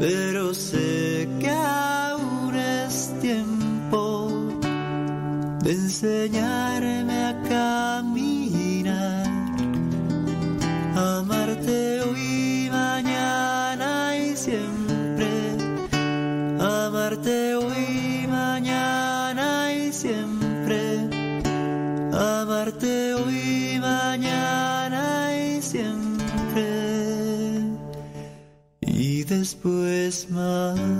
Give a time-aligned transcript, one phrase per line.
[0.00, 4.30] pero sé que aún es tiempo
[5.62, 6.89] de enseñarme
[30.10, 30.90] después más.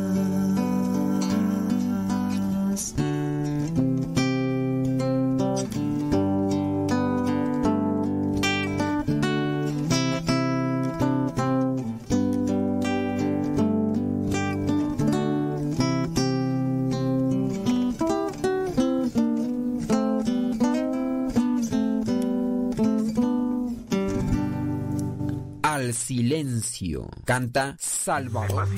[25.62, 27.08] al silencio.
[27.24, 28.68] Canta Salvador.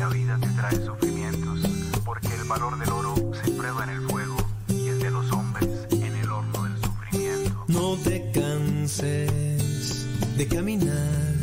[0.00, 1.60] La vida te trae sufrimientos,
[2.06, 4.36] porque el valor del oro se prueba en el fuego
[4.68, 7.64] y el de los hombres en el horno del sufrimiento.
[7.68, 10.06] No te canses
[10.38, 11.36] de caminar,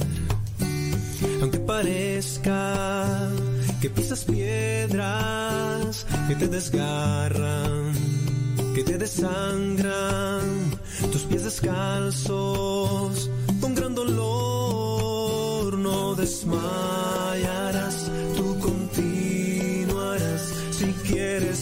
[1.39, 3.30] aunque parezca
[3.80, 7.94] que pisas piedras que te desgarran,
[8.73, 10.42] que te desangran,
[11.11, 13.30] tus pies descalzos
[13.61, 14.58] con gran dolor
[15.77, 18.06] no desmayarás,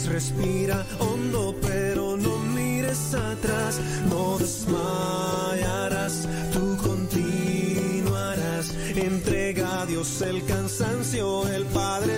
[0.07, 8.73] respira hondo, pero no mires atrás, no desmayarás, tú continuarás.
[8.95, 12.14] Entrega a Dios el cansancio, el Padre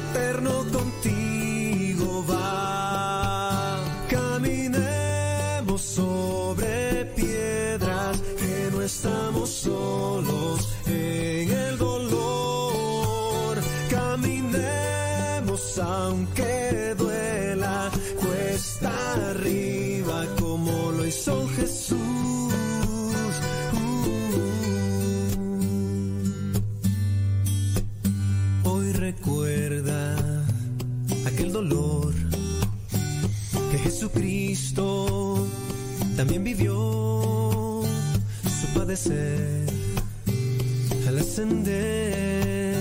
[34.58, 35.48] Jesucristo
[36.16, 37.84] también vivió
[38.44, 39.68] su padecer
[41.08, 42.76] al ascender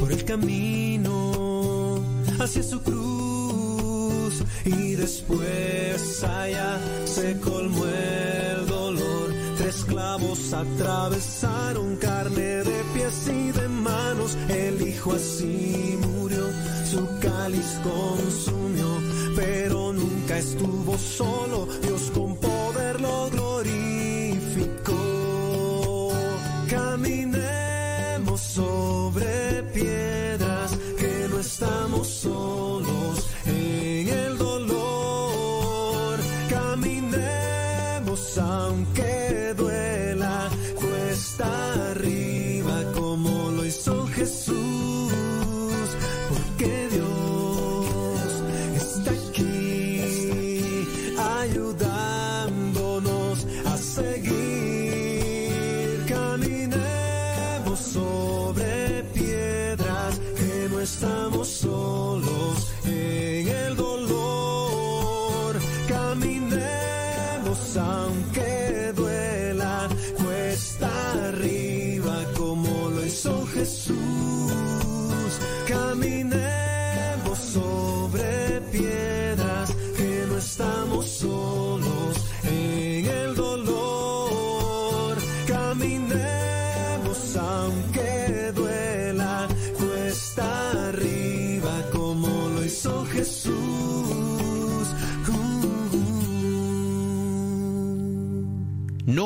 [0.00, 2.00] por el camino
[2.40, 9.34] hacia su cruz y después allá se colmó el dolor.
[9.58, 14.38] Tres clavos atravesaron carne de pies y de manos.
[14.48, 16.46] El Hijo así murió,
[16.90, 19.02] su cáliz consumió,
[19.36, 19.83] pero
[20.38, 21.66] estuvo solo.
[21.82, 22.33] Dios con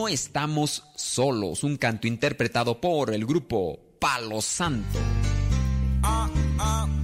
[0.08, 4.98] No estamos solos, un canto interpretado por el grupo Palo Santo.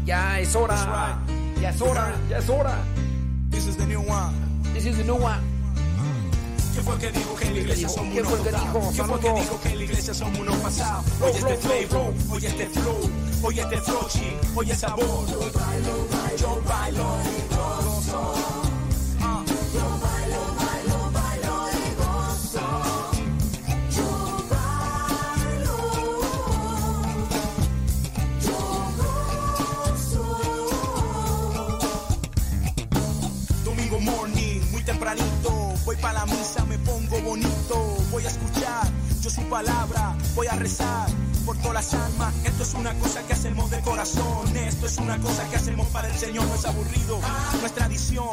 [0.07, 1.23] Ya es hora.
[1.61, 2.17] Ya es hora.
[2.31, 2.83] Ya es hora.
[3.51, 4.33] This is the new one.
[4.73, 5.39] This is the new one.
[6.73, 8.91] ¿Quién fue el que dijo que en la iglesia somos ¿Quién fue el que dijo?
[8.95, 11.05] ¿Quién fue el que dijo que en la iglesia somos unos pasados?
[11.21, 13.11] Oye este flavor, oye este flow,
[13.43, 15.27] oye este flow, chick, oye sabor.
[15.29, 17.44] Yo bailo, bailo, yo bailo
[36.05, 38.87] para la misa, me pongo bonito, voy a escuchar
[39.23, 41.09] yo su palabra, voy a rezar
[41.45, 45.19] por todas las almas, esto es una cosa que hacemos de corazones, Esto es una
[45.19, 47.21] cosa que hacemos para el Señor, no es aburrido.
[47.61, 48.27] No es tradición,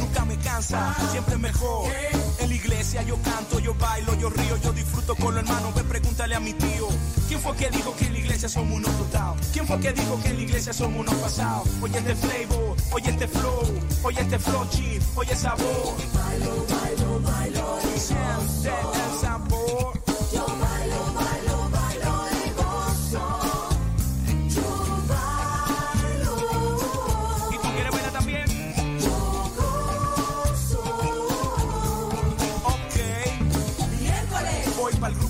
[0.00, 1.90] nunca me cansa, siempre es mejor.
[2.38, 5.74] En la iglesia yo canto, yo bailo, yo río, yo disfruto con los hermanos.
[5.74, 6.88] Ve, pregúntale a mi tío.
[7.28, 9.34] ¿Quién fue que dijo que en la iglesia somos unos total?
[9.52, 11.68] ¿Quién fue que dijo que en la iglesia somos unos pasados?
[11.82, 13.62] Oye este flavor, oye este flow,
[14.02, 15.96] oye este flow chip, oye sabor.
[16.14, 17.78] Bailo, bailo, bailo.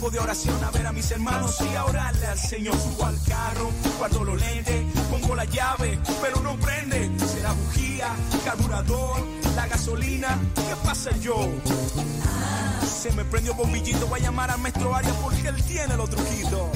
[0.09, 2.75] Grupo de oración a ver a mis hermanos y a orarle al Señor.
[2.77, 7.11] Subo al carro, cuando lo lente, pongo la llave, pero no prende.
[7.19, 8.09] Será bujía,
[8.43, 9.21] carburador,
[9.55, 10.39] la gasolina.
[10.55, 11.37] ¿Qué pasa yo?
[12.87, 16.71] Se me prendió bombillito, voy a llamar al maestro Arias porque él tiene los truquitos.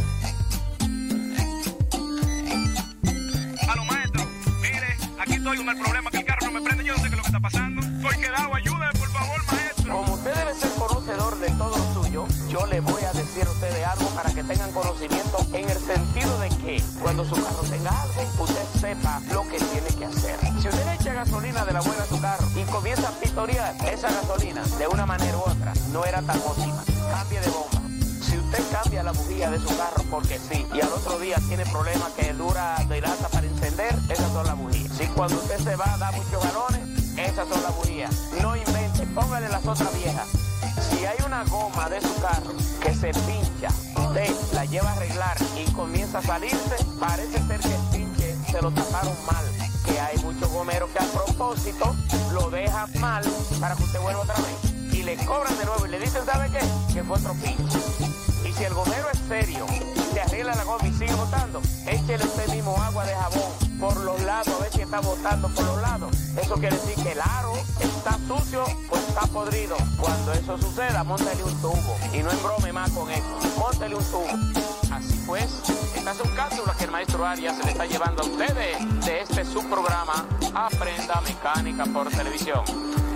[3.66, 4.26] Aló, maestro.
[4.60, 6.84] Mire, aquí estoy con el problema que el carro no me prende.
[6.84, 7.80] Yo no sé qué es lo que está pasando.
[7.80, 8.54] Estoy quedado.
[8.54, 8.81] Ayúdame,
[14.22, 18.80] para que tengan conocimiento en el sentido de que cuando su carro tenga algo, usted
[18.80, 20.38] sepa lo que tiene que hacer.
[20.60, 23.74] Si usted le echa gasolina de la buena a su carro y comienza a pistorear
[23.84, 26.84] esa gasolina de una manera u otra, no era tan óptima.
[27.10, 27.82] Cambie de bomba.
[28.22, 31.66] Si usted cambia la bujía de su carro porque sí, y al otro día tiene
[31.66, 34.96] problemas que dura de lata para encender, esas son las bujías.
[34.96, 38.14] Si cuando usted se va da muchos galones, esas son las bujías.
[38.40, 40.28] No invente, póngale las otras viejas.
[40.92, 45.36] Si hay una goma de su carro que se pincha, usted la lleva a arreglar
[45.56, 49.44] y comienza a salirse, parece ser que el pinche se lo taparon mal.
[49.84, 51.96] Que hay muchos gomeros que a propósito
[52.32, 53.24] lo dejan mal
[53.60, 54.92] para que usted vuelva otra vez.
[54.92, 56.60] Y le cobran de nuevo y le dicen, ¿sabe qué?
[56.92, 58.21] Que fue otro pinche.
[58.56, 59.66] Si el gomero es serio,
[60.12, 64.22] se arregla la goma y sigue botando, échele usted mismo agua de jabón por los
[64.22, 66.16] lados, a ver si está botando por los lados.
[66.40, 69.76] Eso quiere decir que el aro está sucio o está podrido.
[69.98, 71.96] Cuando eso suceda, montale un tubo.
[72.12, 73.24] Y no embrome más con eso.
[73.58, 74.28] Montale un tubo.
[74.92, 75.62] Así pues,
[75.96, 79.44] estas son cápsulas que el maestro Arias se le está llevando a ustedes de este
[79.44, 82.62] subprograma Aprenda Mecánica por Televisión.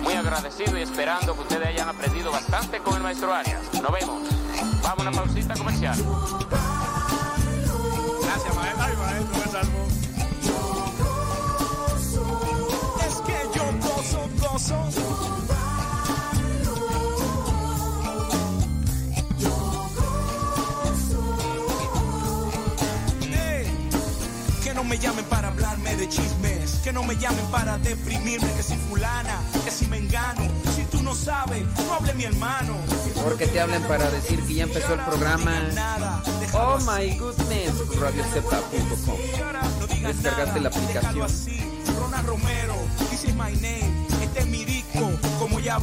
[0.01, 3.61] Muy agradecido y esperando que ustedes hayan aprendido bastante con el maestro Arias.
[3.81, 4.21] Nos vemos.
[4.87, 5.97] Vamos a una pausita comercial.
[8.21, 8.85] Gracias, maestro.
[8.85, 9.83] Ay, maestro, me salvó.
[13.05, 15.36] Es que yo gozo, gozo.
[24.87, 29.39] Me llamen para hablarme de chismes, que no me llamen para deprimirme, que si fulana,
[29.63, 30.41] que si me engano,
[30.75, 32.77] si tú no sabes, no hable mi hermano.
[33.23, 35.51] Porque te hablan para decir que ya empezó el programa.
[36.53, 39.17] Oh my goodness, radiocepa.com.
[40.03, 41.27] Descargaste la aplicación.
[42.25, 42.75] Romero,
[43.09, 44.05] this is my name.
[44.21, 44.65] Este es mi
[45.67, 45.77] ya.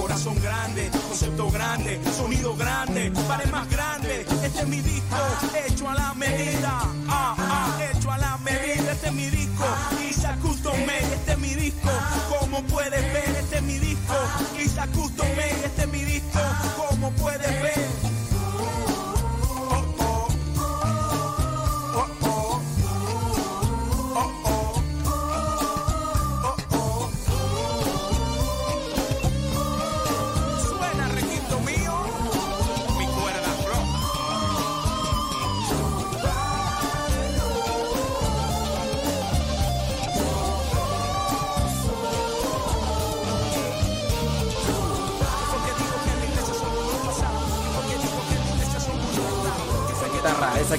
[0.00, 4.26] Corazón grande, concepto grande, sonido grande, vale más grande.
[4.42, 5.16] Este es mi disco,
[5.66, 6.80] hecho a la medida.
[7.08, 8.92] Ah, ah, hecho a la medida.
[8.92, 9.64] Este es mi disco,
[10.08, 11.14] Isa Custom Made.
[11.14, 11.90] Este es mi disco,
[12.30, 13.36] como puedes ver.
[13.38, 14.14] Este es mi disco,
[14.58, 15.66] Isa Custom Made.
[15.66, 16.40] Este es mi disco,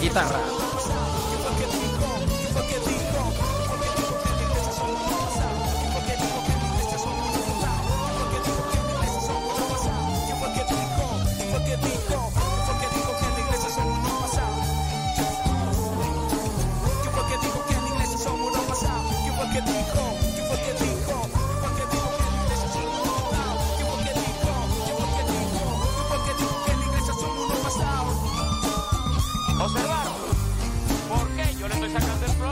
[0.04, 0.53] 吉他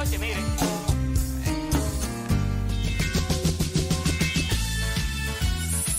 [0.01, 0.43] broche, miren.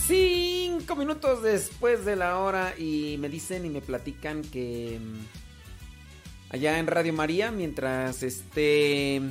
[0.07, 6.79] Cinco minutos después de la hora y me dicen y me platican que mm, allá
[6.79, 9.21] en Radio María, mientras este,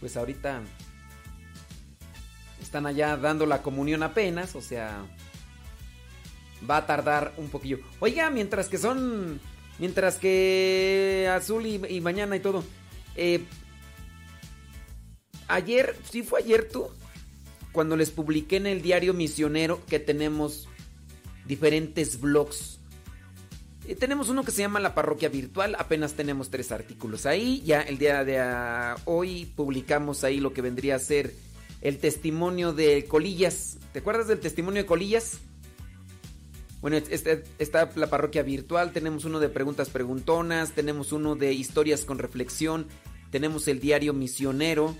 [0.00, 0.62] pues ahorita
[2.62, 5.04] están allá dando la comunión apenas, o sea,
[6.68, 7.80] va a tardar un poquillo.
[8.00, 9.40] Oiga, mientras que son,
[9.78, 12.64] mientras que Azul y mañana y todo,
[13.16, 13.44] eh,
[15.48, 16.88] ayer, sí fue ayer tú,
[17.72, 20.68] cuando les publiqué en el diario misionero que tenemos
[21.46, 22.78] diferentes blogs.
[23.88, 27.62] Eh, tenemos uno que se llama La Parroquia Virtual, apenas tenemos tres artículos ahí.
[27.64, 31.34] Ya el día de ah, hoy publicamos ahí lo que vendría a ser
[31.80, 33.78] el testimonio de Colillas.
[33.92, 35.40] ¿Te acuerdas del testimonio de Colillas?
[36.82, 42.04] Bueno, este- está la parroquia virtual, tenemos uno de preguntas preguntonas, tenemos uno de historias
[42.04, 42.88] con reflexión,
[43.30, 44.96] tenemos el diario misionero,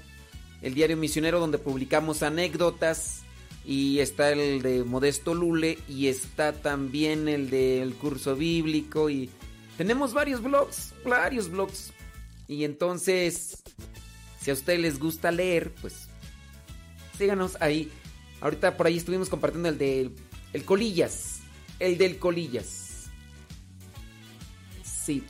[0.63, 3.23] el diario misionero donde publicamos anécdotas
[3.67, 9.29] y está el de Modesto Lule y está también el del curso bíblico y
[9.77, 11.93] tenemos varios blogs, varios blogs.
[12.47, 13.61] Y entonces,
[14.41, 16.09] si a ustedes les gusta leer, pues
[17.19, 17.91] síganos ahí.
[18.41, 20.13] Ahorita por ahí estuvimos compartiendo el del
[20.53, 21.32] el Colillas.
[21.83, 23.11] El del Colillas.
[24.85, 25.25] Sí.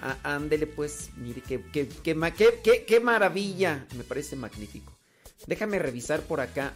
[0.00, 3.86] Ah, ándele pues, mire, qué, qué, qué, qué maravilla.
[3.94, 4.98] Me parece magnífico.
[5.46, 6.72] Déjame revisar por acá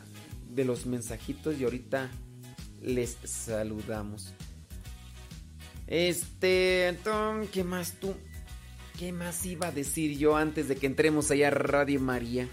[0.46, 2.11] de los mensajitos y ahorita
[2.82, 4.34] les saludamos.
[5.87, 8.14] Este, entonces, ¿qué más tú?
[8.99, 12.46] ¿Qué más iba a decir yo antes de que entremos allá a Radio María?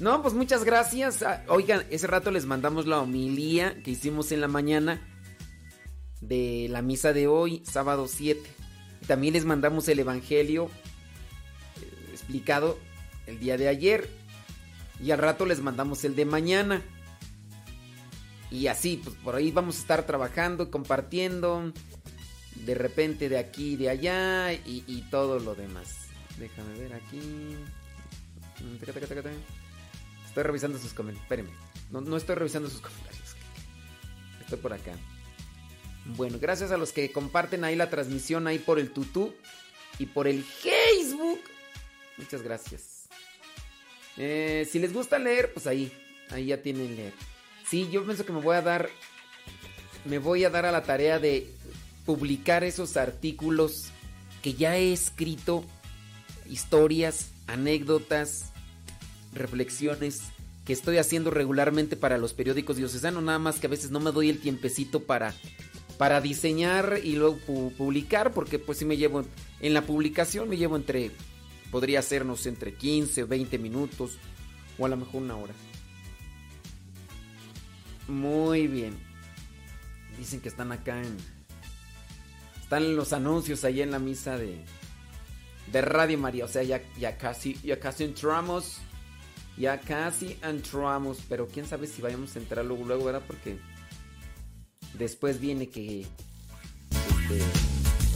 [0.00, 1.22] No, pues muchas gracias.
[1.22, 5.00] Ah, Oigan, ese rato les mandamos la homilía que hicimos en la mañana
[6.20, 8.40] de la misa de hoy, sábado 7.
[9.02, 10.70] Y También les mandamos el Evangelio
[11.80, 12.78] eh, explicado
[13.26, 14.08] el día de ayer.
[15.02, 16.82] Y al rato les mandamos el de mañana.
[18.50, 21.72] Y así, pues por ahí vamos a estar trabajando, compartiendo.
[22.54, 24.52] De repente de aquí y de allá.
[24.52, 26.08] Y, y todo lo demás.
[26.38, 27.56] Déjame ver aquí.
[30.26, 31.22] Estoy revisando sus comentarios.
[31.24, 31.52] Espérenme.
[31.90, 33.36] No, no estoy revisando sus comentarios.
[34.40, 34.92] Estoy por acá.
[36.16, 39.34] Bueno, gracias a los que comparten ahí la transmisión ahí por el tutú
[39.98, 41.40] y por el Facebook.
[42.16, 43.08] Muchas gracias.
[44.16, 45.92] Eh, si les gusta leer, pues ahí,
[46.30, 47.12] ahí ya tienen leer.
[47.68, 48.88] Sí, yo pienso que me voy a dar,
[50.06, 51.46] me voy a dar a la tarea de
[52.06, 53.90] publicar esos artículos
[54.42, 55.64] que ya he escrito,
[56.48, 58.46] historias, anécdotas,
[59.34, 60.22] reflexiones
[60.64, 64.12] que estoy haciendo regularmente para los periódicos diocesanos, nada más que a veces no me
[64.12, 65.34] doy el tiempecito para
[65.98, 69.24] para diseñar y luego pu- publicar, porque pues si me llevo
[69.60, 71.10] en la publicación me llevo entre
[71.70, 74.16] podría ser no sé, entre 15 o 20 minutos
[74.78, 75.52] o a lo mejor una hora.
[78.06, 78.96] Muy bien.
[80.18, 81.16] Dicen que están acá en
[82.62, 84.64] están los anuncios ahí en la misa de
[85.72, 88.78] de Radio María, o sea, ya, ya casi ya casi entramos.
[89.56, 93.24] Ya casi entramos, pero quién sabe si vayamos a entrar luego, luego ¿verdad?
[93.26, 93.58] Porque
[94.94, 97.42] después viene que este,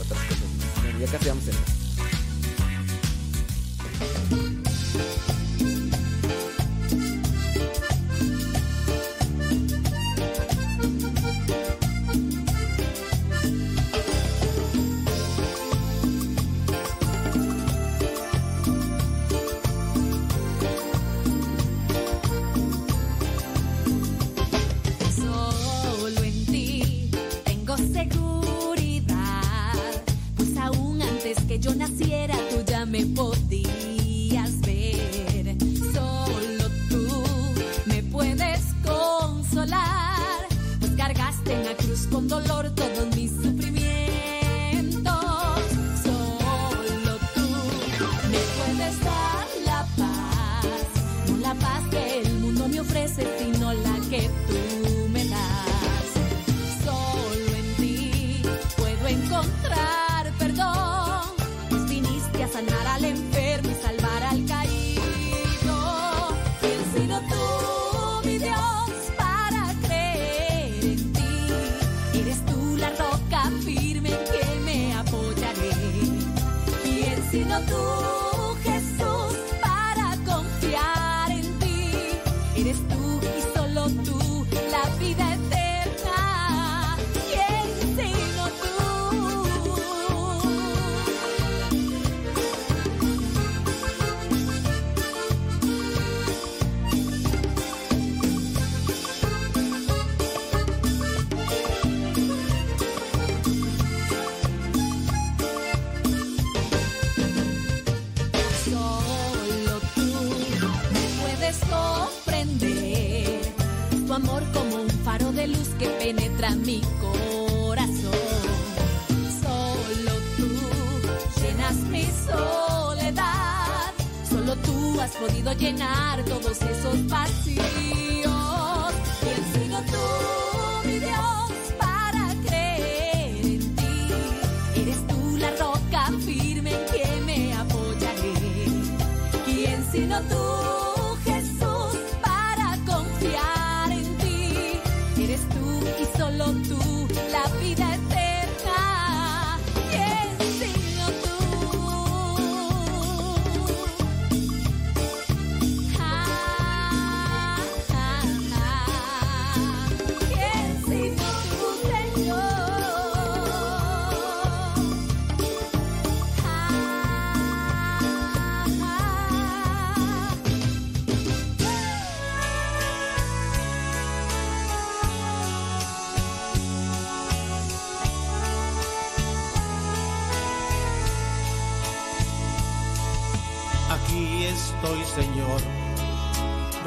[0.01, 0.81] otras cosas.
[0.83, 1.82] Bueno, ya casi vamos a entrar.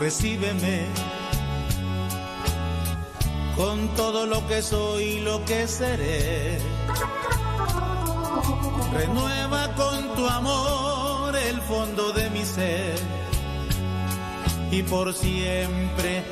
[0.06, 0.86] Recíbeme
[3.56, 6.58] con todo lo que soy y lo que seré.
[8.92, 12.94] Renueva con tu amor el fondo de mi ser
[14.70, 16.22] y por siempre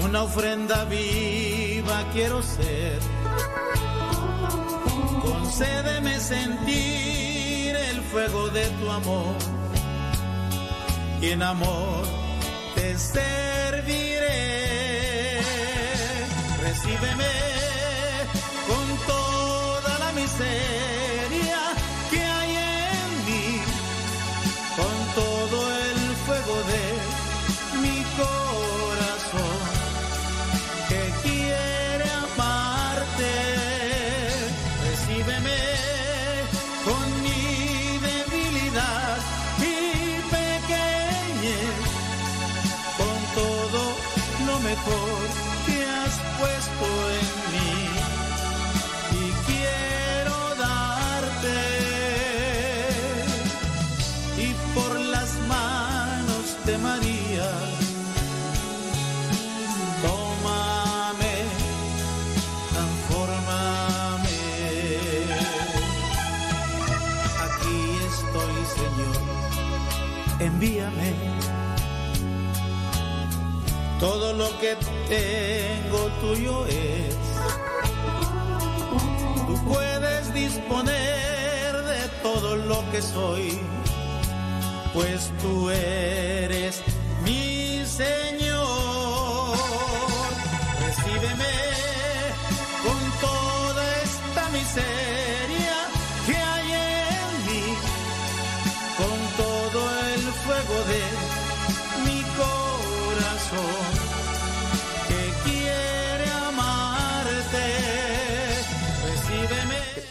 [0.00, 2.98] una ofrenda viva quiero ser.
[5.22, 9.36] Concédeme sentir el fuego de tu amor.
[11.20, 12.04] Y en amor
[12.74, 14.30] te serviré.
[16.62, 17.32] Recíbeme
[18.68, 20.73] con toda la miseria
[26.66, 28.93] de mi corazón
[74.04, 74.76] todo lo que
[75.08, 77.16] tengo tuyo es
[79.46, 83.58] tú puedes disponer de todo lo que soy
[84.92, 86.82] pues tú eres
[87.24, 89.56] mi Señor.
[90.84, 91.54] Recíbeme
[92.84, 95.53] con toda esta miseria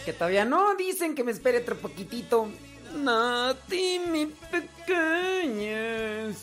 [0.04, 2.48] Que todavía no dicen que me espere otro poquitito.
[2.94, 6.36] Nati, mi pequeñez.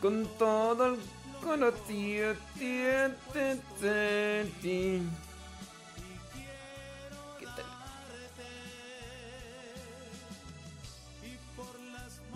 [0.00, 1.00] Con todo el
[1.42, 2.34] conocido.
[2.58, 3.10] ¿Qué
[7.46, 7.68] tal?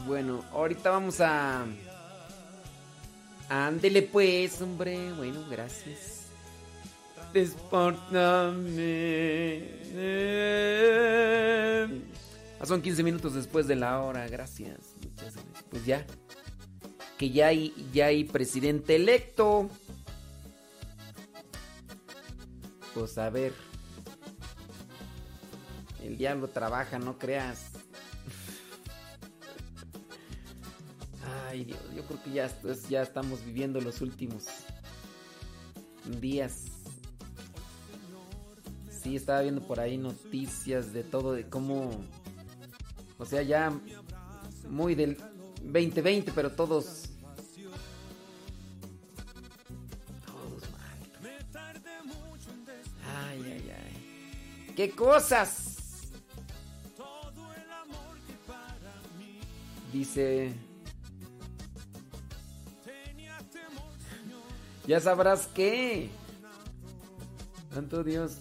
[0.06, 1.64] Bueno, ahorita vamos a.
[3.48, 5.12] Ándele pues, hombre.
[5.12, 6.21] Bueno, gracias.
[12.60, 14.94] Ah, son 15 minutos después de la hora, gracias.
[15.02, 15.64] Muchas gracias.
[15.70, 16.06] Pues ya.
[17.18, 19.70] Que ya hay, ya hay presidente electo.
[22.94, 23.52] Pues a ver.
[26.02, 27.70] El diablo trabaja, no creas.
[31.48, 32.50] Ay, Dios, yo creo que ya,
[32.88, 34.46] ya estamos viviendo los últimos
[36.20, 36.71] días.
[39.02, 41.90] Sí, estaba viendo por ahí noticias de todo, de cómo...
[43.18, 43.72] O sea, ya
[44.68, 45.16] muy del
[45.62, 47.08] 2020, pero todos...
[50.24, 51.32] Todos mal.
[53.28, 54.74] Ay, ay, ay.
[54.76, 56.10] ¡Qué cosas!
[59.92, 60.54] Dice...
[64.86, 66.10] Ya sabrás qué.
[67.72, 68.38] Santo Dios.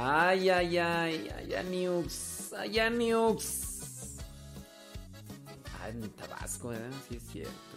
[0.00, 3.42] Ay, ay, ay, ay, Aniux, ay, Aniux.
[5.82, 6.92] Ay, en Tabasco, ¿verdad?
[7.08, 7.68] Sí es cierto.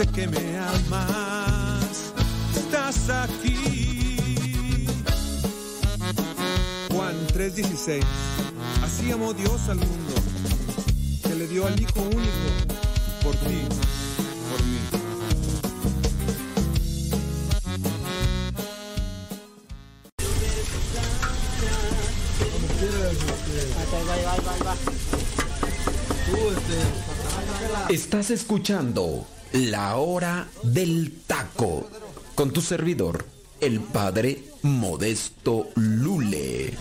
[0.00, 2.14] Sé que me amas,
[2.56, 4.86] estás aquí.
[6.90, 8.02] Juan 3:16.
[8.82, 10.14] Así amó Dios al mundo,
[11.22, 12.48] que le dio al Hijo único
[13.22, 13.60] por ti,
[14.50, 14.78] por mí.
[27.90, 31.88] Estás escuchando La Hora del Taco
[32.36, 33.26] con tu servidor,
[33.60, 36.76] el padre Modesto Lule.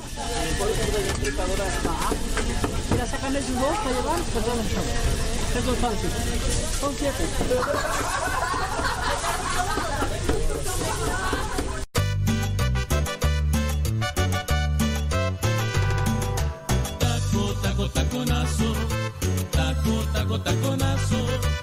[16.99, 18.73] Taco, taco, taconazo.
[19.51, 21.59] Taco, taco, taconazo.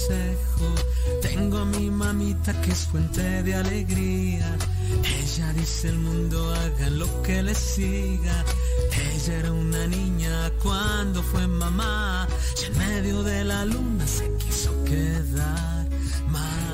[0.00, 0.74] Consejo.
[1.22, 4.56] Tengo a mi mamita que es fuente de alegría.
[5.22, 8.44] Ella dice el mundo hagan lo que le siga.
[9.14, 12.26] Ella era una niña cuando fue mamá.
[12.60, 15.80] Y en medio de la luna se quiso quedar.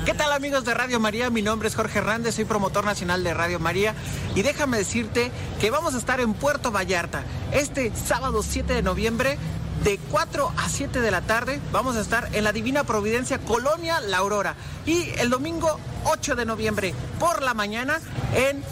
[0.05, 1.29] ¿Qué tal amigos de Radio María?
[1.29, 3.93] Mi nombre es Jorge Hernández, soy promotor nacional de Radio María
[4.35, 9.37] y déjame decirte que vamos a estar en Puerto Vallarta este sábado 7 de noviembre
[9.83, 13.99] de 4 a 7 de la tarde vamos a estar en la Divina Providencia Colonia
[14.01, 17.99] La Aurora y el domingo 8 de noviembre por la mañana
[18.33, 18.63] en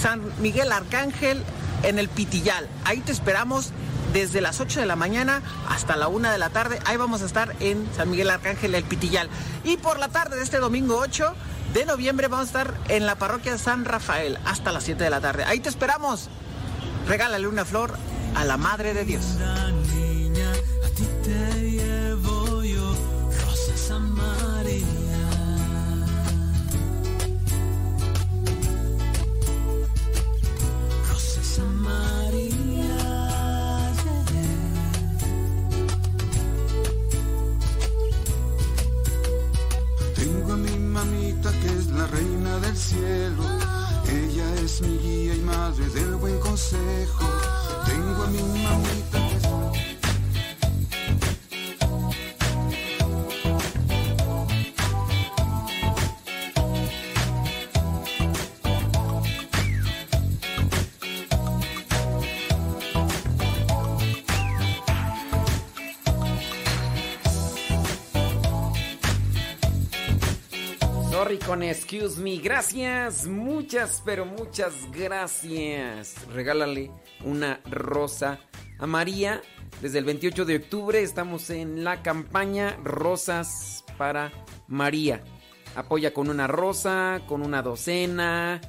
[0.00, 1.42] San Miguel Arcángel
[1.82, 2.68] en el Pitillal.
[2.84, 3.72] Ahí te esperamos
[4.12, 6.78] desde las 8 de la mañana hasta la 1 de la tarde.
[6.86, 9.28] Ahí vamos a estar en San Miguel Arcángel el Pitillal.
[9.64, 11.34] Y por la tarde de este domingo 8
[11.74, 15.20] de noviembre vamos a estar en la parroquia San Rafael hasta las 7 de la
[15.20, 15.44] tarde.
[15.44, 16.28] Ahí te esperamos.
[17.06, 17.96] Regálale una flor
[18.34, 19.24] a la Madre de Dios.
[20.98, 22.92] Ti te llevo yo,
[23.42, 25.22] Rosa San María.
[31.08, 32.98] Rosa San María.
[40.16, 43.44] Tengo a mi mamita que es la reina del cielo.
[44.08, 47.24] Ella es mi guía y madre del buen consejo.
[47.86, 49.27] Tengo a mi mamita
[71.48, 72.36] con excuse me.
[72.36, 73.26] Gracias.
[73.26, 76.14] Muchas, pero muchas gracias.
[76.34, 76.90] Regálale
[77.24, 78.38] una rosa
[78.78, 79.40] a María.
[79.80, 84.30] Desde el 28 de octubre estamos en la campaña Rosas para
[84.66, 85.24] María.
[85.74, 88.60] Apoya con una rosa, con una docena,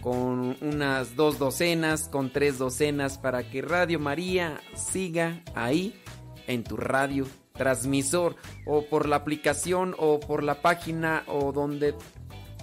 [0.00, 6.00] con unas dos docenas, con tres docenas para que Radio María siga ahí
[6.46, 11.96] en tu radio transmisor o por la aplicación o por la página o donde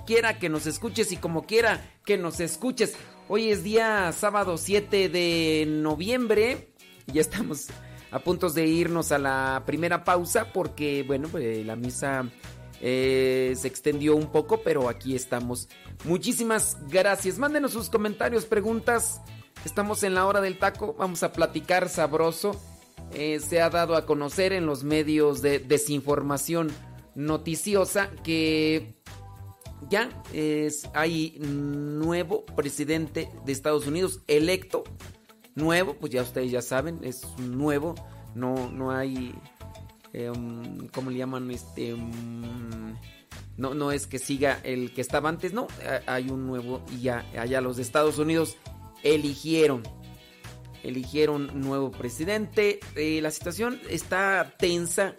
[0.05, 2.95] quiera que nos escuches y como quiera que nos escuches.
[3.27, 6.69] Hoy es día sábado 7 de noviembre.
[7.07, 7.67] Ya estamos
[8.11, 12.29] a punto de irnos a la primera pausa porque, bueno, pues, la misa
[12.81, 15.67] eh, se extendió un poco, pero aquí estamos.
[16.03, 17.39] Muchísimas gracias.
[17.39, 19.21] Mándenos sus comentarios, preguntas.
[19.65, 20.95] Estamos en la hora del taco.
[20.97, 22.59] Vamos a platicar sabroso.
[23.13, 26.71] Eh, se ha dado a conocer en los medios de desinformación
[27.15, 28.94] noticiosa que
[29.89, 34.83] ya es, hay nuevo presidente de Estados Unidos electo.
[35.55, 37.95] Nuevo, pues ya ustedes ya saben, es nuevo.
[38.33, 39.33] No, no hay.
[40.11, 41.49] Eh, um, ¿Cómo le llaman?
[41.51, 41.93] Este.
[41.93, 42.95] um,
[43.57, 45.67] no, no es que siga el que estaba antes, no.
[46.07, 48.57] Hay un nuevo y ya allá los de Estados Unidos
[49.01, 49.83] eligieron
[50.85, 52.79] eligieron nuevo presidente.
[52.95, 55.15] Eh, la situación está tensa.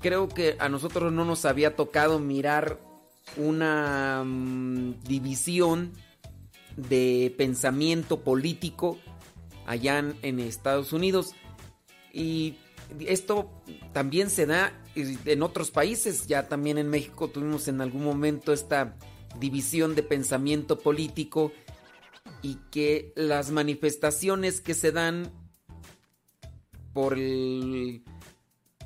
[0.00, 2.78] Creo que a nosotros no nos había tocado mirar
[3.36, 5.92] una mm, división
[6.76, 8.98] de pensamiento político
[9.66, 11.34] allá en, en Estados Unidos.
[12.12, 12.56] Y
[13.00, 13.50] esto
[13.92, 16.26] también se da en otros países.
[16.26, 18.96] Ya también en México tuvimos en algún momento esta
[19.38, 21.52] división de pensamiento político
[22.42, 25.32] y que las manifestaciones que se dan
[26.92, 28.02] por el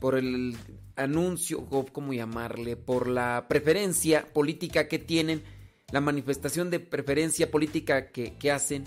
[0.01, 0.57] por el
[0.97, 5.43] anuncio cómo llamarle por la preferencia política que tienen
[5.91, 8.85] la manifestación de preferencia política que, que hacen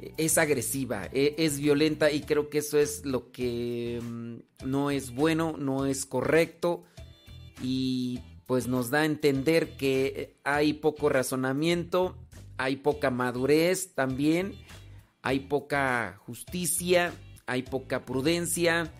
[0.00, 4.90] eh, es agresiva, e- es violenta y creo que eso es lo que mm, no
[4.90, 6.84] es bueno, no es correcto
[7.62, 12.16] y pues nos da a entender que hay poco razonamiento,
[12.56, 14.54] hay poca madurez también,
[15.22, 17.12] hay poca justicia,
[17.46, 18.92] hay poca prudencia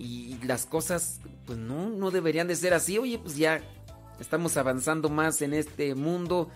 [0.00, 2.98] y las cosas pues no, no deberían de ser así.
[2.98, 3.60] Oye, pues ya
[4.18, 6.48] estamos avanzando más en este mundo,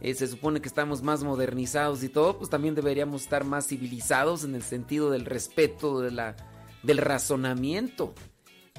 [0.00, 4.44] eh, se supone que estamos más modernizados y todo, pues también deberíamos estar más civilizados
[4.44, 6.36] en el sentido del respeto, de la,
[6.82, 8.14] del razonamiento.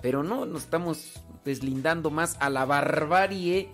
[0.01, 1.13] Pero no, nos estamos
[1.45, 3.69] deslindando más a la barbarie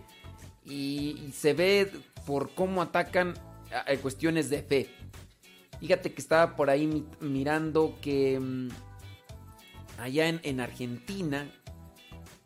[0.65, 1.91] y, se ve
[2.25, 3.33] por cómo atacan
[3.73, 4.89] a, a cuestiones de fe.
[5.79, 8.69] Fíjate que estaba por ahí mi- mirando que mm,
[9.97, 11.49] allá en, en Argentina,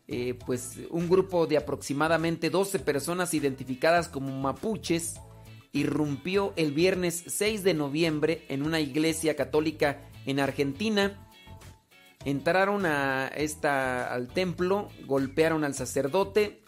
[0.08, 5.14] eh, pues un grupo de aproximadamente 12 personas identificadas como mapuches
[5.72, 11.28] irrumpió el viernes 6 de noviembre en una iglesia católica en Argentina.
[12.24, 16.62] Entraron a esta, al templo, golpearon al sacerdote,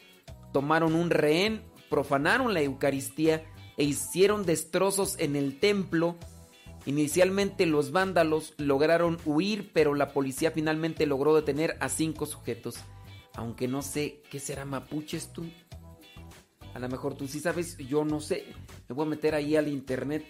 [0.53, 3.45] tomaron un rehén, profanaron la Eucaristía
[3.77, 6.17] e hicieron destrozos en el templo.
[6.87, 12.77] Inicialmente los vándalos lograron huir, pero la policía finalmente logró detener a cinco sujetos.
[13.35, 15.45] Aunque no sé qué será mapuches tú.
[16.75, 18.45] A lo mejor tú sí sabes, yo no sé.
[18.89, 20.25] Me voy a meter ahí al internet.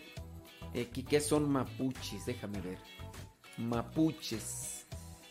[0.75, 2.25] Eh, ¿Qué son mapuches?
[2.27, 2.79] Déjame ver.
[3.59, 4.87] Mapuches.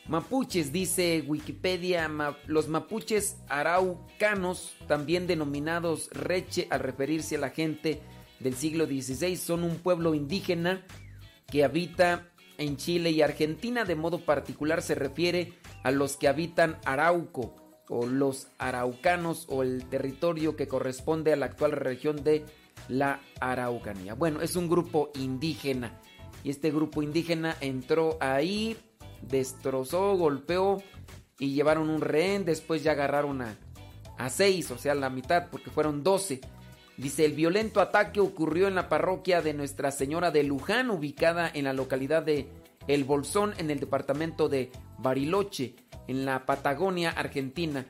[0.08, 2.12] Mapuches, dice Wikipedia,
[2.48, 8.02] los mapuches araucanos, también denominados reche al referirse a la gente
[8.42, 10.86] del siglo XVI, son un pueblo indígena
[11.54, 13.86] que habita en Chile y Argentina.
[13.86, 17.54] De modo particular se refiere a los que habitan Arauco
[17.90, 22.44] o los araucanos o el territorio que corresponde a la actual región de
[22.90, 24.16] la Araucanía.
[24.16, 26.02] Bueno, es un grupo indígena
[26.44, 28.76] y este grupo indígena entró ahí
[29.22, 30.82] destrozó, golpeó
[31.38, 32.46] y llevaron un rehén.
[32.46, 33.60] Después ya agarraron a,
[34.18, 36.42] a seis, o sea, la mitad, porque fueron doce.
[36.98, 41.64] Dice, el violento ataque ocurrió en la parroquia de Nuestra Señora de Luján, ubicada en
[41.64, 42.50] la localidad de
[42.88, 45.76] El Bolsón, en el departamento de Bariloche,
[46.08, 47.86] en la Patagonia, Argentina.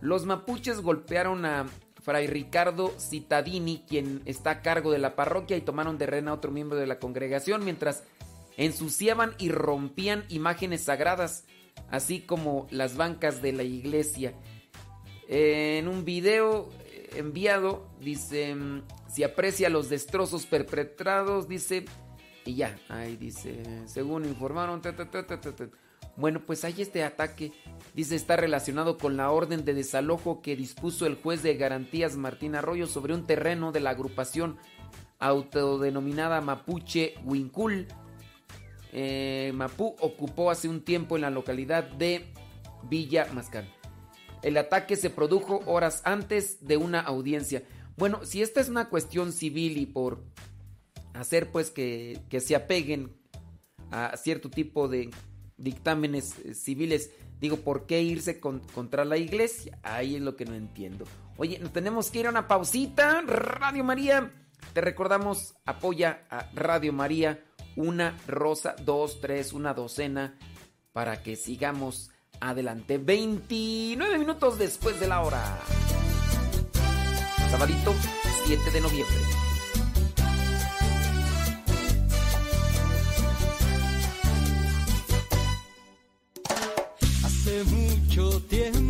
[0.00, 1.66] Los mapuches golpearon a
[2.02, 6.34] Fray Ricardo Citadini, quien está a cargo de la parroquia, y tomaron de rehén a
[6.34, 8.04] otro miembro de la congregación, mientras
[8.58, 11.44] ensuciaban y rompían imágenes sagradas,
[11.88, 14.34] así como las bancas de la iglesia.
[15.28, 16.68] En un video
[17.16, 18.56] enviado, dice,
[19.08, 21.84] si aprecia los destrozos perpetrados, dice,
[22.44, 24.82] y ya, ahí dice, según informaron,
[26.16, 27.52] bueno, pues hay este ataque,
[27.94, 32.54] dice, está relacionado con la orden de desalojo que dispuso el juez de garantías Martín
[32.54, 34.58] Arroyo sobre un terreno de la agrupación
[35.18, 37.86] autodenominada Mapuche Huincul,
[38.92, 42.26] eh, Mapú ocupó hace un tiempo en la localidad de
[42.90, 43.66] Villa Mascán.
[44.42, 47.62] El ataque se produjo horas antes de una audiencia.
[47.96, 50.24] Bueno, si esta es una cuestión civil y por
[51.14, 53.14] hacer pues que, se apeguen
[53.90, 55.10] a cierto tipo de
[55.56, 59.78] dictámenes eh, civiles, digo, ¿por qué irse contra la iglesia?
[59.82, 61.04] Ahí es lo que no entiendo.
[61.36, 63.20] Oye, nos tenemos que ir a una pausita.
[63.22, 64.32] Radio María,
[64.72, 67.44] te recordamos, apoya a Radio María
[67.76, 70.38] una rosa, dos, tres, una docena,
[70.92, 72.10] para que sigamos
[72.42, 72.98] adelante.
[72.98, 75.58] 29 minutos después de la hora.
[77.50, 77.94] Sabadito,
[78.46, 79.16] 7 de noviembre.
[87.24, 88.81] Hace mucho tiempo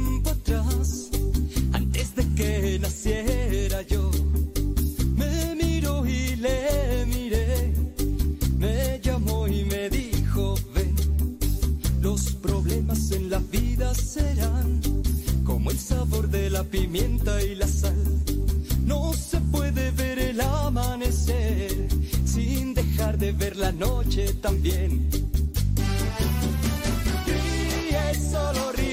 [16.63, 17.97] la pimienta y la sal.
[18.85, 21.89] No se puede ver el amanecer
[22.25, 25.09] sin dejar de ver la noche también.
[27.27, 28.93] Ríe, solo ríe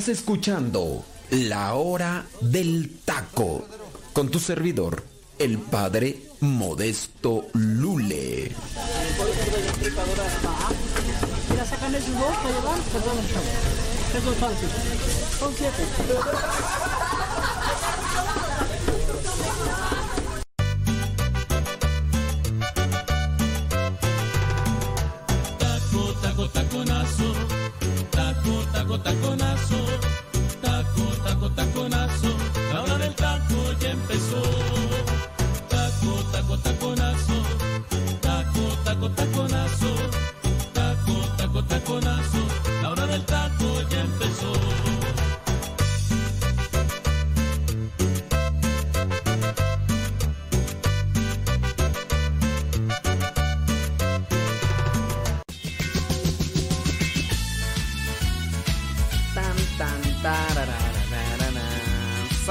[0.00, 3.68] Estás escuchando La Hora del Taco
[4.14, 5.04] con tu servidor,
[5.38, 8.50] el padre Modesto Lule.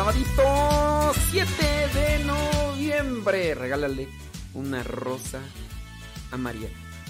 [0.09, 1.53] Sabadito 7
[1.93, 3.53] de noviembre.
[3.53, 4.07] Regálale
[4.55, 5.39] una rosa
[6.31, 6.67] a María.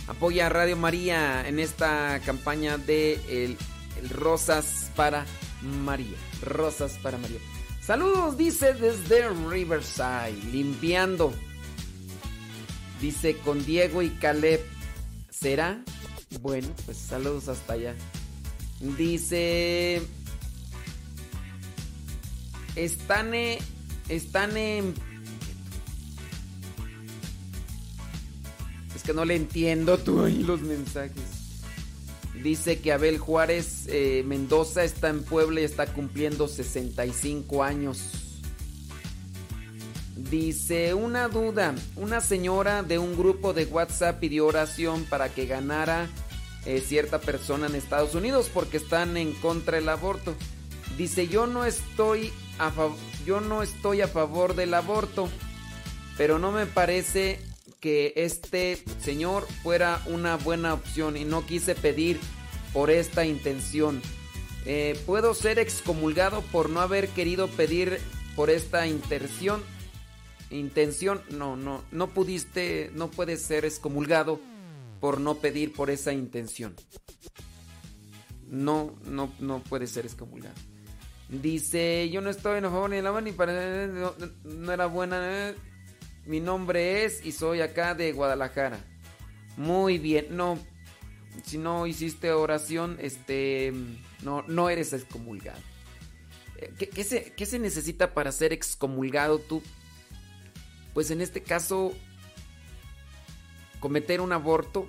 [0.09, 3.57] Apoya a Radio María en esta campaña de el,
[4.01, 5.25] el Rosas para
[5.61, 6.17] María.
[6.41, 7.39] Rosas para María.
[7.81, 11.31] Saludos, dice desde Riverside, limpiando.
[12.99, 14.59] Dice con Diego y Caleb.
[15.29, 15.81] ¿Será?
[16.41, 17.95] Bueno, pues saludos hasta allá.
[18.81, 20.01] Dice.
[22.79, 23.59] Están, eh,
[24.07, 24.93] están en.
[28.95, 31.23] Es que no le entiendo tú ahí los mensajes.
[32.41, 37.99] Dice que Abel Juárez eh, Mendoza está en Puebla y está cumpliendo 65 años.
[40.15, 41.75] Dice una duda.
[41.97, 46.07] Una señora de un grupo de WhatsApp pidió oración para que ganara
[46.65, 50.33] eh, cierta persona en Estados Unidos porque están en contra del aborto.
[50.97, 52.31] Dice, yo no estoy
[53.25, 55.29] yo no estoy a favor del aborto,
[56.17, 57.39] pero no me parece
[57.79, 62.19] que este señor fuera una buena opción y no quise pedir
[62.73, 64.01] por esta intención.
[64.65, 67.99] Eh, puedo ser excomulgado por no haber querido pedir
[68.35, 69.63] por esta intención.
[70.49, 74.39] Intención, no, no, no pudiste, no puedes ser excomulgado
[74.99, 76.75] por no pedir por esa intención.
[78.47, 80.55] No, no, no puede ser excomulgado.
[81.29, 83.87] Dice, yo no estoy en favor ni de la mano ni para...
[83.87, 85.49] No, no era buena.
[85.49, 85.55] eh.
[86.25, 88.79] Mi nombre es y soy acá de Guadalajara.
[89.57, 90.57] Muy bien, no.
[91.43, 93.73] Si no hiciste oración, este...
[94.23, 95.59] No, no eres excomulgado.
[96.57, 99.61] Eh, ¿Qué, qué se, qué se necesita para ser excomulgado tú?
[100.93, 101.93] Pues en este caso,
[103.79, 104.87] cometer un aborto,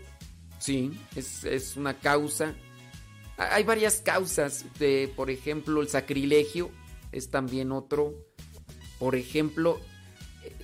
[0.58, 2.54] sí, es, es una causa.
[3.40, 4.64] Ha- Hay varias causas,
[5.16, 6.70] por ejemplo, el sacrilegio
[7.12, 8.14] es también otro.
[8.98, 9.80] Por ejemplo,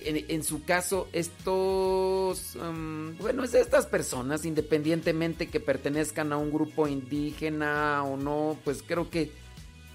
[0.01, 6.87] en, su caso, estos, mm, bueno, es estas personas, independientemente que pertenezcan a un grupo
[6.87, 9.31] indígena o no, pues creo que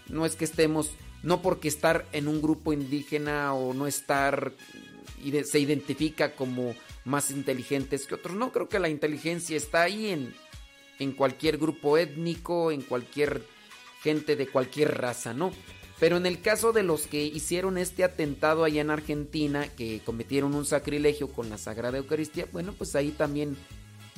[0.08, 0.90] no es que estemos,
[1.22, 4.52] no porque estar en un grupo indígena o no estar,
[5.44, 6.74] se identifica como
[7.04, 8.34] más inteligentes que otros.
[8.36, 10.34] No, creo que la inteligencia está ahí en,
[10.98, 13.42] en cualquier grupo étnico, en cualquier
[14.02, 15.52] gente de cualquier raza, ¿no?
[15.98, 20.54] Pero en el caso de los que hicieron este atentado allá en Argentina, que cometieron
[20.54, 23.56] un sacrilegio con la Sagrada Eucaristía, bueno, pues ahí también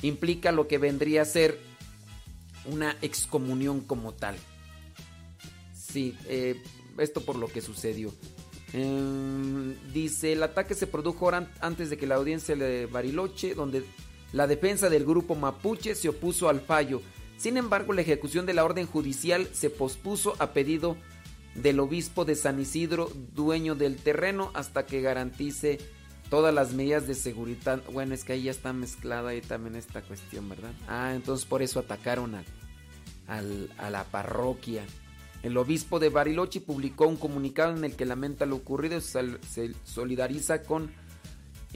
[0.01, 1.59] implica lo que vendría a ser
[2.65, 4.35] una excomunión como tal.
[5.75, 6.59] Sí, eh,
[6.97, 8.11] esto por lo que sucedió.
[8.73, 13.83] Em, dice, el ataque se produjo antes de que la audiencia de Bariloche, donde
[14.35, 17.01] la defensa del grupo mapuche se opuso al fallo.
[17.37, 20.97] Sin embargo, la ejecución de la orden judicial se pospuso a pedido
[21.55, 25.79] del obispo de San Isidro, dueño del terreno, hasta que garantice
[26.29, 27.81] todas las medidas de seguridad.
[27.93, 30.73] Bueno, es que ahí ya está mezclada ahí también esta cuestión, ¿verdad?
[30.89, 32.45] Ah, entonces por eso atacaron al,
[33.27, 34.83] al- a la parroquia.
[35.43, 39.71] El obispo de Bariloche publicó un comunicado en el que lamenta lo ocurrido, sal- se
[39.85, 40.91] solidariza con...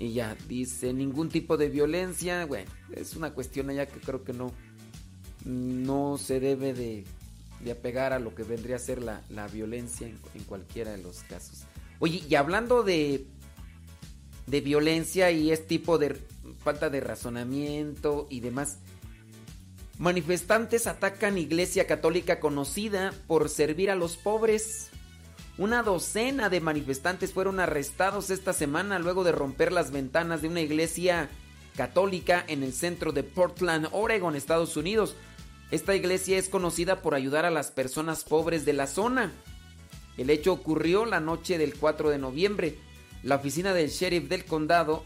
[0.02, 2.45] Y ya, dice, ningún tipo de violencia.
[2.45, 4.54] Bueno, es una cuestión allá que creo que no,
[5.43, 7.04] no se debe de,
[7.62, 11.00] de apegar a lo que vendría a ser la, la violencia en, en cualquiera de
[11.00, 11.66] los casos.
[12.00, 13.26] Oye, y hablando de,
[14.47, 16.16] de violencia y este tipo de
[16.64, 18.78] falta de razonamiento y demás,
[19.97, 24.91] manifestantes atacan iglesia católica conocida por servir a los pobres.
[25.60, 30.62] Una docena de manifestantes fueron arrestados esta semana luego de romper las ventanas de una
[30.62, 31.30] iglesia
[31.76, 35.18] católica en el centro de Portland, Oregon, Estados Unidos.
[35.70, 39.34] Esta iglesia es conocida por ayudar a las personas pobres de la zona.
[40.16, 42.78] El hecho ocurrió la noche del 4 de noviembre.
[43.22, 45.03] La oficina del sheriff del condado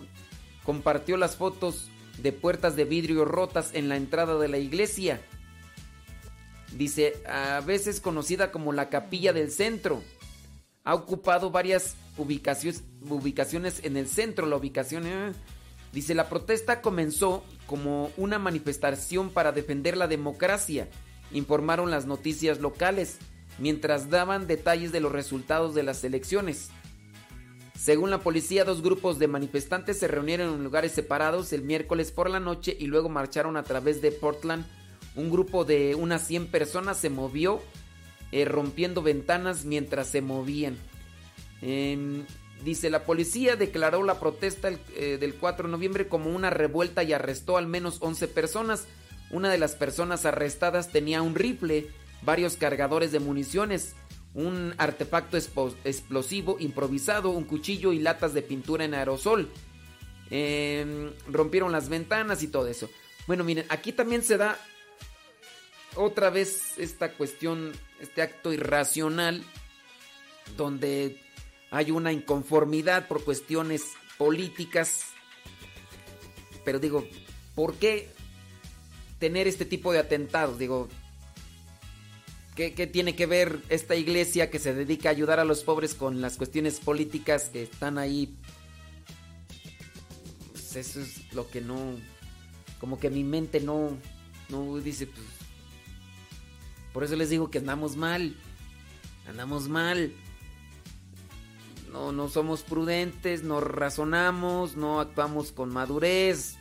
[0.64, 1.90] compartió las fotos
[2.22, 5.20] de puertas de vidrio rotas en la entrada de la iglesia.
[6.74, 10.04] Dice, a veces conocida como la capilla del centro.
[10.84, 12.84] Ha ocupado varias ubicaciones,
[13.84, 14.46] en el centro.
[14.46, 15.08] La ubicación...
[15.08, 15.34] eh,
[15.94, 20.90] Dice, la protesta comenzó como una manifestación para defender la democracia,
[21.32, 23.20] informaron las noticias locales,
[23.60, 26.72] mientras daban detalles de los resultados de las elecciones.
[27.80, 32.28] Según la policía, dos grupos de manifestantes se reunieron en lugares separados el miércoles por
[32.28, 34.66] la noche y luego marcharon a través de Portland.
[35.16, 37.62] Un grupo de unas 100 personas se movió
[38.34, 40.76] eh, rompiendo ventanas mientras se movían.
[41.62, 42.26] Em,
[42.66, 47.14] dice, la policía declaró la protesta eh, del 4 de noviembre como una revuelta y
[47.14, 48.88] arrestó al menos 11 personas.
[49.30, 51.92] Una de las personas arrestadas tenía un rifle,
[52.24, 53.94] varios cargadores de municiones,
[54.34, 59.52] un artefacto explosivo improvisado, un cuchillo y latas de pintura en aerosol.
[60.32, 62.90] Em, rompieron las ventanas y todo eso.
[63.28, 64.58] Bueno, miren, aquí también se da
[65.96, 69.44] otra vez esta cuestión, este acto irracional,
[70.58, 71.18] donde
[71.72, 73.84] hay una inconformidad por cuestiones
[74.18, 75.06] políticas.
[76.64, 77.06] Pero digo,
[77.56, 78.10] ¿por qué
[79.20, 80.60] tener este tipo de atentados?
[80.60, 80.88] Digo,
[82.56, 86.22] ¿qué, tiene que ver esta iglesia que se dedica a ayudar a los pobres con
[86.22, 88.36] las cuestiones políticas que están ahí?
[90.52, 91.98] Pues eso es lo que no...
[92.80, 93.98] Como que mi mente no...
[94.50, 95.43] No dice, pues...
[96.94, 98.36] Por eso les digo que andamos mal.
[99.28, 100.14] Andamos mal.
[101.92, 106.56] No, no somos prudentes, no razonamos, no actuamos con madurez.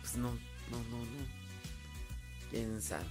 [0.00, 0.30] Pues no,
[0.70, 1.22] no, no, no.
[2.50, 3.04] ¿Quién sabe?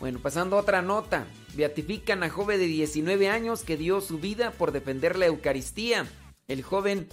[0.00, 1.26] Bueno, pasando a otra nota.
[1.54, 6.06] Beatifican a joven de 19 años que dio su vida por defender la Eucaristía.
[6.48, 7.08] El joven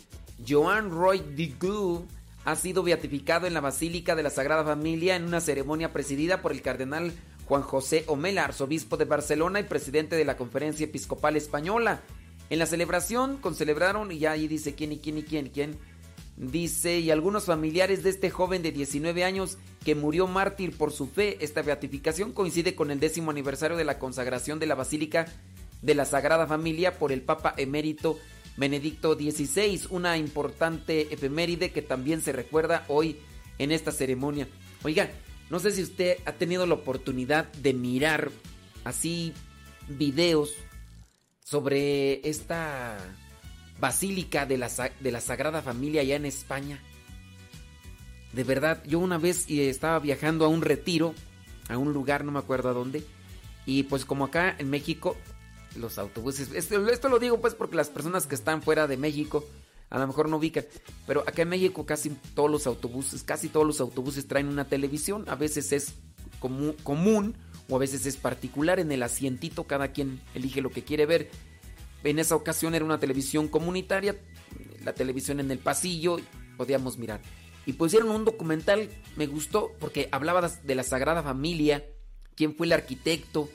[0.48, 2.08] Joan Roy Digu
[2.46, 6.52] ha sido beatificado en la Basílica de la Sagrada Familia en una ceremonia presidida por
[6.52, 7.14] el cardenal
[7.46, 12.02] Juan José Omela, arzobispo de Barcelona y presidente de la Conferencia Episcopal Española.
[12.50, 15.78] En la celebración, con celebraron, y ahí dice quién y quién y quién quién,
[16.38, 21.08] dice, y algunos familiares de este joven de 19 años que murió mártir por su
[21.08, 21.38] fe.
[21.42, 25.28] Esta beatificación coincide con el décimo aniversario de la consagración de la Basílica
[25.82, 28.18] de la Sagrada Familia por el Papa emérito
[28.62, 33.18] Benedicto XVI, una importante efeméride que también se recuerda hoy
[33.58, 34.48] en esta ceremonia.
[34.84, 35.10] Oiga,
[35.50, 38.30] no sé si usted ha tenido la oportunidad de mirar
[38.84, 39.34] así
[39.90, 40.54] videos
[41.44, 43.00] sobre esta
[43.80, 46.80] basílica de la, de la Sagrada Familia allá en España.
[48.32, 51.16] De verdad, yo una vez estaba viajando a un retiro,
[51.68, 53.04] a un lugar, no me acuerdo a dónde,
[53.66, 55.18] y pues como acá en México,
[55.76, 59.46] los autobuses, esto, lo digo pues porque las personas que están fuera de México
[59.90, 60.66] a lo mejor no ubican,
[61.06, 65.26] pero acá en México casi todos los autobuses, casi todos los autobuses traen una televisión,
[65.28, 65.96] a veces es
[66.40, 67.36] común
[67.68, 71.30] o a veces es particular en el asientito, cada quien elige lo que quiere ver.
[72.04, 74.16] En esa ocasión era una televisión comunitaria,
[74.84, 76.18] la televisión en el pasillo,
[76.58, 77.22] podíamos mirar.
[77.66, 81.86] Y pusieron un documental, me gustó, porque hablaba de la Sagrada Familia,
[82.36, 83.50] quién fue el arquitecto,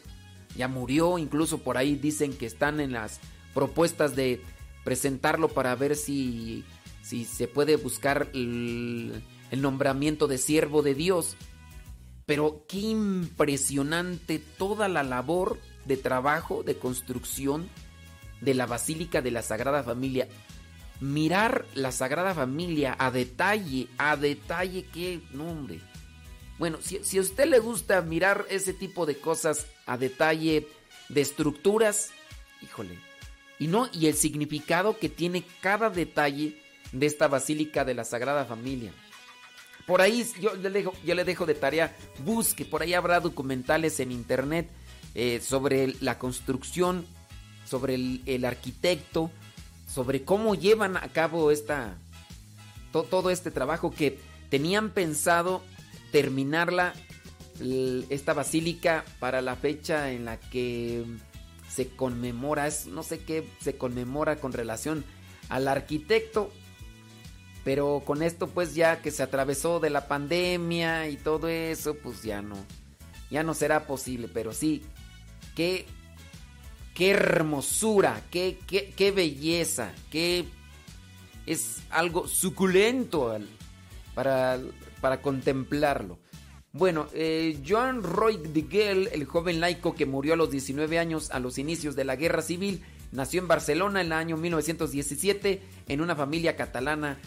[0.56, 3.20] ya murió, incluso por ahí dicen que están en las
[3.54, 4.42] propuestas de
[4.84, 6.64] presentarlo para ver si,
[7.02, 11.36] si se puede buscar el, el nombramiento de siervo de Dios.
[12.24, 17.68] Pero qué impresionante toda la labor de trabajo, de construcción
[18.40, 20.28] de la Basílica de la Sagrada Familia.
[21.00, 25.80] Mirar la Sagrada Familia a detalle, a detalle, qué nombre.
[26.58, 30.68] Bueno, si, si a usted le gusta mirar ese tipo de cosas a detalle,
[31.08, 32.10] de estructuras,
[32.62, 32.98] híjole,
[33.58, 36.60] y no, y el significado que tiene cada detalle
[36.92, 38.92] de esta Basílica de la Sagrada Familia.
[39.86, 44.00] Por ahí yo le dejo, yo le dejo de tarea, busque, por ahí habrá documentales
[44.00, 44.68] en internet
[45.14, 47.06] eh, sobre la construcción,
[47.64, 49.30] sobre el, arquitecto,
[49.88, 51.96] sobre cómo llevan a cabo esta,
[52.92, 54.18] to, todo este trabajo que
[54.50, 55.62] tenían pensado
[56.16, 56.94] terminarla,
[58.08, 61.04] esta basílica, para la fecha en la que
[61.68, 65.04] se conmemora, es, no sé qué se conmemora con relación
[65.50, 66.50] al arquitecto,
[67.64, 72.22] pero con esto pues ya que se atravesó de la pandemia y todo eso, pues
[72.22, 72.56] ya no,
[73.30, 74.84] ya no será posible, pero sí,
[75.54, 75.84] qué,
[76.94, 80.46] qué hermosura, qué, qué, qué belleza, qué
[81.44, 83.36] es algo suculento
[84.14, 84.58] para,
[85.06, 86.18] para contemplarlo.
[86.72, 91.30] Bueno, eh, Joan Roy de Gell, el joven laico que murió a los 19 años
[91.30, 92.82] a los inicios de la Guerra Civil,
[93.12, 97.20] nació en Barcelona en el año 1917 en una familia catalana,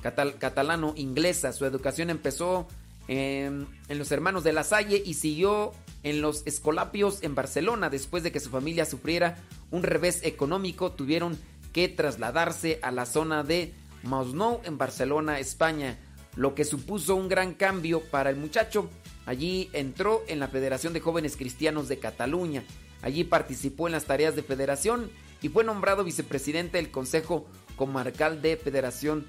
[0.00, 1.52] catal, catalano-inglesa.
[1.52, 2.68] Su educación empezó
[3.08, 5.72] en, en, los Hermanos de la Salle y siguió
[6.04, 7.90] en los Escolapios en Barcelona.
[7.90, 9.38] Después de que su familia sufriera
[9.72, 11.36] un revés económico, tuvieron
[11.72, 13.74] que trasladarse a la zona de
[14.04, 15.98] Masnou en Barcelona, España
[16.36, 18.90] lo que supuso un gran cambio para el muchacho.
[19.26, 22.64] Allí entró en la Federación de Jóvenes Cristianos de Cataluña.
[23.02, 25.10] Allí participó en las tareas de federación
[25.42, 29.26] y fue nombrado vicepresidente del Consejo Comarcal de Federación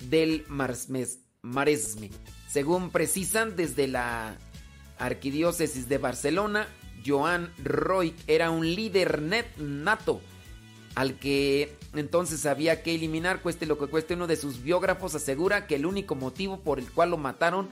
[0.00, 2.10] del Maresme.
[2.48, 4.36] Según precisan desde la
[4.98, 6.68] Arquidiócesis de Barcelona,
[7.06, 10.20] Joan Roy era un líder net nato
[10.94, 14.14] al que entonces había que eliminar, cueste lo que cueste.
[14.14, 17.68] Uno de sus biógrafos asegura que el único motivo por el cual lo mataron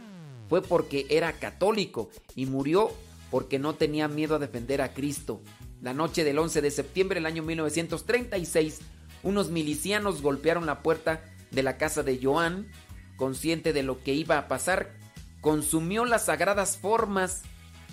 [0.48, 2.90] fue porque era católico y murió
[3.30, 5.40] porque no tenía miedo a defender a Cristo.
[5.82, 8.80] La noche del 11 de septiembre del año 1936,
[9.22, 12.68] unos milicianos golpearon la puerta de la casa de Joan,
[13.16, 14.94] consciente de lo que iba a pasar,
[15.40, 17.42] consumió las sagradas formas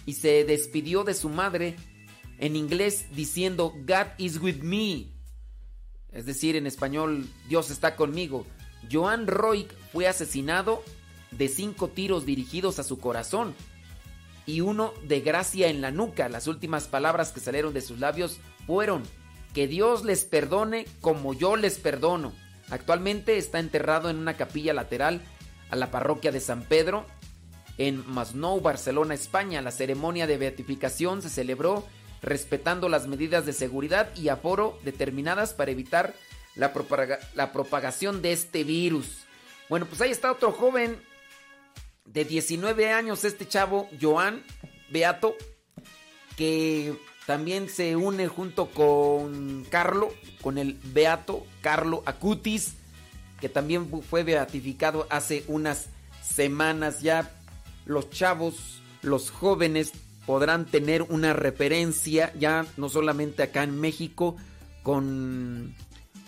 [0.05, 1.75] y se despidió de su madre
[2.39, 5.12] en inglés diciendo God is with me
[6.13, 8.45] es decir, en español, Dios está conmigo.
[8.91, 10.83] Joan Roig fue asesinado
[11.31, 13.55] de cinco tiros dirigidos a su corazón
[14.45, 16.29] y uno de gracia en la nuca.
[16.29, 19.03] Las últimas palabras que salieron de sus labios fueron,
[19.53, 22.33] que Dios les perdone como yo les perdono.
[22.69, 25.21] Actualmente está enterrado en una capilla lateral
[25.69, 27.05] a la parroquia de San Pedro
[27.77, 29.61] en Masnou, Barcelona, España.
[29.61, 31.85] La ceremonia de beatificación se celebró
[32.23, 36.15] respetando las medidas de seguridad y aforo determinadas para evitar
[36.55, 36.73] la,
[37.35, 39.25] la propagación de este virus.
[39.69, 40.99] Bueno, pues ahí está otro joven
[42.05, 44.43] de 19 años, este chavo, Joan
[44.89, 45.35] Beato,
[46.37, 52.75] que también se une junto con Carlo, con el Beato Carlo Acutis,
[53.39, 55.87] que también fue beatificado hace unas
[56.23, 57.31] semanas ya.
[57.85, 59.91] Los chavos, los jóvenes
[60.25, 64.35] podrán tener una referencia ya no solamente acá en México
[64.81, 65.75] con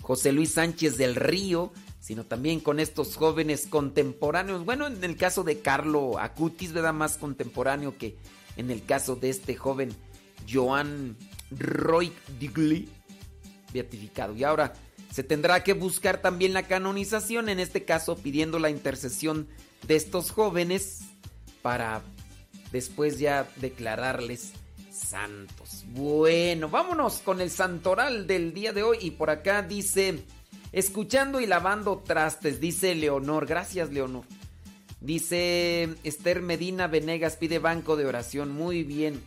[0.02, 4.66] José Luis Sánchez del Río, sino también con estos jóvenes contemporáneos.
[4.66, 6.94] Bueno, en el caso de Carlo Acutis, ¿verdad?
[6.94, 8.18] Más contemporáneo que
[8.58, 9.90] en el caso de este joven
[10.50, 11.18] Joan
[11.52, 12.88] Roy Digli,
[13.74, 14.36] beatificado.
[14.36, 14.74] Y ahora
[15.12, 19.48] se tendrá que buscar también la canonización, en este caso pidiendo la intercesión
[19.88, 21.02] de estos jóvenes
[21.62, 22.04] para
[22.72, 24.54] después ya declararles
[24.92, 25.86] santos.
[25.90, 30.24] Bueno, vámonos con el santoral del día de hoy y por acá dice,
[30.72, 34.24] escuchando y lavando trastes, dice Leonor, gracias Leonor.
[35.02, 39.22] Dice Esther Medina Venegas pide banco de oración, muy bien.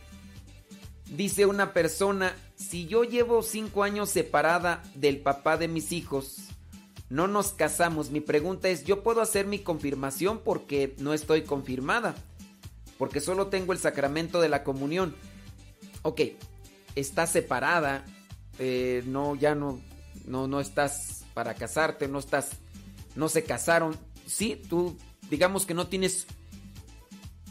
[1.05, 6.49] Dice una persona, si yo llevo cinco años separada del papá de mis hijos,
[7.09, 12.15] no nos casamos, mi pregunta es, ¿yo puedo hacer mi confirmación porque no estoy confirmada?
[12.99, 15.15] Porque solo tengo el sacramento de la comunión.
[16.01, 16.21] Ok,
[16.95, 18.05] estás separada,
[18.59, 19.81] eh, no, ya no,
[20.25, 22.49] no, no estás para casarte, no estás,
[23.15, 23.97] no se casaron.
[24.27, 24.97] Sí, tú,
[25.29, 26.27] digamos que no tienes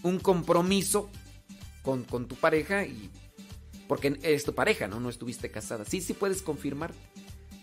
[0.03, 1.09] un compromiso
[1.83, 3.11] con, con tu pareja y
[3.89, 5.01] porque es tu pareja, ¿no?
[5.01, 5.87] No estuviste casada.
[5.87, 6.93] Sí, sí puedes confirmar.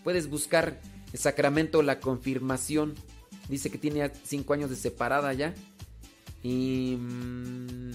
[0.02, 0.80] Puedes buscar
[1.12, 2.94] el sacramento, la confirmación.
[3.48, 5.54] Dice que tiene cinco años de separada ya.
[6.46, 6.96] Y...
[6.96, 7.90] Mm,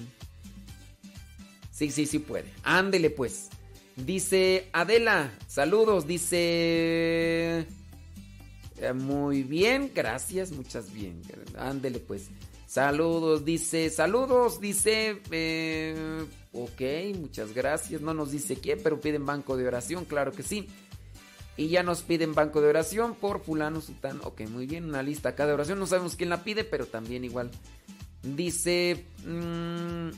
[1.72, 2.52] sí, sí, sí puede.
[2.64, 3.50] Ándele pues.
[3.96, 7.66] Dice Adela, saludos, dice...
[8.78, 11.22] eh, Muy bien, gracias, muchas bien.
[11.58, 12.30] Ándele pues.
[12.68, 15.22] Saludos, dice, saludos, dice...
[15.32, 16.82] eh, ok,
[17.20, 18.02] muchas gracias.
[18.02, 20.68] No nos dice quién, pero piden banco de oración, claro que sí.
[21.58, 24.20] Y ya nos piden banco de oración por fulano sultán.
[24.24, 25.80] Ok, muy bien, una lista acá de oración.
[25.80, 27.52] No sabemos quién la pide, pero también igual.
[28.24, 29.06] Dice...
[29.26, 30.10] mm,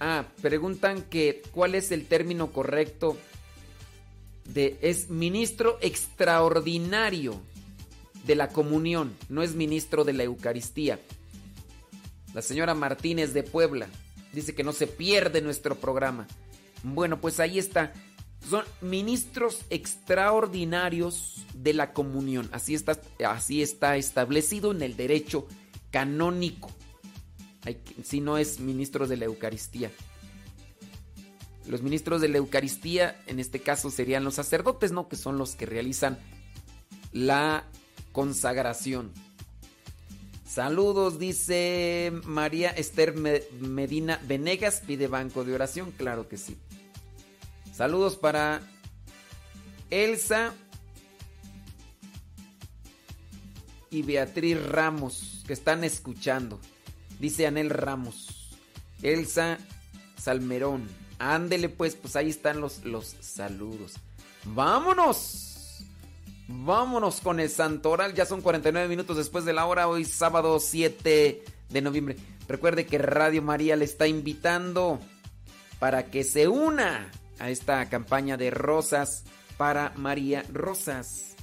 [0.00, 3.16] ah, preguntan que cuál es el término correcto
[4.44, 4.78] de...
[4.80, 7.40] Es ministro extraordinario
[8.26, 10.98] de la comunión, no es ministro de la Eucaristía.
[12.32, 13.88] La señora Martínez de Puebla
[14.32, 16.26] dice que no se pierde nuestro programa.
[16.82, 17.92] Bueno, pues ahí está.
[18.48, 22.48] Son ministros extraordinarios de la comunión.
[22.52, 25.46] Así está, así está establecido en el derecho
[25.90, 26.70] canónico.
[28.02, 29.90] Si no es ministro de la Eucaristía.
[31.66, 35.08] Los ministros de la Eucaristía, en este caso, serían los sacerdotes, ¿no?
[35.08, 36.18] Que son los que realizan
[37.12, 37.64] la
[38.12, 39.12] consagración.
[40.46, 46.58] Saludos, dice María Esther Me- Medina Venegas, pide banco de oración, claro que sí.
[47.74, 48.60] Saludos para
[49.90, 50.54] Elsa
[53.90, 56.60] y Beatriz Ramos, que están escuchando.
[57.18, 58.56] Dice Anel Ramos.
[59.02, 59.58] Elsa
[60.16, 60.88] Salmerón.
[61.18, 63.94] Ándele pues, pues ahí están los, los saludos.
[64.44, 65.84] ¡Vámonos!
[66.46, 68.14] Vámonos con el Santoral.
[68.14, 69.88] Ya son 49 minutos después de la hora.
[69.88, 72.16] Hoy sábado 7 de noviembre.
[72.46, 75.00] Recuerde que Radio María le está invitando
[75.80, 79.24] para que se una a esta campaña de rosas
[79.56, 80.44] para María.
[80.52, 81.36] Rosas.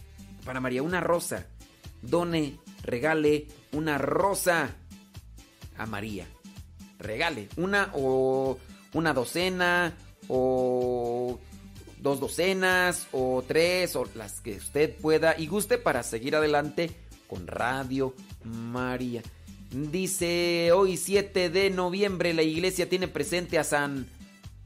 [0.45, 1.47] Para María, una rosa.
[2.01, 4.75] Done, regale una rosa
[5.77, 6.27] a María.
[6.99, 8.57] Regale una o
[8.93, 9.95] una docena
[10.27, 11.39] o
[11.97, 16.91] dos docenas o tres o las que usted pueda y guste para seguir adelante
[17.27, 18.13] con Radio
[18.43, 19.21] María.
[19.71, 24.05] Dice hoy 7 de noviembre la iglesia tiene presente a San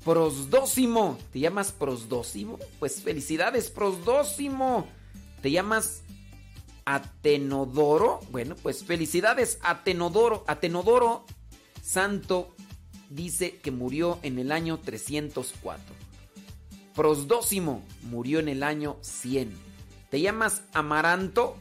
[0.06, 1.18] Prosdócimo.
[1.34, 2.60] ¿Te llamas Prosdócimo?
[2.78, 4.88] Pues felicidades Prosdócimo.
[5.42, 6.04] ¿Te llamas
[6.86, 8.20] Atenodoro?
[8.30, 10.44] Bueno, pues felicidades Atenodoro.
[10.46, 11.26] Atenodoro
[11.82, 12.56] Santo
[13.10, 15.84] dice que murió en el año 304.
[16.94, 19.54] Prosdócimo murió en el año 100.
[20.12, 21.58] ¿Te llamas Amaranto?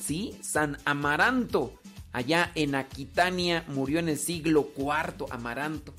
[0.00, 1.74] Sí, San Amaranto.
[2.12, 5.94] Allá en Aquitania murió en el siglo IV, Amaranto.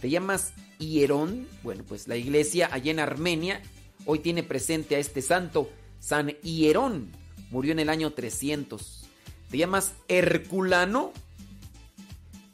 [0.00, 1.48] ¿Te llamas Hierón?
[1.62, 3.62] Bueno, pues la iglesia allá en Armenia
[4.06, 7.10] hoy tiene presente a este santo, San Hierón.
[7.50, 9.04] Murió en el año 300.
[9.50, 11.12] ¿Te llamas Herculano?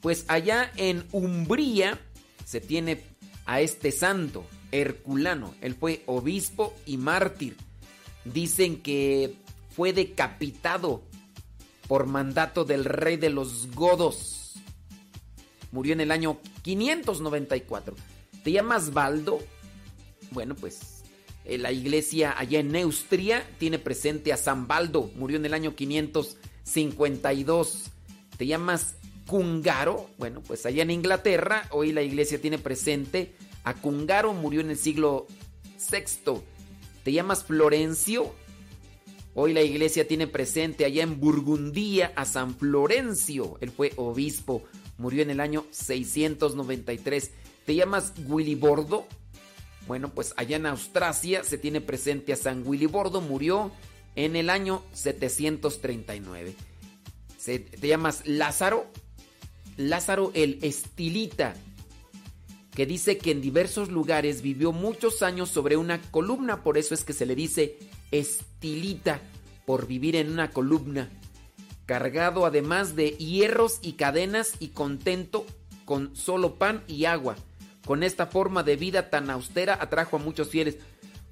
[0.01, 2.01] Pues allá en Umbría
[2.45, 3.03] se tiene
[3.47, 5.55] a este santo, Herculano.
[5.61, 7.57] Él fue obispo y mártir.
[8.25, 9.35] Dicen que
[9.75, 11.03] fue decapitado
[11.89, 14.44] por mandato del rey de los godos.
[15.75, 17.97] Murió en el año 594.
[18.45, 19.41] ¿Te llamas Baldo?
[20.31, 21.03] Bueno, pues
[21.45, 25.11] eh, la iglesia allá en Neustria tiene presente a San Baldo.
[25.17, 27.91] Murió en el año 552.
[28.37, 28.95] ¿Te llamas
[29.27, 30.09] Cungaro?
[30.17, 34.33] Bueno, pues allá en Inglaterra hoy la iglesia tiene presente a Cungaro.
[34.33, 35.27] Murió en el siglo
[35.91, 36.41] VI.
[37.03, 38.33] ¿Te llamas Florencio?
[39.35, 43.59] Hoy la iglesia tiene presente allá en Burgundía a San Florencio.
[43.61, 44.63] Él fue obispo.
[44.99, 47.31] Murió en el año 693.
[47.67, 49.07] ¿Te llamas Willibordo?
[49.87, 53.21] Bueno, pues allá en Austrasia se tiene presente a San Willibordo.
[53.21, 53.71] Murió
[54.17, 56.55] en el año 739.
[57.39, 58.87] Se- ¿Te llamas Lázaro?
[59.77, 61.55] Lázaro el Estilita,
[62.75, 67.03] que dice que en diversos lugares vivió muchos años sobre una columna, por eso es
[67.05, 67.79] que se le dice
[68.13, 69.21] Estilita,
[69.67, 71.11] por vivir en una columna,
[71.87, 75.45] cargado además de hierros y cadenas y contento
[75.85, 77.37] con solo pan y agua.
[77.85, 80.77] Con esta forma de vida tan austera atrajo a muchos fieles.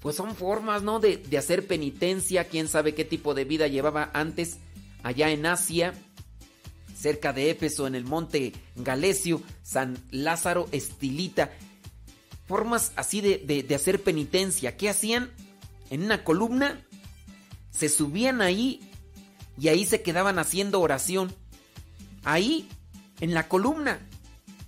[0.00, 0.98] Pues son formas, ¿no?
[1.00, 4.58] De, de hacer penitencia, quién sabe qué tipo de vida llevaba antes
[5.02, 5.94] allá en Asia,
[6.94, 11.52] cerca de Éfeso, en el monte Galesio, San Lázaro Estilita.
[12.46, 14.76] Formas así de, de- de hacer penitencia.
[14.76, 15.30] ¿Qué hacían?
[15.88, 16.84] En una columna,
[17.70, 18.80] se subían ahí
[19.58, 21.34] y ahí se quedaban haciendo oración.
[22.24, 22.68] Ahí,
[23.20, 24.00] en la columna.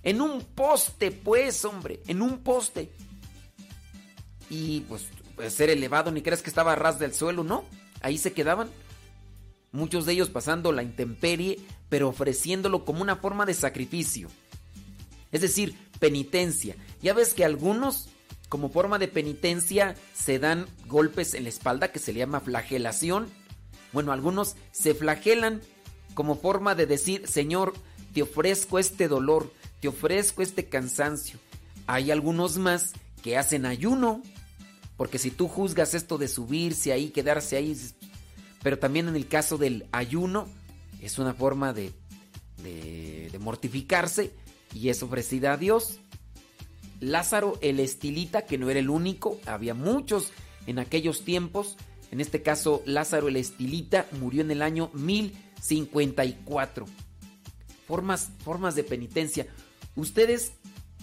[0.03, 2.91] En un poste, pues, hombre, en un poste.
[4.49, 7.65] Y pues, pues, ser elevado, ni creas que estaba a ras del suelo, ¿no?
[8.01, 8.69] Ahí se quedaban.
[9.71, 11.59] Muchos de ellos pasando la intemperie,
[11.89, 14.29] pero ofreciéndolo como una forma de sacrificio.
[15.31, 16.75] Es decir, penitencia.
[17.01, 18.07] Ya ves que algunos,
[18.47, 23.27] como forma de penitencia, se dan golpes en la espalda que se le llama flagelación.
[23.95, 25.61] Bueno, algunos se flagelan
[26.15, 27.73] como forma de decir, Señor,
[28.13, 31.39] te ofrezco este dolor, te ofrezco este cansancio.
[31.87, 32.91] Hay algunos más
[33.23, 34.21] que hacen ayuno,
[34.97, 37.73] porque si tú juzgas esto de subirse ahí, quedarse ahí,
[38.61, 40.49] pero también en el caso del ayuno,
[40.99, 41.93] es una forma de,
[42.63, 44.33] de, mortificarse
[44.73, 46.01] y es ofrecida a Dios.
[46.99, 50.33] Lázaro el estilita, que no era el único, había muchos
[50.67, 51.77] en aquellos tiempos.
[52.15, 56.85] En este caso, Lázaro el estilita murió en el año 1054.
[57.85, 59.47] Formas, formas de penitencia.
[59.97, 60.53] ¿Ustedes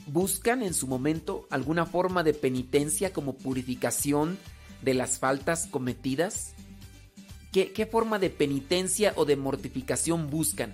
[0.06, 4.38] buscan en su momento alguna forma de penitencia como purificación
[4.80, 6.54] de las faltas cometidas?
[7.52, 10.72] ¿Qué, forma de penitencia o de mortificación buscan?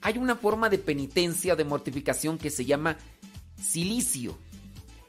[0.00, 2.96] Hay una forma de penitencia o de mortificación que se llama
[3.54, 4.36] silicio.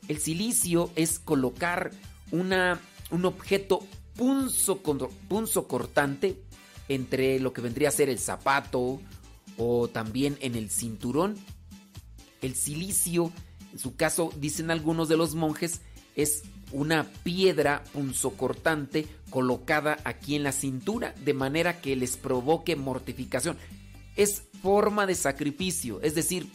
[0.07, 1.89] El silicio es colocar
[2.29, 3.83] una, un objeto
[4.15, 4.81] punzo,
[5.27, 6.41] punzo cortante
[6.87, 8.99] entre lo que vendría a ser el zapato
[9.57, 11.35] o también en el cinturón.
[12.41, 13.31] El silicio,
[13.71, 15.81] en su caso, dicen algunos de los monjes,
[16.15, 23.57] es una piedra punzocortante colocada aquí en la cintura, de manera que les provoque mortificación.
[24.15, 26.49] Es forma de sacrificio, es decir,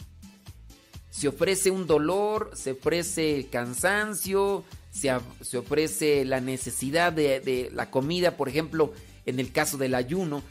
[1.10, 4.64] se ofrece un dolor, se ofrece cansancio,
[4.98, 8.92] se, ofrece la necesidad de, la comida, por ejemplo,
[9.26, 10.42] en el caso del ayuno,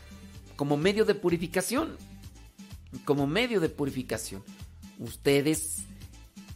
[0.55, 1.97] como medio de purificación.
[3.05, 4.43] Como medio de purificación.
[4.99, 5.83] Ustedes,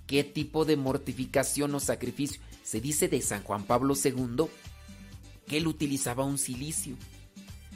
[0.07, 2.41] ¿qué tipo de mortificación o sacrificio?
[2.63, 4.45] Se dice de San Juan Pablo II
[5.45, 6.95] que él utilizaba un silicio.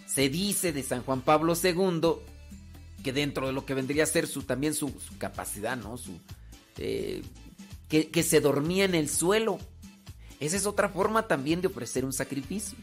[0.08, 2.02] Se dice de San Juan Pablo II
[3.04, 5.98] que dentro de lo que vendría a ser su, también su, capacidad, ¿no?
[5.98, 6.20] Su,
[6.78, 7.22] eh,
[7.90, 9.60] que se dormía en el suelo.
[10.40, 12.78] Esa es otra forma también de ofrecer un sacrificio.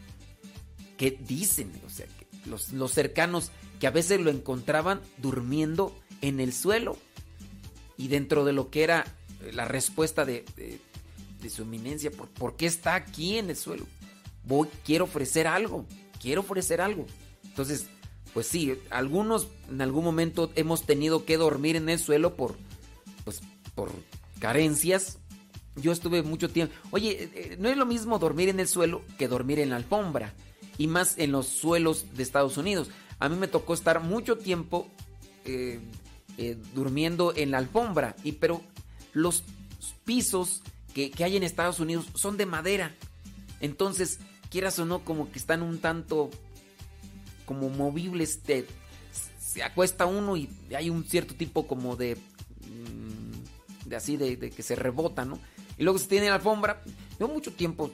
[0.97, 2.05] Que dicen, o sea,
[2.45, 6.97] los, los cercanos que a veces lo encontraban durmiendo en el suelo.
[7.97, 9.05] Y dentro de lo que era
[9.51, 10.79] la respuesta de, de,
[11.41, 13.85] de su eminencia, ¿por, ¿por, qué está aquí en el suelo?
[14.45, 15.85] Voy, quiero ofrecer algo,
[16.19, 17.05] quiero ofrecer algo.
[17.43, 17.87] Entonces,
[18.33, 22.55] pues sí, algunos en algún momento hemos tenido que dormir en el suelo por,
[23.23, 23.41] pues,
[23.75, 23.91] por
[24.39, 25.19] carencias.
[25.75, 26.73] Yo estuve mucho tiempo.
[26.91, 30.33] Oye, eh, no es lo mismo dormir en el suelo que dormir en la alfombra.
[30.77, 32.89] Y más en los suelos de Estados Unidos.
[33.19, 34.87] A mí me tocó estar mucho tiempo
[35.45, 35.79] eh,
[36.37, 38.15] eh, durmiendo en la alfombra.
[38.23, 38.61] Y pero
[39.13, 39.43] los
[40.05, 40.61] pisos
[40.93, 42.95] que, que hay en Estados Unidos son de madera.
[43.59, 44.19] Entonces,
[44.49, 46.29] quieras o no, como que están un tanto
[47.45, 48.65] como movibles, te,
[49.39, 53.12] se acuesta uno y hay un cierto tipo como de, mm,
[53.95, 55.39] así, de, que se rebota, ¿no?
[55.77, 56.81] Y luego se tiene la alfombra.
[57.19, 57.91] Yo mucho tiempo,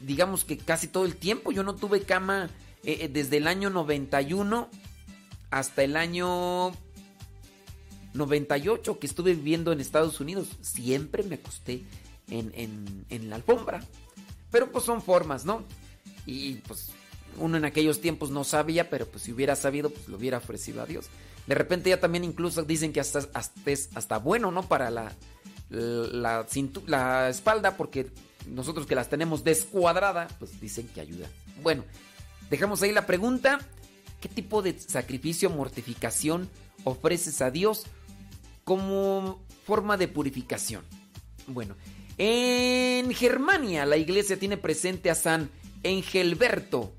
[0.00, 2.50] digamos que casi todo el tiempo, yo no tuve cama
[2.84, 4.68] eh, desde el año 91
[5.50, 6.72] hasta el año
[8.14, 10.48] 98 que estuve viviendo en Estados Unidos.
[10.60, 11.82] Siempre me acosté
[12.28, 13.82] en, en la alfombra.
[14.50, 15.64] Pero pues son formas, ¿no?
[16.26, 16.92] Y pues
[17.38, 20.82] uno en aquellos tiempos no sabía, pero pues si hubiera sabido, pues lo hubiera ofrecido
[20.82, 21.06] a Dios.
[21.46, 24.62] De repente ya también incluso dicen que hasta, hasta es hasta bueno, ¿no?
[24.62, 25.12] Para la,
[25.70, 28.10] la, espalda, porque
[28.46, 31.28] nosotros que las tenemos descuadrada, pues dicen que ayuda.
[31.62, 31.84] Bueno,
[32.50, 33.60] dejamos ahí la pregunta.
[34.20, 36.48] ¿Qué tipo de sacrificio, mortificación
[36.84, 37.86] ofreces a Dios
[38.62, 40.84] como forma de purificación?
[41.48, 41.74] Bueno,
[42.18, 45.50] en Germania la iglesia tiene presente a San
[45.82, 46.94] Engelberto,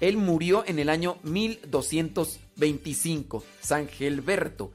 [0.00, 1.18] él murió en el año
[2.58, 4.72] 1225, San Gilberto.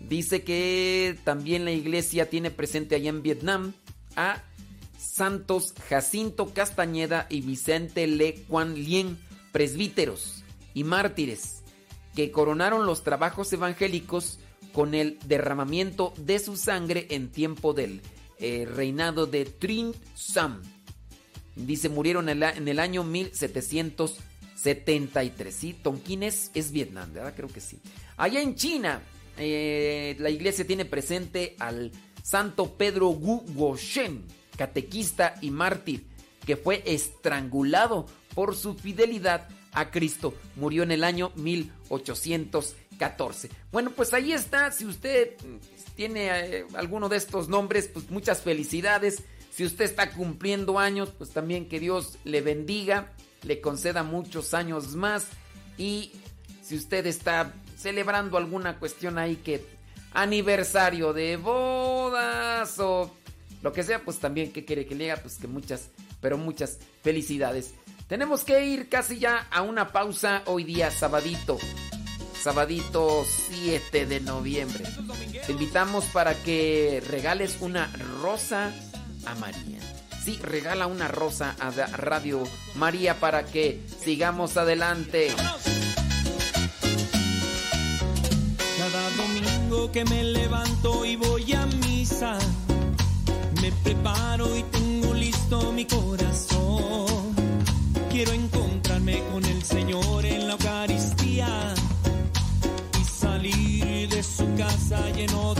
[0.00, 3.74] Dice que también la iglesia tiene presente allá en Vietnam
[4.16, 4.42] a
[4.98, 9.18] Santos Jacinto Castañeda y Vicente Le Quan Lien,
[9.52, 10.42] presbíteros
[10.72, 11.62] y mártires,
[12.14, 14.38] que coronaron los trabajos evangélicos
[14.72, 18.00] con el derramamiento de su sangre en tiempo del
[18.38, 20.62] eh, reinado de Trin Sam.
[21.56, 24.18] Dice, murieron en el año 1700
[24.62, 25.54] 73.
[25.54, 27.34] Sí, Tonkin es, Vietnam, ¿verdad?
[27.34, 27.78] Creo que sí.
[28.16, 29.02] Allá en China,
[29.38, 31.92] eh, la iglesia tiene presente al
[32.22, 34.24] santo Pedro Gu Goshen,
[34.56, 36.06] catequista y mártir,
[36.44, 40.34] que fue estrangulado por su fidelidad a Cristo.
[40.56, 43.48] Murió en el año 1814.
[43.72, 44.72] Bueno, pues ahí está.
[44.72, 45.36] Si usted
[45.96, 49.22] tiene eh, alguno de estos nombres, pues muchas felicidades.
[49.50, 54.94] Si usted está cumpliendo años, pues también que Dios le bendiga le conceda muchos años
[54.94, 55.26] más
[55.78, 56.12] y
[56.62, 59.64] si usted está celebrando alguna cuestión ahí que
[60.12, 63.10] aniversario de boda, bodas o
[63.62, 65.14] lo que sea, pues también, ¿qué quiere que le?
[65.18, 67.74] Pues que muchas, pero muchas felicidades.
[68.08, 71.58] Tenemos que ir casi ya a una pausa hoy día, sabadito.
[72.42, 74.84] Sabadito 7 de noviembre.
[75.46, 78.72] Te invitamos para que regales una rosa
[79.26, 79.78] a María.
[80.24, 82.42] Sí, regala una rosa a Radio
[82.74, 85.28] María para que sigamos adelante.
[88.78, 92.38] Cada domingo que me levanto y voy a misa,
[93.62, 97.34] me preparo y tengo listo mi corazón.
[98.10, 101.74] Quiero encontrarme con el Señor en la Eucaristía
[103.00, 105.59] y salir de su casa lleno de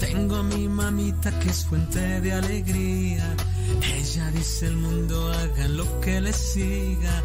[0.00, 3.36] Tengo a mi mamita que es fuente de alegría.
[3.94, 7.22] Ella dice el mundo hagan lo que le siga.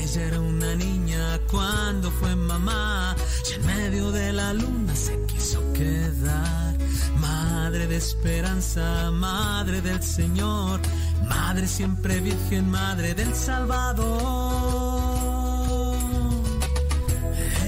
[0.00, 3.16] Ella era una niña cuando fue mamá.
[3.50, 6.76] Y en medio de la luna se quiso quedar.
[7.18, 10.80] Madre de esperanza, madre del Señor.
[11.28, 14.06] Madre siempre virgen, madre del Salvador.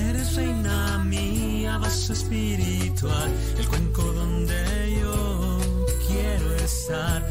[0.08, 2.12] Eres reina mía, vaso
[3.06, 5.58] el cuenco donde yo
[6.08, 7.24] quiero estar.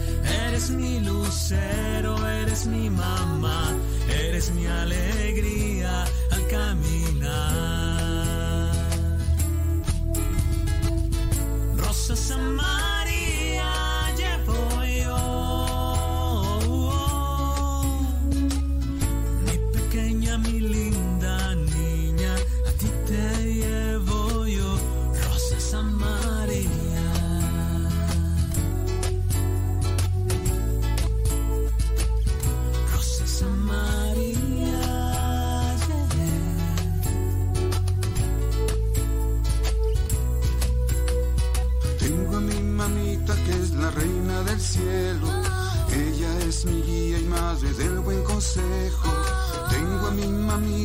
[0.46, 3.76] Eres mi lucero, eres mi mamá,
[4.10, 7.48] eres mi alegría al caminar.
[11.76, 12.38] Rosas a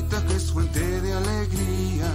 [0.09, 2.07] que es fuente de alegría.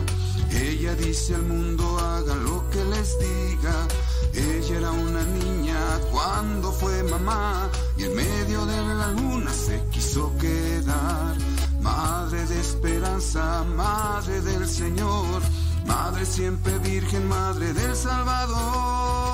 [0.51, 3.87] Ella dice al mundo hagan lo que les diga.
[4.33, 5.79] Ella era una niña
[6.11, 11.35] cuando fue mamá y en medio de la luna se quiso quedar.
[11.81, 15.41] Madre de esperanza, madre del Señor,
[15.85, 19.27] madre siempre virgen, madre del Salvador.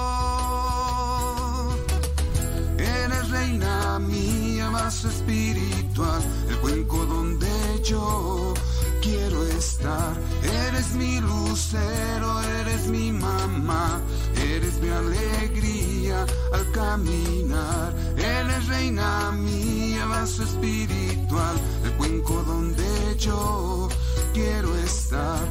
[2.78, 7.53] Eres reina mía, vaso espiritual, el cuenco donde
[7.84, 8.54] yo
[9.02, 10.16] quiero estar.
[10.42, 14.02] Eres mi lucero, eres mi mamá,
[14.42, 17.94] eres mi alegría al caminar.
[18.18, 23.90] Eres reina mía, vaso espiritual, el cuenco donde yo
[24.34, 25.44] quiero estar.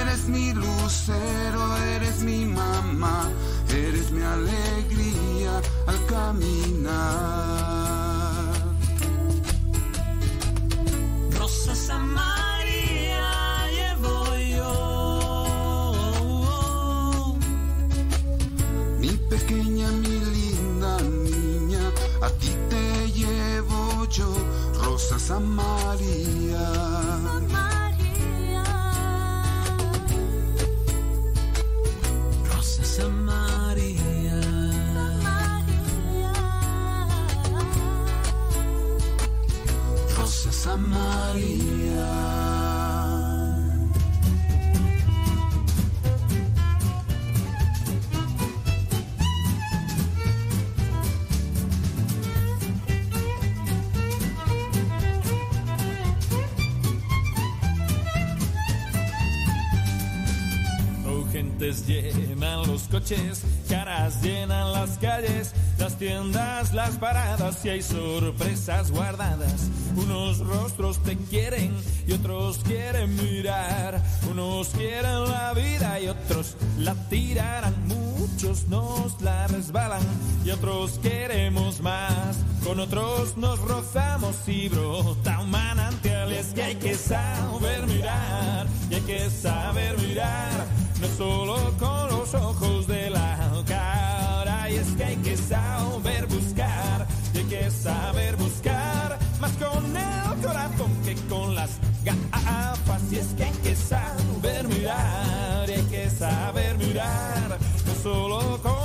[0.00, 3.30] Eres mi lucero, eres mi mamá,
[3.68, 7.79] eres mi alegría al caminar.
[11.70, 13.30] Rosas a María
[13.70, 14.74] llevo yo.
[18.98, 21.92] Mi pequeña, mi linda niña,
[22.22, 24.34] a ti te llevo yo,
[24.82, 26.66] rosas a María.
[40.70, 42.49] Rosas
[62.90, 69.68] coches, caras llenan las calles, las tiendas, las paradas y hay sorpresas guardadas.
[69.96, 71.74] Unos rostros te quieren
[72.06, 74.02] y otros quieren mirar.
[74.30, 78.10] Unos quieren la vida y otros la tirarán mucho
[78.40, 80.00] muchos nos la resbalan
[80.44, 82.38] y otros queremos más.
[82.64, 86.32] Con otros nos rozamos y brota un manantial.
[86.32, 90.66] Y es que hay que saber mirar, y hay que saber mirar,
[91.00, 94.70] no solo con los ojos de la cara.
[94.70, 100.46] Y es que hay que saber buscar, y hay que saber buscar, más con el
[100.46, 101.70] corazón que con las
[102.04, 103.02] gafas.
[103.10, 108.79] Y es que hay que saber mirar, y hay que saber mirar, no solo con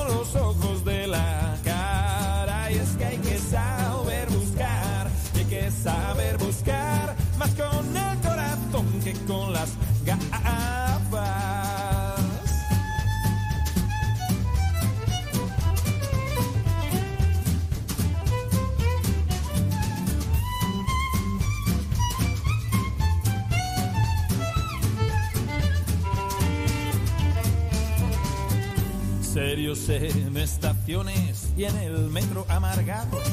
[29.73, 33.23] Serios en estaciones y en el metro amargados,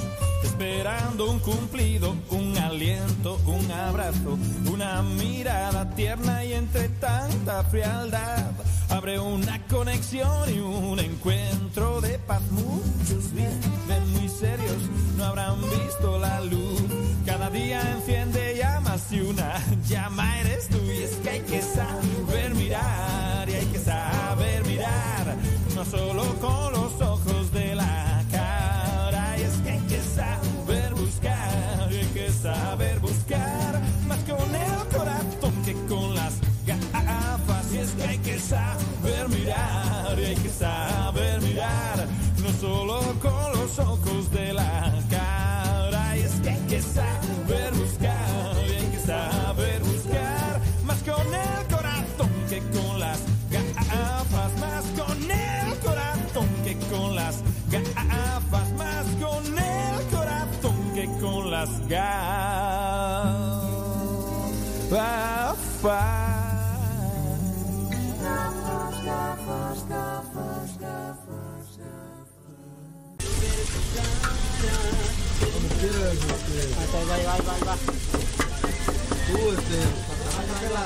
[0.42, 4.38] esperando un cumplido, un aliento, un abrazo,
[4.72, 8.50] una mirada tierna y entre tanta frialdad
[8.88, 12.42] abre una conexión y un encuentro de paz.
[12.50, 14.78] Muchos viven muy serios,
[15.18, 16.82] no habrán visto la luz.
[17.26, 20.78] Cada día enciende llamas y una llama eres tú.
[20.86, 25.36] Y es que hay que saber mirar y hay que saber mirar,
[25.84, 29.38] solo con los ojos de la cara.
[29.38, 35.62] Y es que hay que saber buscar hay que saber buscar, más con el corazón
[35.64, 36.34] que con las
[36.66, 37.72] gafas.
[37.72, 40.91] Y es que hay que saber mirar hay que saber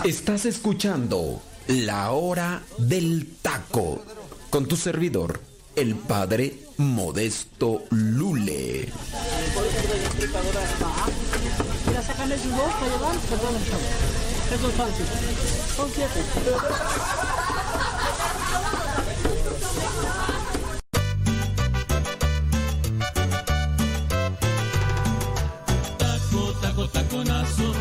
[0.04, 4.04] Estás escuchando La Hora del Taco
[4.50, 5.40] con tu servidor,
[5.76, 8.88] el padre Modesto Lule.
[25.98, 27.72] Taco, taco, taconazo.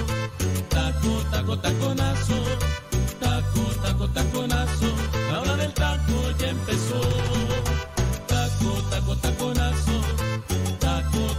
[0.69, 2.43] Taco, taco, taconazo.
[3.21, 5.04] Taco, taco, taconazo.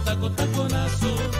[0.07, 1.36] Taco, taco, taconazo.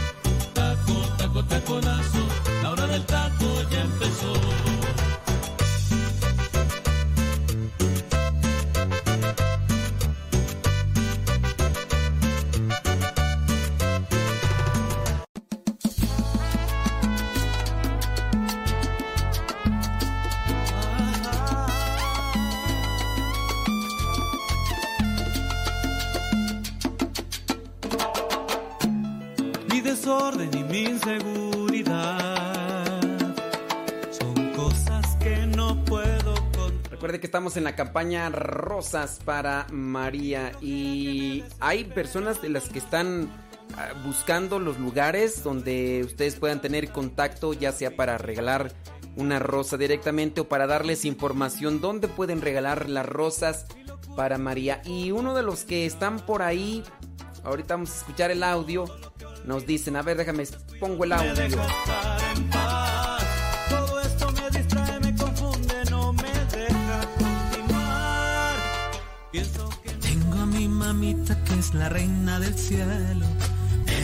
[37.17, 42.77] Recuerde que estamos en la campaña Rosas para María y hay personas de las que
[42.77, 43.31] están
[43.75, 48.71] ah, buscando los lugares donde ustedes puedan tener contacto, ya sea para regalar
[49.15, 53.65] una rosa directamente o para darles información dónde pueden regalar las rosas
[54.15, 54.83] para María.
[54.85, 56.83] Y uno de los que están por ahí,
[57.43, 58.85] ahorita vamos a escuchar el audio,
[59.43, 60.43] nos dicen, a ver, déjame,
[60.79, 61.57] pongo el audio.
[71.77, 73.25] La reina del cielo.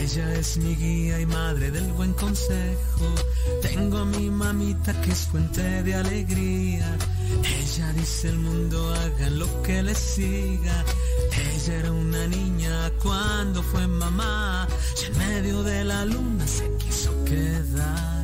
[0.00, 3.06] Ella es mi guía y madre del buen consejo.
[3.62, 6.96] Tengo a mi mamita que es fuente de alegría.
[7.42, 10.84] Ella dice el mundo hagan lo que le siga.
[11.54, 14.68] Ella era una niña cuando fue mamá.
[15.02, 18.23] Y en medio de la luna se quiso quedar.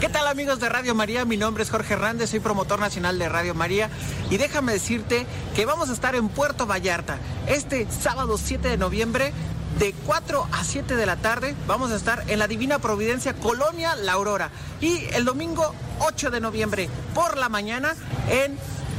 [0.00, 1.24] ¿Qué tal amigos de Radio María?
[1.24, 3.88] Mi nombre es Jorge Hernández, soy promotor nacional de Radio María
[4.28, 7.16] y déjame decirte que vamos a estar en Puerto Vallarta
[7.46, 9.32] este sábado 7 de noviembre
[9.78, 11.54] de 4 a 7 de la tarde.
[11.66, 14.50] Vamos a estar en la Divina Providencia Colonia La Aurora
[14.82, 17.94] y el domingo 8 de noviembre por la mañana
[18.28, 18.58] en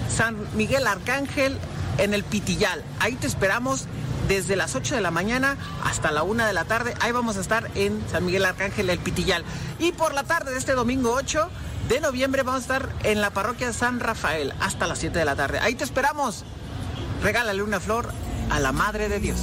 [0.09, 1.59] San Miguel Arcángel
[1.99, 2.83] en el Pitillal.
[2.99, 3.85] Ahí te esperamos
[4.27, 6.93] desde las 8 de la mañana hasta la 1 de la tarde.
[6.99, 9.43] Ahí vamos a estar en San Miguel Arcángel, el Pitillal.
[9.79, 11.49] Y por la tarde de este domingo 8
[11.89, 15.35] de noviembre vamos a estar en la parroquia San Rafael hasta las 7 de la
[15.35, 15.59] tarde.
[15.59, 16.43] Ahí te esperamos.
[17.23, 18.11] Regálale una flor
[18.49, 19.39] a la Madre de Dios.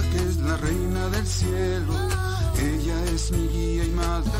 [0.00, 1.92] Que es la reina del cielo.
[2.58, 4.32] Ella es mi guía y madre.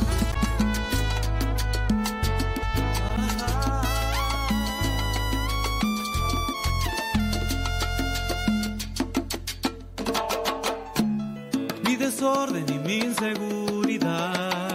[11.84, 14.71] Mi desorden y mi inseguridad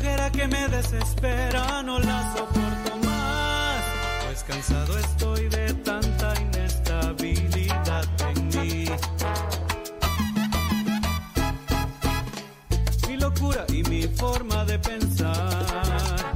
[0.00, 3.82] flojera que me desespera no la soporto más,
[4.26, 8.84] pues cansado estoy de tanta inestabilidad en mí.
[13.08, 16.32] Mi locura y mi forma de pensar.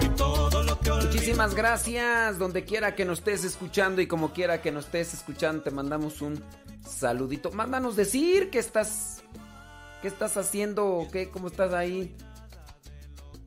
[0.00, 4.62] Y todo lo que Muchísimas gracias, donde quiera que nos estés escuchando y como quiera
[4.62, 6.42] que nos estés escuchando, te mandamos un
[6.86, 7.50] saludito.
[7.52, 9.22] Mándanos decir qué estás,
[10.02, 12.14] qué estás haciendo, qué, cómo estás ahí.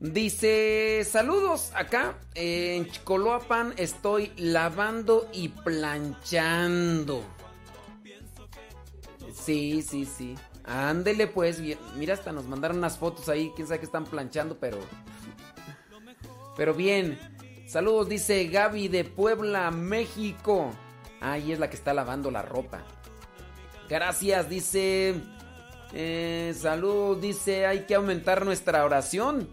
[0.00, 7.22] Dice, saludos acá en Chicoloapan estoy lavando y planchando.
[9.32, 10.34] Sí, sí, sí.
[10.64, 11.60] Ándele pues,
[11.96, 14.78] mira hasta nos mandaron unas fotos ahí, quién sabe que están planchando, pero
[16.56, 17.18] pero bien.
[17.66, 20.72] Saludos, dice Gaby de Puebla, México.
[21.20, 22.82] Ahí es la que está lavando la ropa.
[23.88, 25.20] Gracias, dice.
[25.92, 27.66] Eh, saludos, dice.
[27.66, 29.48] Hay que aumentar nuestra oración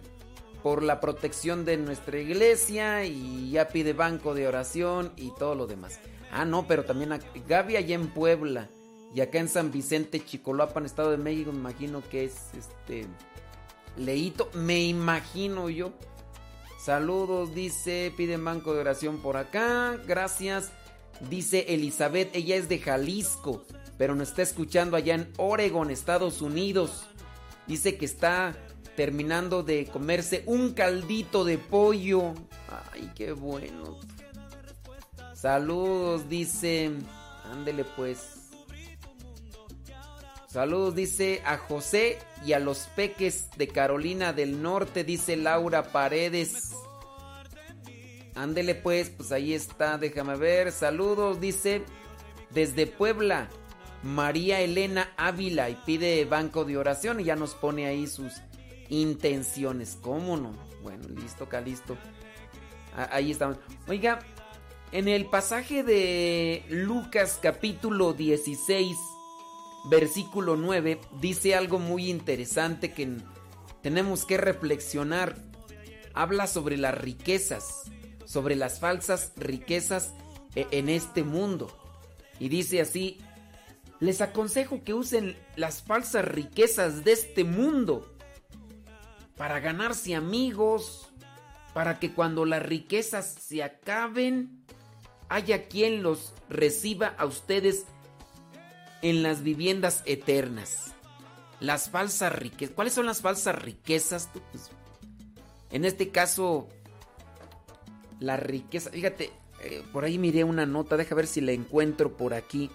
[0.62, 3.06] por la protección de nuestra iglesia.
[3.06, 6.00] Y ya pide banco de oración y todo lo demás.
[6.32, 8.70] Ah, no, pero también a- Gaby allá en Puebla.
[9.14, 13.06] Y acá en San Vicente, Chicoloapan, Estado de México, me imagino que es este.
[13.96, 15.94] Leito, me imagino yo.
[16.84, 19.98] Saludos, dice, piden banco de oración por acá.
[20.08, 20.72] Gracias.
[21.30, 23.64] Dice Elizabeth, ella es de Jalisco,
[23.98, 27.06] pero nos está escuchando allá en Oregon, Estados Unidos.
[27.68, 28.56] Dice que está
[28.95, 32.34] terminando de comerse un caldito de pollo.
[32.94, 33.98] Ay, qué bueno.
[35.34, 36.91] Saludos, dice.
[37.52, 38.44] Ándele pues.
[40.48, 46.74] Saludos, dice a José y a los peques de Carolina del Norte, dice Laura Paredes.
[48.36, 50.72] Ándele pues, pues ahí está, déjame ver.
[50.72, 51.82] Saludos, dice
[52.52, 53.49] desde Puebla,
[54.04, 58.34] María Elena Ávila y pide banco de oración y ya nos pone ahí sus
[58.90, 59.98] intenciones.
[60.02, 60.52] ¿Cómo no?
[60.82, 61.98] Bueno, listo, acá listo.
[62.96, 63.58] Ah, Ahí estamos.
[63.88, 64.20] Oiga,
[64.92, 68.96] en el pasaje de Lucas capítulo 16,
[69.86, 73.18] versículo 9, dice algo muy interesante que
[73.82, 75.36] tenemos que reflexionar.
[76.14, 77.90] Habla sobre las riquezas,
[78.26, 80.14] sobre las falsas riquezas
[80.56, 81.76] e- en este mundo.
[82.40, 83.18] Y dice así,
[83.99, 88.14] les aconsejo que usen las falsas riquezas de este mundo
[89.38, 91.10] para ganarse amigos,
[91.74, 94.64] para que cuando las riquezas se acaben,
[95.30, 97.86] haya quien los reciba a ustedes
[99.02, 100.94] en las viviendas eternas.
[101.60, 102.76] Las falsas riquezas.
[102.76, 104.30] ¿Cuáles son las falsas riquezas?
[104.52, 104.70] Pues,
[105.72, 106.68] en este caso,
[108.20, 108.91] la riqueza.
[108.91, 110.98] Fíjate, eh, por ahí miré una nota.
[110.98, 112.70] Deja ver si la encuentro por aquí.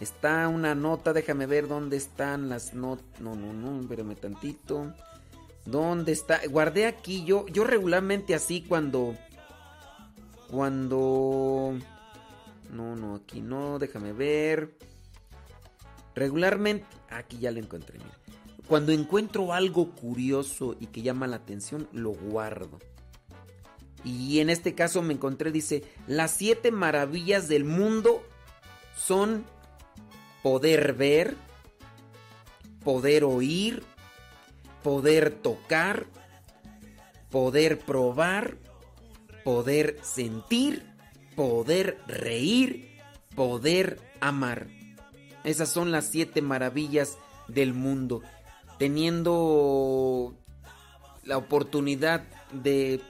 [0.00, 3.20] Está una nota, déjame ver dónde están las notas.
[3.20, 4.94] No, no, no, espérame tantito.
[5.64, 6.40] ¿Dónde está?
[6.48, 7.46] Guardé aquí yo.
[7.48, 9.16] Yo regularmente así cuando.
[10.50, 11.76] Cuando.
[12.70, 14.78] No, no, aquí no, déjame ver.
[16.14, 16.86] Regularmente.
[17.10, 18.16] Aquí ya lo encontré, mira.
[18.68, 22.78] Cuando encuentro algo curioso y que llama la atención, lo guardo.
[24.04, 28.22] Y en este caso me encontré, dice, las siete maravillas del mundo
[28.94, 29.44] son
[30.42, 31.36] poder ver,
[32.84, 33.82] poder oír,
[34.82, 36.06] poder tocar,
[37.30, 38.56] poder probar,
[39.44, 40.86] poder sentir,
[41.36, 42.98] poder reír,
[43.34, 44.68] poder amar.
[45.44, 48.22] Esas son las siete maravillas del mundo.
[48.78, 50.34] Teniendo
[51.24, 53.00] la oportunidad de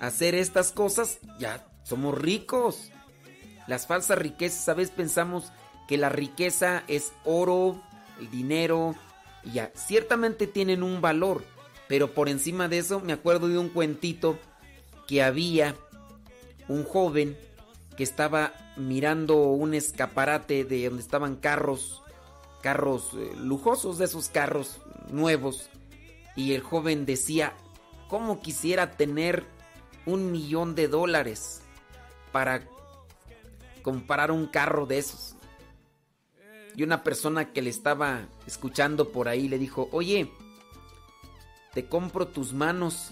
[0.00, 2.90] hacer estas cosas, ya somos ricos.
[3.66, 5.52] Las falsas riquezas, a veces pensamos
[5.86, 7.80] que la riqueza es oro,
[8.20, 8.94] el dinero,
[9.44, 9.72] y ya.
[9.74, 11.44] Ciertamente tienen un valor,
[11.88, 14.38] pero por encima de eso me acuerdo de un cuentito
[15.06, 15.74] que había
[16.68, 17.36] un joven
[17.96, 22.02] que estaba mirando un escaparate de donde estaban carros,
[22.62, 24.78] carros eh, lujosos de esos carros
[25.10, 25.68] nuevos,
[26.36, 27.52] y el joven decía,
[28.08, 29.44] ¿cómo quisiera tener
[30.06, 31.60] un millón de dólares
[32.32, 32.62] para
[33.82, 35.31] comprar un carro de esos?
[36.74, 40.30] Y una persona que le estaba escuchando por ahí le dijo, oye,
[41.74, 43.10] te compro tus manos.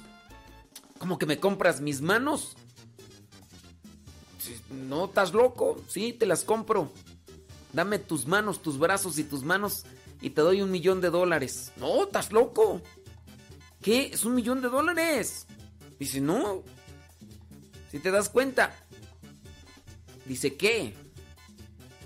[0.99, 2.57] ¿Cómo que me compras mis manos?
[4.71, 5.83] No, estás loco.
[5.89, 6.91] Sí, te las compro.
[7.73, 9.85] Dame tus manos, tus brazos y tus manos
[10.21, 11.73] y te doy un millón de dólares.
[11.77, 12.83] No, estás loco.
[13.81, 14.11] ¿Qué?
[14.13, 15.47] Es un millón de dólares.
[15.99, 16.63] Dice, no.
[17.91, 18.75] Si te das cuenta.
[20.27, 20.95] Dice, ¿qué?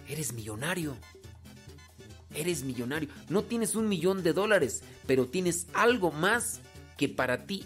[0.09, 0.97] Eres millonario.
[2.35, 3.09] Eres millonario.
[3.29, 6.61] No tienes un millón de dólares, pero tienes algo más
[6.97, 7.65] que para ti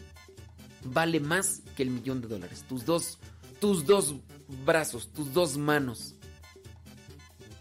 [0.85, 2.65] vale más que el millón de dólares.
[2.69, 3.19] Tus dos,
[3.61, 4.15] tus dos
[4.65, 6.15] brazos, tus dos manos.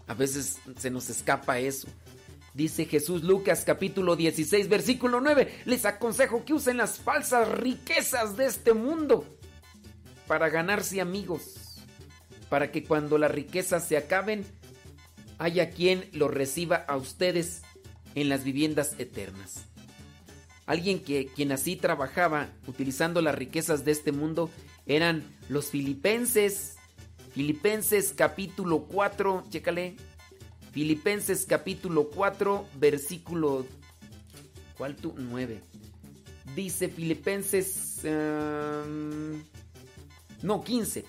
[0.06, 1.88] A veces se nos escapa eso.
[2.54, 5.62] Dice Jesús Lucas capítulo 16 versículo 9.
[5.66, 9.24] Les aconsejo que usen las falsas riquezas de este mundo
[10.26, 11.54] para ganarse amigos.
[12.48, 14.46] Para que cuando las riquezas se acaben,
[15.38, 17.62] haya quien los reciba a ustedes
[18.14, 19.64] en las viviendas eternas.
[20.66, 24.50] Alguien que quien así trabajaba utilizando las riquezas de este mundo
[24.86, 26.76] eran los filipenses.
[27.32, 29.96] Filipenses capítulo 4, chécale.
[30.72, 33.64] Filipenses capítulo 4, versículo
[34.78, 35.12] ¿Cuál tú?
[35.16, 35.60] 9.
[36.54, 39.42] Dice Filipenses um,
[40.42, 41.04] no 15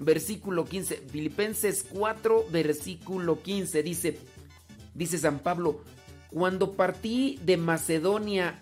[0.00, 0.96] versículo 15.
[1.10, 3.82] Filipenses 4, versículo 15.
[3.82, 4.18] Dice,
[4.94, 5.82] dice San Pablo,
[6.30, 8.60] cuando partí de Macedonia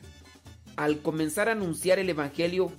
[0.76, 2.72] al comenzar a anunciar el Evangelio,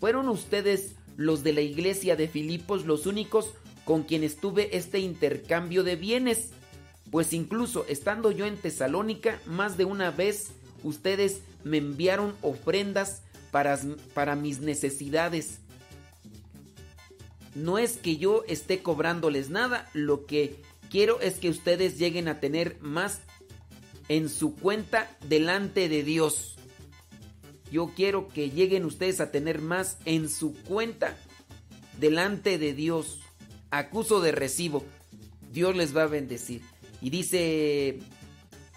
[0.00, 3.52] fueron ustedes los de la iglesia de Filipos los únicos
[3.84, 6.50] con quienes tuve este intercambio de bienes.
[7.10, 10.50] Pues incluso estando yo en Tesalónica, más de una vez
[10.84, 13.78] ustedes me enviaron ofrendas para,
[14.14, 15.60] para mis necesidades
[17.58, 20.56] no es que yo esté cobrándoles nada, lo que
[20.90, 23.20] quiero es que ustedes lleguen a tener más
[24.08, 26.56] en su cuenta delante de Dios.
[27.70, 31.16] Yo quiero que lleguen ustedes a tener más en su cuenta
[32.00, 33.20] delante de Dios.
[33.70, 34.84] Acuso de recibo.
[35.52, 36.62] Dios les va a bendecir.
[37.02, 37.98] Y dice,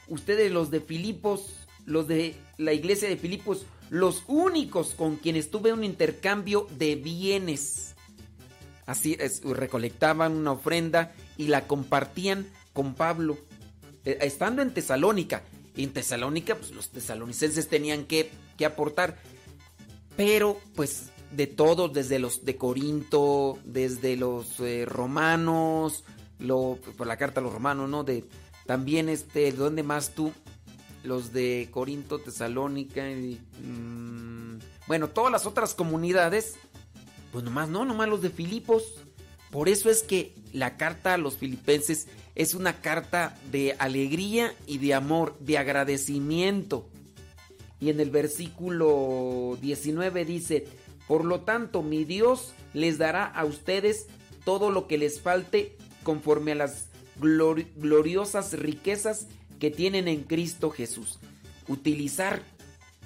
[0.07, 1.53] ustedes los de Filipos,
[1.85, 7.90] los de la iglesia de Filipos, los únicos con quienes tuve un intercambio de bienes.
[8.85, 13.37] Así es, recolectaban una ofrenda y la compartían con Pablo.
[14.05, 15.43] Eh, estando en Tesalónica.
[15.75, 19.17] En Tesalónica, pues los tesalonicenses tenían que, que aportar.
[20.17, 26.03] Pero, pues, de todos, desde los de Corinto, desde los eh, romanos,
[26.39, 28.03] lo, por la carta a los romanos, ¿no?
[28.03, 28.25] De,
[28.65, 30.33] también, este, ¿dónde más tú?
[31.03, 36.55] Los de Corinto, Tesalónica, y, mm, bueno, todas las otras comunidades
[37.31, 38.95] pues nomás no, nomás los de Filipos.
[39.51, 44.77] Por eso es que la carta a los filipenses es una carta de alegría y
[44.77, 46.87] de amor, de agradecimiento.
[47.79, 50.67] Y en el versículo 19 dice,
[51.07, 54.07] por lo tanto mi Dios les dará a ustedes
[54.45, 56.87] todo lo que les falte conforme a las
[57.19, 59.27] gloriosas riquezas
[59.59, 61.19] que tienen en Cristo Jesús.
[61.67, 62.41] Utilizar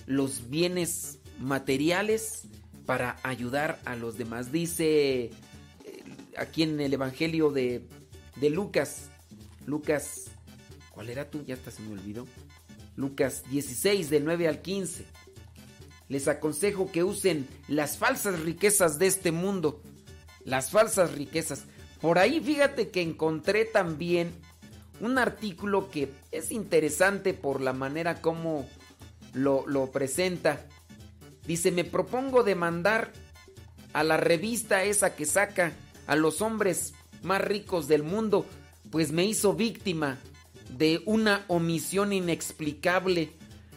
[0.06, 2.43] los bienes materiales
[2.86, 4.52] para ayudar a los demás.
[4.52, 5.32] Dice eh,
[6.38, 7.88] aquí en el Evangelio de,
[8.36, 9.10] de Lucas,
[9.66, 10.26] Lucas,
[10.91, 11.44] ¿cuál era tú?
[11.45, 12.26] Ya hasta se me olvidó.
[12.95, 15.06] Lucas 16 del 9 al 15.
[16.07, 19.82] Les aconsejo que usen las falsas riquezas de este mundo.
[20.44, 21.66] Las falsas riquezas.
[21.99, 24.32] Por ahí fíjate que encontré también
[25.02, 28.68] un artículo que es interesante por la manera como
[29.34, 30.68] lo, lo presenta.
[31.47, 33.11] Dice, me propongo demandar
[33.93, 35.73] a la revista esa que saca
[36.07, 36.93] a los hombres
[37.23, 38.45] más ricos del mundo,
[38.91, 40.17] pues me hizo víctima
[40.77, 43.31] de una omisión inexplicable.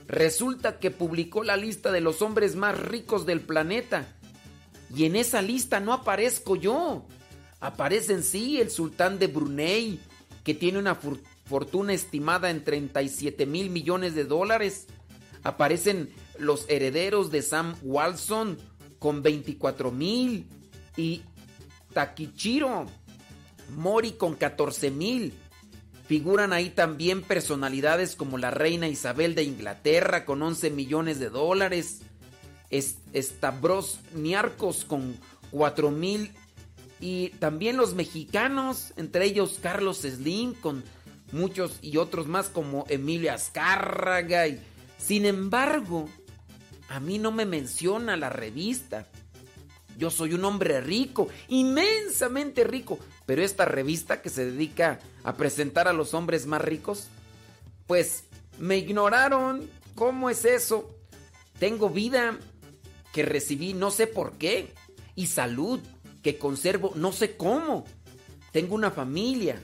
[0.07, 4.07] Resulta que publicó la lista de los hombres más ricos del planeta.
[4.95, 7.05] Y en esa lista no aparezco yo.
[7.61, 10.01] Aparece en sí el sultán de Brunei,
[10.45, 10.99] que tiene una
[11.45, 14.87] fortuna estimada en 37 mil millones de dólares.
[15.43, 18.59] Aparecen los herederos de Sam Walson
[18.99, 20.47] con 24 mil
[20.97, 21.23] y
[21.93, 22.87] Takichiro
[23.77, 25.33] Mori con 14 mil.
[26.07, 32.01] Figuran ahí también personalidades como la reina Isabel de Inglaterra con 11 millones de dólares.
[33.15, 35.17] Stavros Niarcos con
[35.51, 36.33] 4 mil.
[37.01, 40.83] Y también los mexicanos, entre ellos Carlos Slim con
[41.31, 44.49] muchos y otros más como Emilio Azcárraga.
[44.49, 44.59] Y,
[44.97, 46.09] sin embargo,
[46.89, 49.07] a mí no me menciona la revista.
[49.97, 55.89] Yo soy un hombre rico, inmensamente rico, pero esta revista que se dedica a presentar
[55.89, 57.09] a los hombres más ricos,
[57.87, 58.25] pues
[58.59, 59.69] me ignoraron.
[59.95, 60.95] ¿Cómo es eso?
[61.59, 62.39] Tengo vida
[63.13, 64.73] que recibí no sé por qué
[65.17, 65.81] y salud
[66.23, 67.85] que conservo no sé cómo.
[68.53, 69.61] Tengo una familia,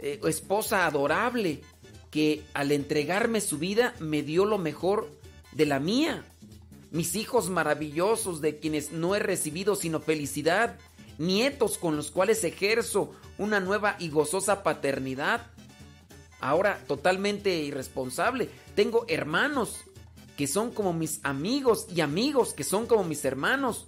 [0.00, 1.62] eh, esposa adorable
[2.10, 5.08] que al entregarme su vida me dio lo mejor
[5.52, 6.24] de la mía
[6.90, 10.78] mis hijos maravillosos de quienes no he recibido sino felicidad,
[11.18, 15.46] nietos con los cuales ejerzo una nueva y gozosa paternidad.
[16.40, 19.78] Ahora totalmente irresponsable, tengo hermanos
[20.36, 23.86] que son como mis amigos y amigos que son como mis hermanos.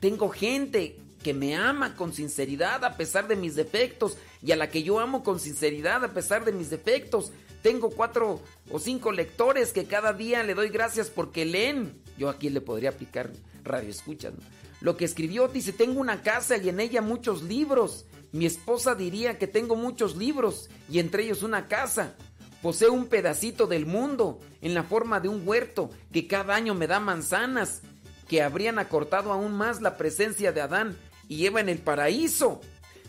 [0.00, 4.70] Tengo gente que me ama con sinceridad a pesar de mis defectos y a la
[4.70, 7.32] que yo amo con sinceridad a pesar de mis defectos.
[7.62, 8.40] Tengo cuatro
[8.70, 12.00] o cinco lectores que cada día le doy gracias porque leen.
[12.18, 13.30] Yo aquí le podría aplicar
[13.64, 14.32] radio escuchas.
[14.80, 18.06] Lo que escribió dice, tengo una casa y en ella muchos libros.
[18.32, 22.14] Mi esposa diría que tengo muchos libros y entre ellos una casa.
[22.62, 26.86] Poseo un pedacito del mundo en la forma de un huerto que cada año me
[26.86, 27.82] da manzanas
[28.28, 30.96] que habrían acortado aún más la presencia de Adán
[31.28, 32.60] y lleva en el paraíso.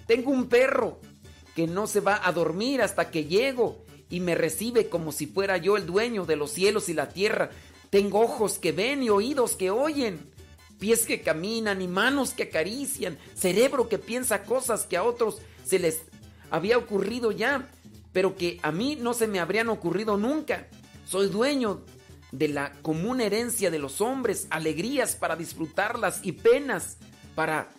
[0.06, 1.00] Tengo un perro
[1.56, 5.58] que no se va a dormir hasta que llego y me recibe como si fuera
[5.58, 7.50] yo el dueño de los cielos y la tierra.
[7.90, 10.32] Tengo ojos que ven y oídos que oyen,
[10.80, 15.80] pies que caminan y manos que acarician, cerebro que piensa cosas que a otros se
[15.80, 16.02] les
[16.50, 17.70] había ocurrido ya,
[18.14, 20.68] pero que a mí no se me habrían ocurrido nunca.
[21.06, 21.84] Soy dueño
[22.32, 26.98] de la común herencia de los hombres, alegrías para disfrutarlas y penas
[27.36, 27.70] para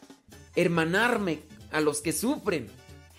[0.57, 1.41] hermanarme
[1.71, 2.69] a los que sufren.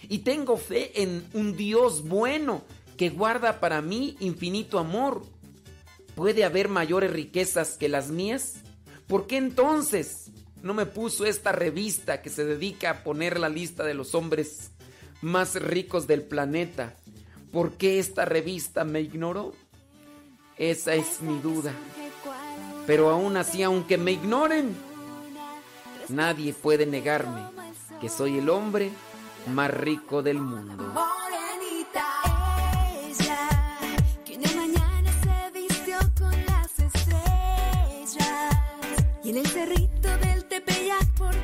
[0.08, 2.64] Y tengo fe en un Dios bueno
[2.98, 5.24] que guarda para mí infinito amor.
[6.16, 8.56] ¿Puede haber mayores riquezas que las mías?
[9.08, 10.32] ¿Por qué entonces
[10.62, 14.72] no me puso esta revista que se dedica a poner la lista de los hombres
[15.22, 16.96] más ricos del planeta?
[17.52, 19.54] ¿Por qué esta revista me ignoró?
[20.58, 21.74] Esa es mi duda.
[22.86, 24.76] Pero aún así, aunque me ignoren,
[26.10, 27.44] nadie puede negarme
[28.02, 28.92] que soy el hombre
[29.48, 30.94] más rico del mundo.
[39.30, 41.36] En el cerrito del Tepeyac por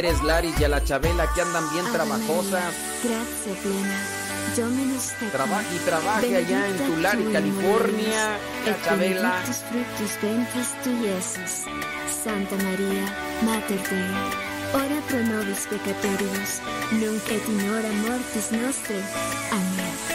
[0.00, 2.74] Pérez Laris y a la Chabela que andan bien trabajosas.
[3.02, 4.00] Plena.
[4.56, 5.30] Tecum.
[5.30, 8.38] Trabaje y trabaje allá en Tulare, California.
[8.64, 9.20] La Chabela.
[9.20, 11.66] benedictus fructus ventris tu, Iesus.
[12.24, 13.04] Santa Maria,
[13.42, 14.10] Mater Dei,
[14.72, 16.62] ora pro nobis peccatoribus,
[16.92, 18.96] nunc et in hora mortis nostre.
[19.52, 20.09] Amen.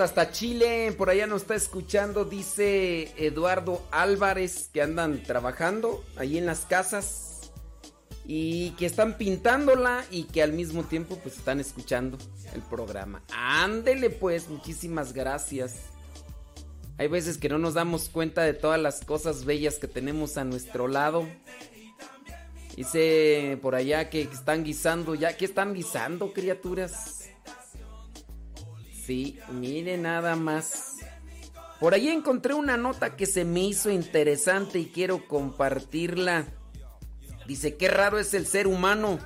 [0.00, 6.46] Hasta Chile, por allá nos está escuchando, dice Eduardo Álvarez, que andan trabajando ahí en
[6.46, 7.52] las casas
[8.26, 12.18] y que están pintándola y que al mismo tiempo pues están escuchando
[12.54, 13.22] el programa.
[13.32, 15.76] Ándele pues, muchísimas gracias.
[16.98, 20.44] Hay veces que no nos damos cuenta de todas las cosas bellas que tenemos a
[20.44, 21.26] nuestro lado.
[22.76, 25.36] Dice por allá que están guisando ya.
[25.36, 27.25] ¿Qué están guisando, criaturas?
[29.06, 30.96] Sí, mire nada más.
[31.78, 36.48] Por ahí encontré una nota que se me hizo interesante y quiero compartirla.
[37.46, 39.20] Dice, qué raro es el ser humano.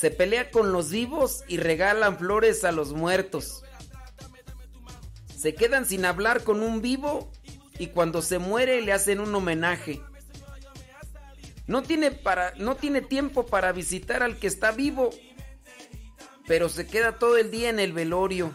[0.00, 3.62] Se pelea con los vivos y regalan flores a los muertos.
[5.36, 7.30] Se quedan sin hablar con un vivo
[7.78, 10.00] y cuando se muere le hacen un homenaje.
[11.68, 15.10] No tiene, para, no tiene tiempo para visitar al que está vivo,
[16.46, 18.52] pero se queda todo el día en el velorio.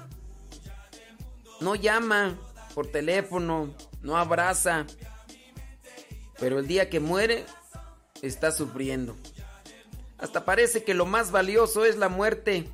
[1.60, 2.38] No llama
[2.74, 4.86] por teléfono, no abraza,
[6.40, 7.46] pero el día que muere
[8.22, 9.16] está sufriendo.
[10.18, 12.70] Hasta parece que lo más valioso es la muerte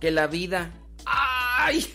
[0.00, 0.72] que la vida.
[1.04, 1.86] ¡Ay!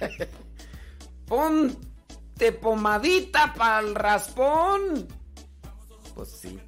[1.26, 5.08] Ponte pomadita para el raspón.
[6.14, 6.58] Pues sí.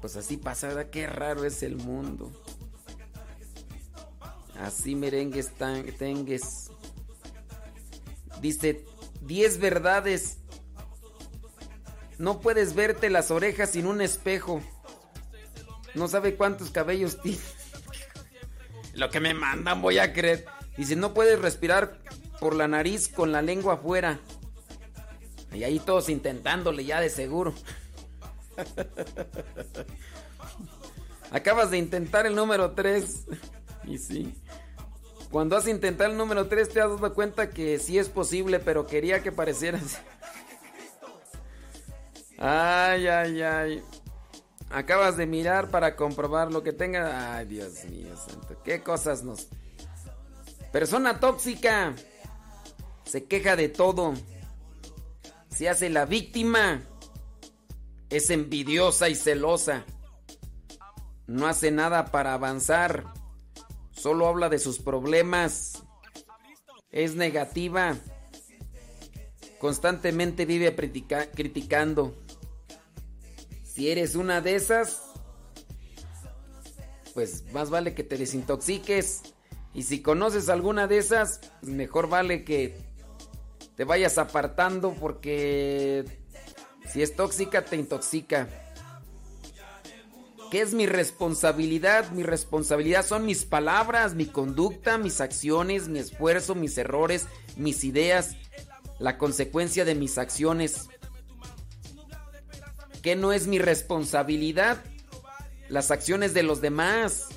[0.00, 0.90] Pues así pasa, ¿verdad?
[0.90, 2.30] Qué raro es el mundo.
[4.60, 5.52] Así merengues
[5.98, 6.70] tengues.
[8.40, 8.84] Dice,
[9.22, 10.38] 10 verdades.
[12.18, 14.62] No puedes verte las orejas sin un espejo.
[15.94, 17.38] No sabe cuántos cabellos tiene.
[18.94, 20.46] Lo que me mandan voy a creer.
[20.76, 21.98] Dice, no puedes respirar
[22.40, 24.20] por la nariz con la lengua afuera.
[25.52, 27.54] Y ahí todos intentándole ya de seguro.
[31.30, 33.26] Acabas de intentar el número 3.
[33.90, 34.34] Y sí.
[35.30, 38.86] Cuando has intentado el número 3 te has dado cuenta que sí es posible, pero
[38.86, 40.00] quería que parecieras.
[42.38, 43.82] Ay, ay, ay.
[44.68, 47.34] Acabas de mirar para comprobar lo que tenga.
[47.34, 48.60] Ay, Dios mío, santo.
[48.62, 49.48] ¿Qué cosas nos...
[50.70, 51.94] Persona tóxica.
[53.04, 54.12] Se queja de todo.
[55.48, 56.82] Se hace la víctima.
[58.10, 59.86] Es envidiosa y celosa.
[61.26, 63.15] No hace nada para avanzar.
[63.96, 65.82] Solo habla de sus problemas.
[66.90, 67.96] es negativa.
[69.58, 72.14] Constantemente vive criticando.
[73.64, 75.02] Si eres una de esas,
[77.14, 79.22] pues más vale que te desintoxiques.
[79.74, 82.78] Y si conoces alguna de esas, mejor vale que
[83.76, 86.04] te vayas apartando porque
[86.90, 88.48] si es tóxica, te intoxica.
[90.50, 92.10] ¿Qué es mi responsabilidad?
[92.12, 98.36] Mi responsabilidad son mis palabras, mi conducta, mis acciones, mi esfuerzo, mis errores, mis ideas,
[99.00, 100.88] la consecuencia de mis acciones.
[103.02, 104.82] ¿Qué no es mi responsabilidad?
[105.68, 107.28] Las acciones de los demás,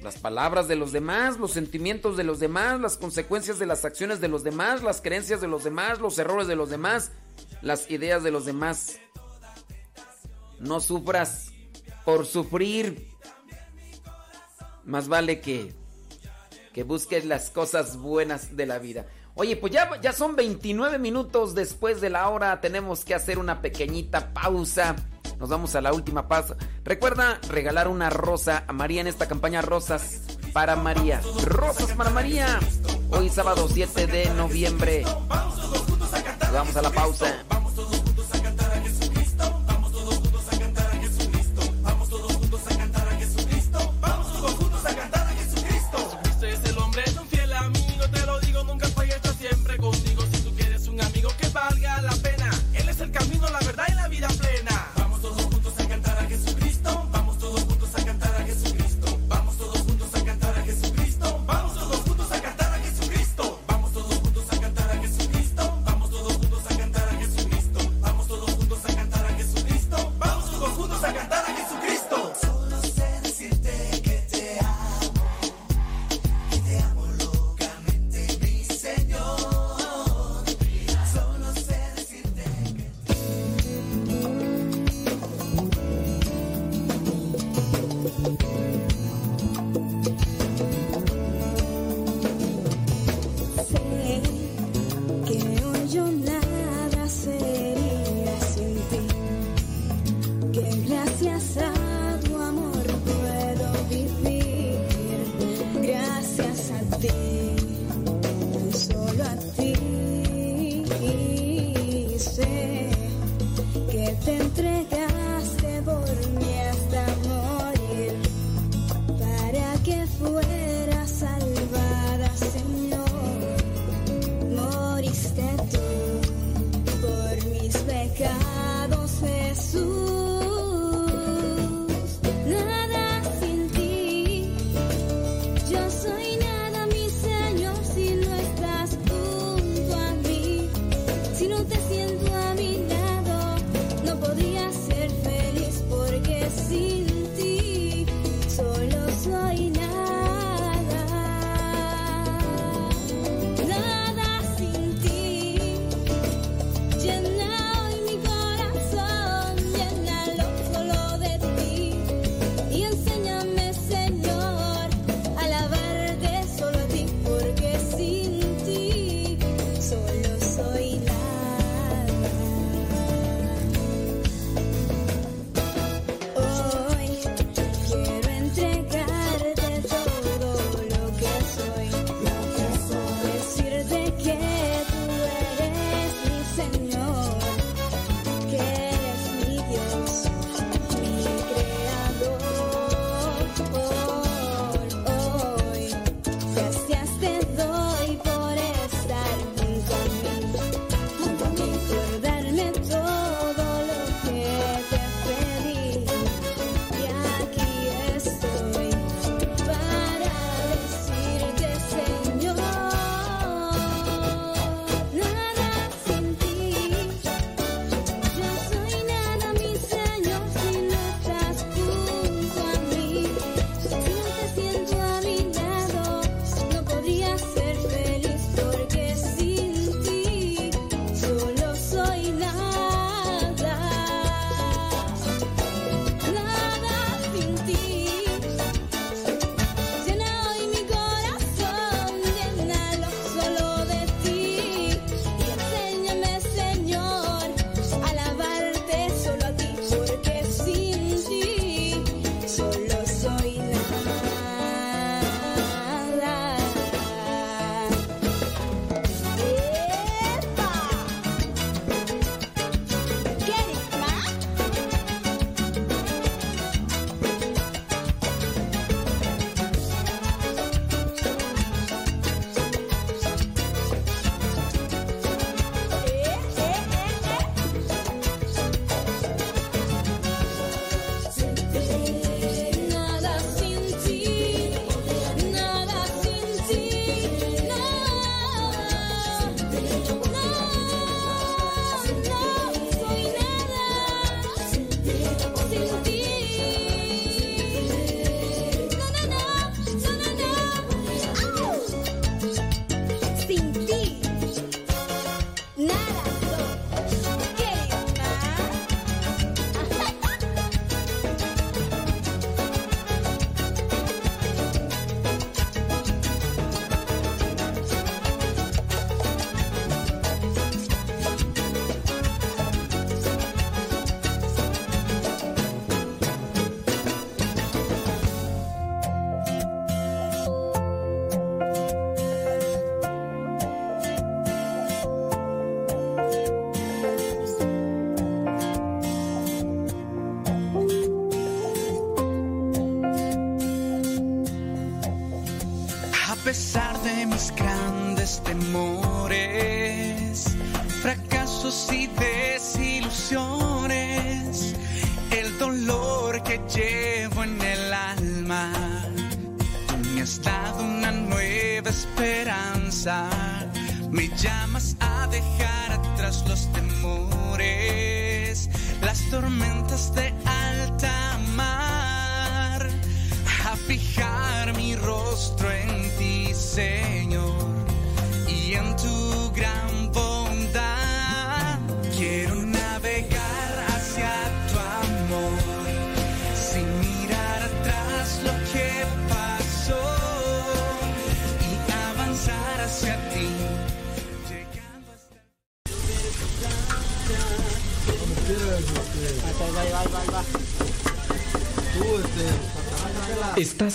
[0.00, 4.20] las palabras de los demás, los sentimientos de los demás, las consecuencias de las acciones
[4.20, 7.10] de los demás, las creencias de los demás, los errores de los demás,
[7.62, 8.98] las ideas de los demás.
[10.60, 11.51] No sufras
[12.04, 13.08] por sufrir.
[14.84, 15.74] Más vale que,
[16.72, 19.06] que busques las cosas buenas de la vida.
[19.34, 22.60] Oye, pues ya, ya son 29 minutos después de la hora.
[22.60, 24.96] Tenemos que hacer una pequeñita pausa.
[25.38, 26.56] Nos vamos a la última pausa.
[26.84, 30.20] Recuerda regalar una rosa a María en esta campaña Rosas
[30.52, 31.20] para María.
[31.44, 32.60] Rosas para María.
[33.10, 35.04] Hoy sábado 7 de noviembre.
[36.52, 37.44] Vamos a la pausa.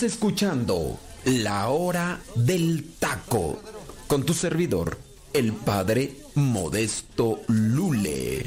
[0.08, 3.62] Escuchando La Hora del Taco
[4.08, 4.98] con tu servidor,
[5.34, 8.46] el padre Modesto Lule.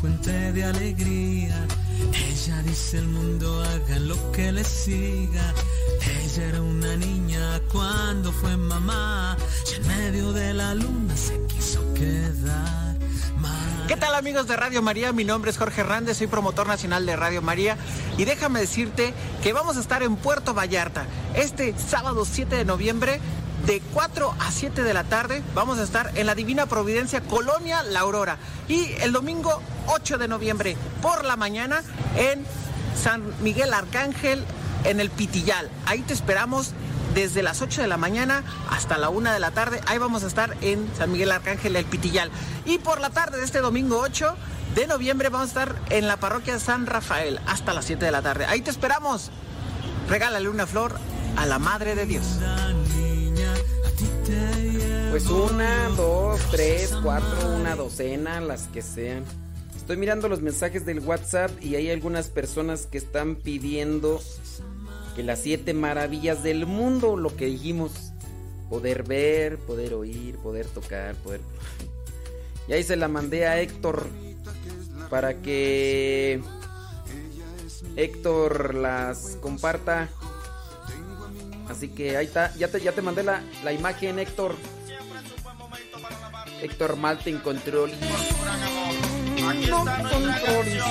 [0.00, 1.66] Fuente de alegría.
[2.12, 5.54] Ella dice el mundo hagan lo que le siga.
[6.22, 9.36] Ella era una niña cuando fue mamá.
[9.70, 12.78] Y en medio de la luna se quiso quedar.
[13.88, 15.12] ¿Qué tal amigos de Radio María?
[15.12, 17.78] Mi nombre es Jorge Hernández, soy promotor nacional de Radio María
[18.18, 23.18] y déjame decirte que vamos a estar en Puerto Vallarta este sábado 7 de noviembre
[23.64, 25.42] de 4 a 7 de la tarde.
[25.54, 28.36] Vamos a estar en la Divina Providencia Colonia La Aurora
[28.68, 31.82] y el domingo 8 de noviembre por la mañana
[32.16, 32.44] en
[33.00, 34.44] San Miguel Arcángel
[34.84, 35.70] en el Pitillal.
[35.86, 36.72] Ahí te esperamos
[37.14, 39.80] desde las 8 de la mañana hasta la 1 de la tarde.
[39.86, 42.30] Ahí vamos a estar en San Miguel Arcángel, el Pitillal.
[42.64, 44.36] Y por la tarde de este domingo 8
[44.74, 48.22] de noviembre vamos a estar en la parroquia San Rafael hasta las 7 de la
[48.22, 48.46] tarde.
[48.46, 49.30] Ahí te esperamos.
[50.08, 50.98] Regálale una flor
[51.36, 52.24] a la Madre de Dios.
[55.10, 59.24] Pues una, dos, tres, cuatro, una docena, las que sean.
[59.88, 64.20] Estoy mirando los mensajes del WhatsApp y hay algunas personas que están pidiendo
[65.16, 68.12] que las siete maravillas del mundo, lo que dijimos,
[68.68, 71.40] poder ver, poder oír, poder tocar, poder...
[72.68, 74.06] Y ahí se la mandé a Héctor
[75.08, 76.42] para que
[77.96, 80.10] Héctor las comparta.
[81.70, 84.54] Así que ahí está, ya te, mandé la, imagen, Héctor.
[86.60, 87.90] Héctor Malten Control.
[89.54, 90.82] No controles.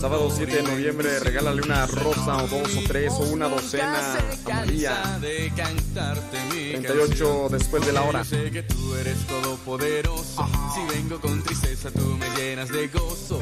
[0.00, 4.48] Sábado 7 de noviembre, regálale una rosa o dos o tres o una docena a
[4.48, 5.18] María.
[5.20, 8.24] 38 después de la hora.
[8.24, 10.48] Sé que tú eres todopoderoso.
[10.74, 13.40] Si vengo con tristeza, tú me llenas de gozo.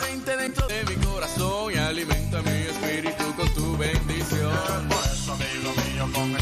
[0.00, 4.88] Vente dentro de mi corazón y alimenta mi espíritu con tu bendición.
[4.88, 6.32] Por eso, amigo mío, con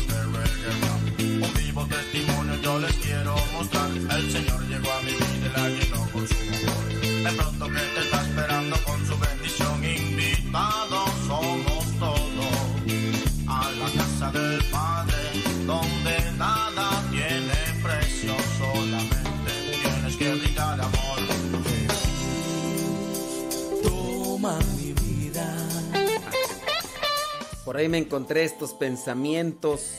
[27.69, 29.93] Por ahí me encontré estos pensamientos.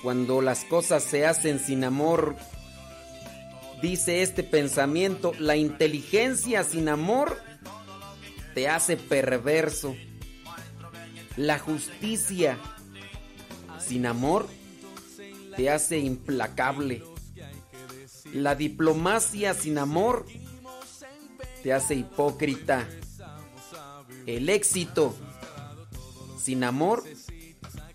[0.00, 2.36] Cuando las cosas se hacen sin amor,
[3.82, 7.36] dice este pensamiento, la inteligencia sin amor
[8.54, 9.96] te hace perverso.
[11.36, 12.56] La justicia
[13.80, 14.46] sin amor
[15.56, 17.02] te hace implacable.
[18.32, 20.26] La diplomacia sin amor
[21.64, 22.86] te hace hipócrita.
[24.26, 25.12] El éxito
[26.46, 27.02] sin amor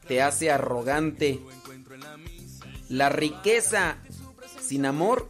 [0.10, 1.40] te hace arrogante.
[2.90, 3.96] La riqueza
[4.60, 5.30] sin amor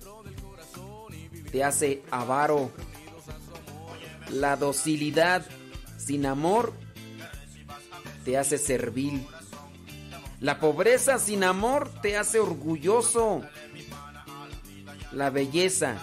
[1.52, 2.72] te hace avaro.
[4.32, 5.46] La docilidad
[6.00, 6.74] sin amor
[8.26, 9.24] te hace servil.
[10.40, 13.44] La pobreza sin amor te hace orgulloso.
[15.12, 15.96] La belleza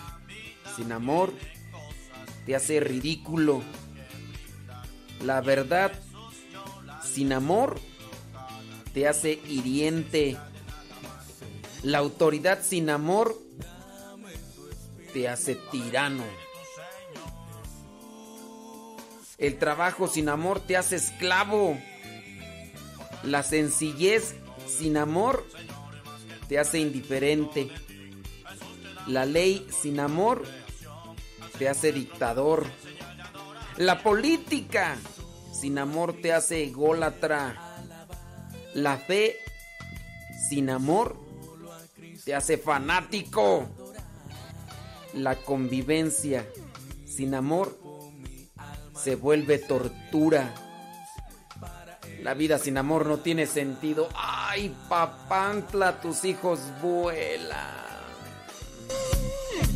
[0.77, 1.32] sin amor
[2.47, 3.61] te hace ridículo.
[5.24, 5.90] La verdad
[7.19, 7.81] sin amor
[8.95, 10.36] te hace hiriente.
[11.82, 13.36] La autoridad sin amor
[15.12, 16.23] te hace tirano.
[19.36, 21.77] El trabajo sin amor te hace esclavo.
[23.24, 24.36] La sencillez
[24.69, 25.45] sin amor
[26.49, 27.69] te hace indiferente.
[29.09, 30.45] La ley sin amor
[31.59, 32.65] te hace dictador.
[33.77, 34.97] La política
[35.60, 37.56] sin amor te hace ególatra.
[38.74, 39.36] La fe
[40.48, 41.16] sin amor
[42.24, 43.68] te hace fanático.
[45.14, 46.47] La convivencia
[47.06, 47.78] sin amor
[48.94, 50.55] se vuelve tortura.
[52.22, 54.09] La vida sin amor no tiene sentido.
[54.14, 57.78] Ay, papantla, tus hijos vuelan.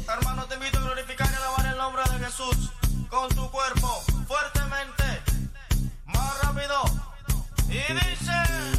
[0.08, 2.70] Hermano, te invito a glorificar y alabar el nombre de Jesús
[3.08, 3.88] con tu cuerpo
[4.26, 5.01] fuertemente,
[6.42, 6.82] rápido.
[7.68, 8.71] Y dice.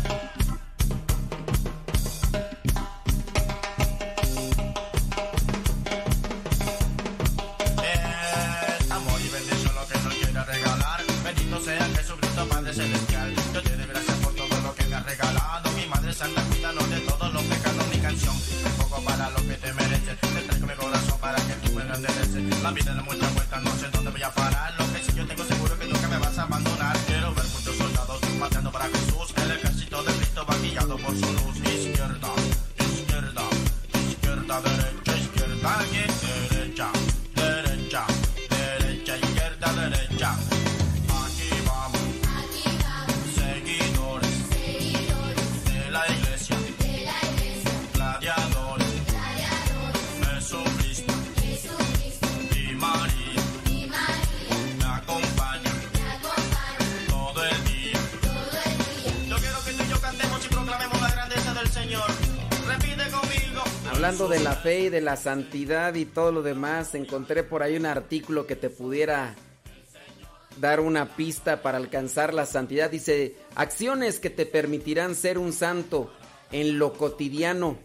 [64.64, 68.56] Fe y de la santidad y todo lo demás, encontré por ahí un artículo que
[68.56, 69.36] te pudiera
[70.62, 72.90] dar una pista para alcanzar la santidad.
[72.90, 76.14] Dice, acciones que te permitirán ser un santo
[76.54, 77.78] en lo cotidiano.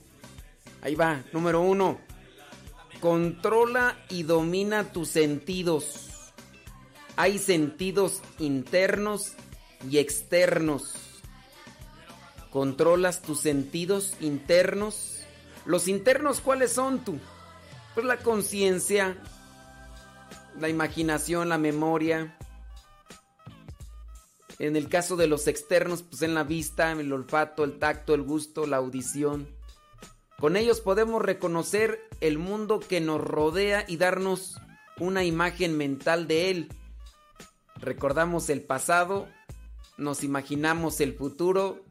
[0.81, 1.99] Ahí va, número uno.
[3.01, 6.33] Controla y domina tus sentidos.
[7.17, 9.33] Hay sentidos internos
[9.91, 10.95] y externos.
[12.51, 15.18] Controlas tus sentidos internos.
[15.69, 17.19] Los internos, ¿cuáles son tú?
[17.93, 19.19] Pues la conciencia,
[20.59, 22.39] la imaginación, la memoria.
[24.59, 28.23] En el caso de los externos, pues en la vista, el olfato, el tacto, el
[28.23, 29.47] gusto, la audición.
[30.41, 34.59] Con ellos podemos reconocer el mundo que nos rodea y darnos
[34.99, 36.69] una imagen mental de él.
[37.77, 39.29] Recordamos el pasado,
[39.99, 41.85] nos imaginamos el futuro,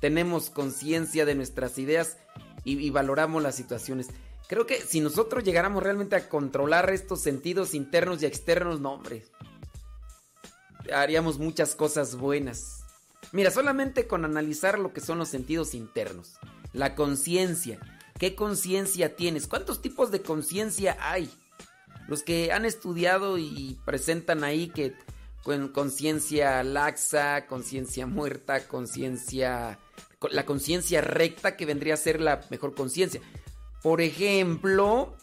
[0.00, 2.16] tenemos conciencia de nuestras ideas
[2.64, 4.08] y, valoramos las situaciones.
[4.48, 9.24] Creo que si nosotros llegáramos realmente a controlar estos sentidos internos y externos, no, hombre,
[10.92, 12.84] haríamos muchas cosas buenas.
[13.32, 16.34] Mira, solamente con analizar lo que son los sentidos internos,
[16.72, 17.78] la conciencia,
[18.18, 19.46] ¿qué conciencia tienes?
[19.46, 21.30] ¿Cuántos tipos de conciencia hay?
[22.08, 24.94] Los que han estudiado y presentan ahí que
[25.44, 29.78] con conciencia laxa, conciencia muerta, conciencia
[30.30, 33.20] la conciencia recta que vendría a ser la mejor conciencia.
[33.82, 35.14] Por ejemplo,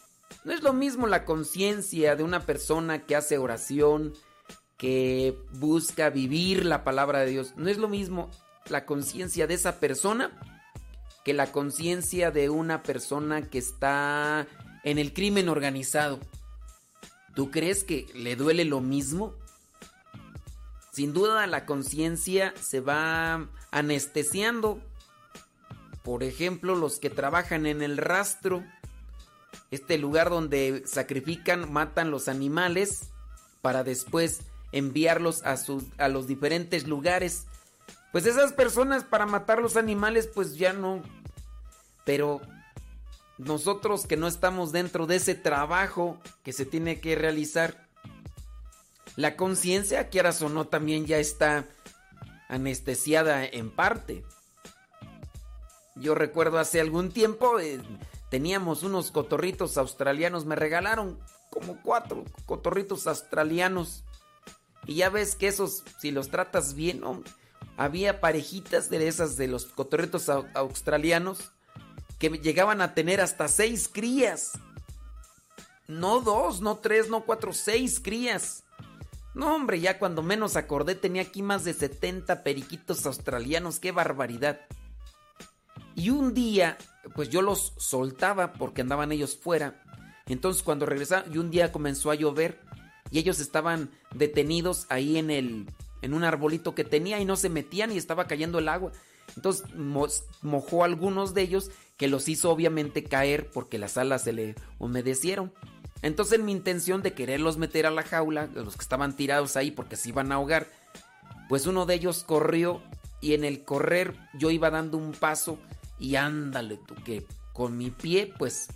[0.43, 4.13] no es lo mismo la conciencia de una persona que hace oración,
[4.77, 7.53] que busca vivir la palabra de Dios.
[7.57, 8.29] No es lo mismo
[8.69, 10.31] la conciencia de esa persona
[11.23, 14.47] que la conciencia de una persona que está
[14.85, 16.19] en el crimen organizado.
[17.35, 19.35] ¿Tú crees que le duele lo mismo?
[20.91, 24.81] Sin duda la conciencia se va anestesiando.
[26.07, 28.63] Por ejemplo, los que trabajan en el rastro,
[29.71, 33.09] este lugar donde sacrifican, matan los animales
[33.61, 34.39] para después
[34.71, 37.45] enviarlos a, sus, a los diferentes lugares.
[38.13, 41.03] Pues esas personas para matar los animales pues ya no.
[42.05, 42.39] Pero
[43.37, 47.85] nosotros que no estamos dentro de ese trabajo que se tiene que realizar,
[49.17, 51.67] la conciencia, quieras o no, también ya está
[52.47, 54.23] anestesiada en parte.
[55.99, 57.81] Yo recuerdo hace algún tiempo, eh,
[58.29, 61.19] teníamos unos cotorritos australianos, me regalaron
[61.49, 64.03] como cuatro cotorritos australianos.
[64.85, 67.01] Y ya ves que esos, si los tratas bien,
[67.77, 71.51] había parejitas de esas de los cotorritos australianos
[72.19, 74.53] que llegaban a tener hasta seis crías.
[75.87, 78.63] No dos, no tres, no cuatro, seis crías.
[79.33, 84.61] No, hombre, ya cuando menos acordé tenía aquí más de 70 periquitos australianos, qué barbaridad.
[85.97, 86.77] Y un día,
[87.15, 89.81] pues yo los soltaba porque andaban ellos fuera.
[90.27, 92.61] Entonces cuando regresaban, y un día comenzó a llover
[93.09, 95.65] y ellos estaban detenidos ahí en el
[96.03, 98.91] en un arbolito que tenía y no se metían y estaba cayendo el agua.
[99.35, 99.65] Entonces
[100.43, 104.53] mojó a algunos de ellos que los hizo obviamente caer porque las alas se le
[104.77, 105.51] humedecieron.
[106.03, 109.71] Entonces en mi intención de quererlos meter a la jaula, los que estaban tirados ahí
[109.71, 110.67] porque se iban a ahogar,
[111.49, 112.83] pues uno de ellos corrió
[113.19, 115.57] y en el correr yo iba dando un paso
[115.99, 118.67] y ándale tú que con mi pie pues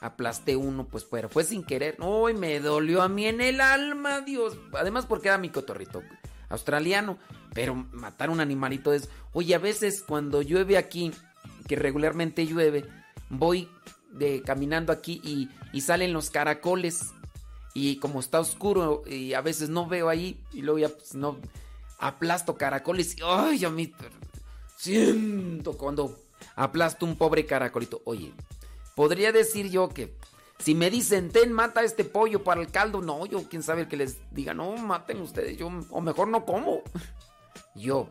[0.00, 1.96] aplasté uno pues pero fue sin querer.
[2.00, 4.56] Uy, me dolió a mí en el alma, Dios.
[4.72, 6.02] Además porque era mi cotorrito
[6.48, 7.18] australiano,
[7.54, 9.08] pero matar un animalito es...
[9.32, 11.12] Oye, a veces cuando llueve aquí,
[11.68, 12.84] que regularmente llueve,
[13.28, 13.68] voy
[14.44, 15.20] caminando aquí
[15.72, 17.12] y, salen los caracoles.
[17.72, 21.38] Y como está oscuro y a veces no veo ahí y luego ya pues, no
[22.00, 23.92] aplasto caracoles y ay, a mí
[24.76, 26.18] siento cuando
[26.56, 28.02] aplasto un pobre caracolito.
[28.04, 28.32] Oye,
[28.94, 30.16] podría decir yo que
[30.58, 33.96] si me dicen, ten, mata este pollo para el caldo, no, yo quién sabe que
[33.96, 36.82] les diga, no, maten ustedes, yo, o mejor no como.
[37.76, 38.08] Yo.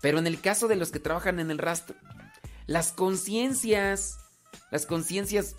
[0.00, 1.96] Pero en el caso de los que trabajan en el rastro,
[2.66, 4.20] las conciencias
[4.70, 5.56] las conciencias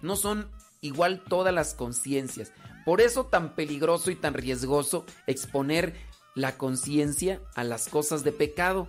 [0.00, 0.50] no son
[0.80, 2.52] igual todas las conciencias.
[2.84, 5.94] Por eso tan peligroso y tan riesgoso exponer
[6.34, 8.88] la conciencia a las cosas de pecado.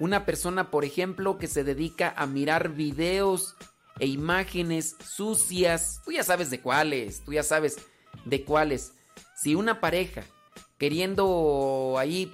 [0.00, 3.56] Una persona, por ejemplo, que se dedica a mirar videos
[3.98, 7.78] e imágenes sucias, tú ya sabes de cuáles, tú ya sabes
[8.24, 8.92] de cuáles.
[9.36, 10.24] Si una pareja
[10.78, 12.30] queriendo ahí,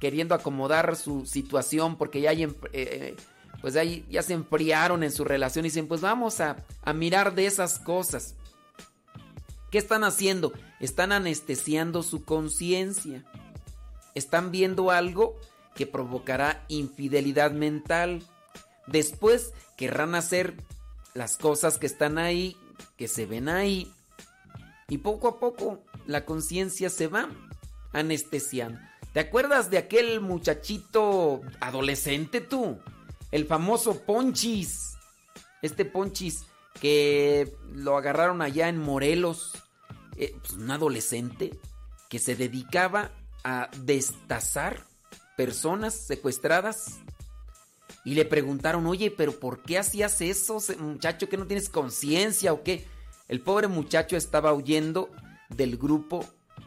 [0.00, 2.54] queriendo acomodar su situación porque ya hay...
[2.72, 3.16] Eh,
[3.60, 7.36] pues ahí ya se enfriaron en su relación y dicen, pues vamos a, a mirar
[7.36, 8.34] de esas cosas.
[9.70, 10.52] ¿Qué están haciendo?
[10.80, 13.24] Están anestesiando su conciencia.
[14.16, 15.36] Están viendo algo
[15.74, 18.22] que provocará infidelidad mental.
[18.86, 20.54] Después querrán hacer
[21.14, 22.56] las cosas que están ahí,
[22.96, 23.92] que se ven ahí.
[24.88, 27.28] Y poco a poco la conciencia se va
[27.92, 28.78] anestesiando.
[29.12, 32.78] ¿Te acuerdas de aquel muchachito adolescente tú?
[33.32, 34.96] el famoso Ponchis.
[35.62, 36.44] Este Ponchis
[36.80, 39.52] que lo agarraron allá en Morelos,
[40.16, 41.58] eh, pues, un adolescente
[42.08, 43.10] que se dedicaba
[43.42, 44.84] a destazar
[45.36, 47.00] personas secuestradas.
[48.04, 52.62] Y le preguntaron, oye, pero ¿por qué hacías eso, muchacho, que no tienes conciencia o
[52.62, 52.86] qué?
[53.28, 55.08] El pobre muchacho estaba huyendo
[55.48, 56.26] del grupo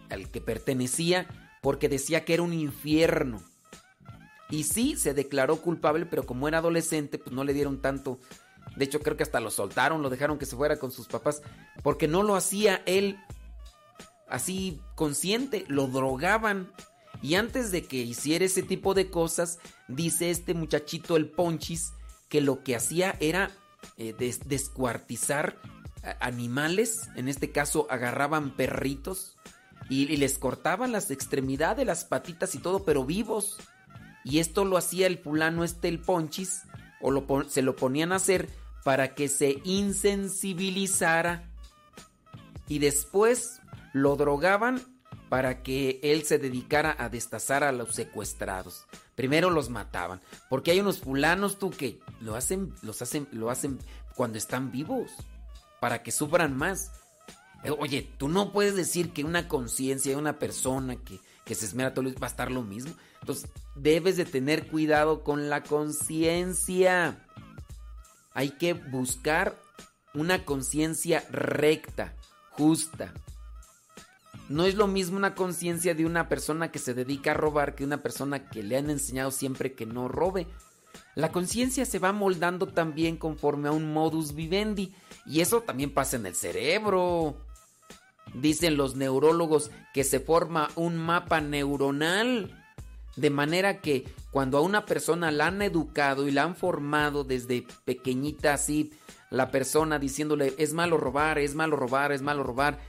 [0.10, 1.28] al que pertenecía
[1.62, 3.42] porque decía que era un infierno.
[4.50, 8.20] Y sí, se declaró culpable, pero como era adolescente, pues no le dieron tanto.
[8.76, 11.42] De hecho, creo que hasta lo soltaron, lo dejaron que se fuera con sus papás,
[11.82, 13.18] porque no lo hacía él
[14.30, 16.72] así consciente, lo drogaban.
[17.22, 21.94] Y antes de que hiciera ese tipo de cosas, dice este muchachito, el Ponchis,
[22.30, 23.52] que lo que hacía era
[23.98, 24.14] eh,
[24.46, 25.58] descuartizar
[26.20, 29.38] animales, en este caso agarraban perritos
[29.90, 33.58] y, les cortaban las extremidades, las patitas y todo, pero vivos.
[34.24, 36.64] Y esto lo hacía el fulano este, el ponchis,
[37.02, 38.50] o se lo ponían a hacer
[38.84, 41.52] para que se insensibilizara.
[42.68, 43.62] Y después
[43.94, 44.82] lo drogaban
[45.30, 48.86] para que él se dedicara a destazar a los secuestrados.
[49.16, 53.80] Primero los mataban, porque hay unos fulanos tú que lo hacen, los hacen, lo hacen
[54.16, 55.12] cuando están vivos,
[55.80, 56.92] para que sufran más.
[57.64, 61.66] Eh, oye, tú no puedes decir que una conciencia de una persona que, que se
[61.66, 62.94] esmera todo va a estar lo mismo.
[63.22, 67.26] Entonces, debes de tener cuidado con la conciencia.
[68.34, 69.56] Hay que buscar
[70.14, 72.14] una conciencia recta,
[72.52, 73.14] justa.
[74.48, 77.84] No es lo mismo una conciencia de una persona que se dedica a robar que
[77.84, 80.48] una persona que le han enseñado siempre que no robe.
[81.16, 84.94] La conciencia se va moldando también conforme a un modus vivendi
[85.26, 87.38] y eso también pasa en el cerebro.
[88.36, 92.62] Dicen los neurólogos que se forma un mapa neuronal
[93.16, 97.66] de manera que cuando a una persona la han educado y la han formado desde
[97.86, 98.92] pequeñita así,
[99.32, 102.80] la persona diciéndole es malo robar, es malo robar, es malo robar,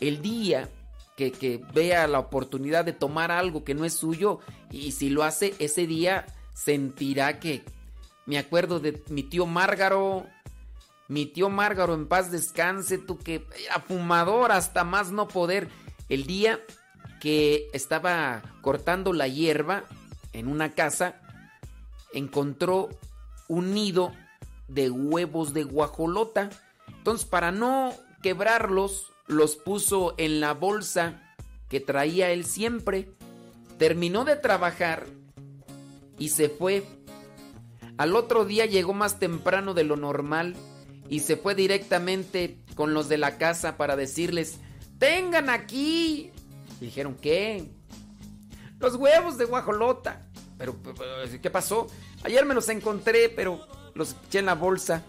[0.00, 0.68] el día
[1.16, 4.40] que, vea la oportunidad de tomar algo que no es suyo
[4.70, 7.62] y si lo hace ese día sentirá que,
[8.26, 10.26] me acuerdo de mi tío Márgaro,
[11.08, 15.68] Mi tío Márgaro en paz descanse, tú que era fumador hasta más no poder.
[16.08, 16.60] El día
[17.20, 19.84] que estaba cortando la hierba
[20.32, 21.20] en una casa,
[22.12, 22.88] encontró
[23.48, 24.12] un nido
[24.68, 26.50] de huevos de guajolota.
[26.88, 31.34] Entonces, para no quebrarlos, los puso en la bolsa
[31.68, 33.10] que traía él siempre.
[33.78, 35.06] Terminó de trabajar
[36.18, 36.84] y se fue.
[37.96, 40.54] Al otro día llegó más temprano de lo normal
[41.08, 44.58] y se fue directamente con los de la casa para decirles,
[44.98, 46.30] tengan aquí.
[46.80, 47.68] dijeron, ¿qué?
[48.78, 50.26] Los huevos de guajolota.
[50.58, 50.76] Pero,
[51.40, 51.86] ¿qué pasó?
[52.24, 55.02] Ayer me los encontré, pero los eché en la bolsa.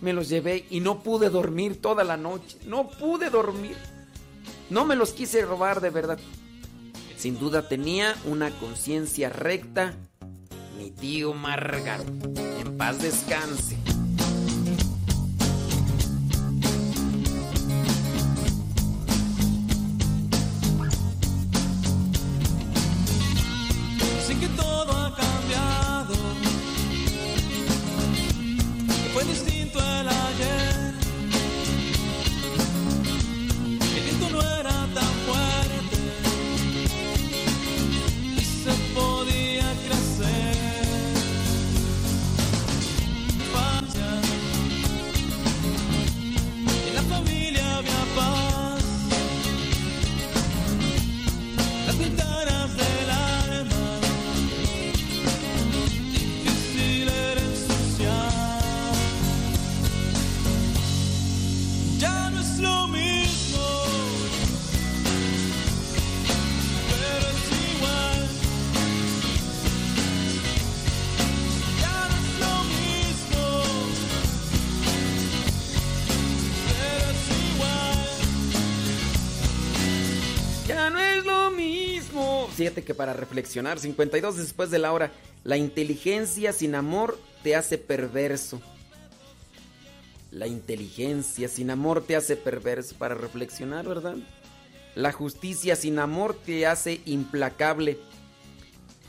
[0.00, 2.58] Me los llevé y no pude dormir toda la noche.
[2.66, 3.76] No pude dormir.
[4.70, 6.18] No me los quise robar de verdad.
[7.16, 9.94] Sin duda tenía una conciencia recta.
[10.76, 12.04] Mi tío Margaro.
[12.60, 13.93] En paz descanse.
[82.84, 85.12] Que para reflexionar, 52 después de la hora,
[85.42, 88.60] la inteligencia sin amor te hace perverso.
[90.30, 94.16] La inteligencia sin amor te hace perverso para reflexionar, ¿verdad?
[94.94, 97.98] La justicia sin amor te hace implacable.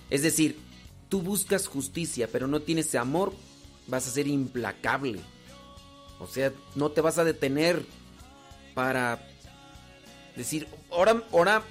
[0.09, 0.57] Es decir,
[1.09, 3.33] tú buscas justicia, pero no tienes amor,
[3.87, 5.19] vas a ser implacable.
[6.19, 7.85] O sea, no te vas a detener
[8.73, 9.19] para
[10.35, 11.63] decir, ahora, ahora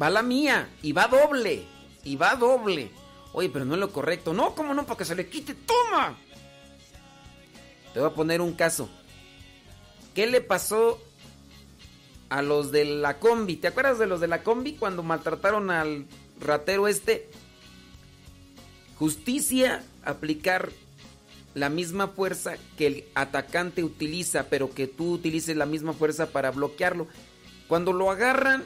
[0.00, 1.64] va la mía y va doble,
[2.04, 2.90] y va doble.
[3.32, 4.32] Oye, pero no es lo correcto.
[4.32, 4.86] No, ¿cómo no?
[4.86, 6.16] Para que se le quite, toma.
[7.92, 8.88] Te voy a poner un caso.
[10.14, 11.00] ¿Qué le pasó
[12.30, 13.56] a los de la combi?
[13.56, 16.06] ¿Te acuerdas de los de la combi cuando maltrataron al
[16.40, 17.28] ratero este?
[18.98, 20.70] Justicia, aplicar
[21.54, 26.50] la misma fuerza que el atacante utiliza, pero que tú utilices la misma fuerza para
[26.50, 27.06] bloquearlo.
[27.68, 28.64] Cuando lo agarran,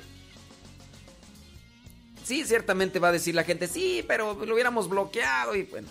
[2.31, 5.89] sí, ciertamente va a decir la gente, sí, pero lo hubiéramos bloqueado y bueno.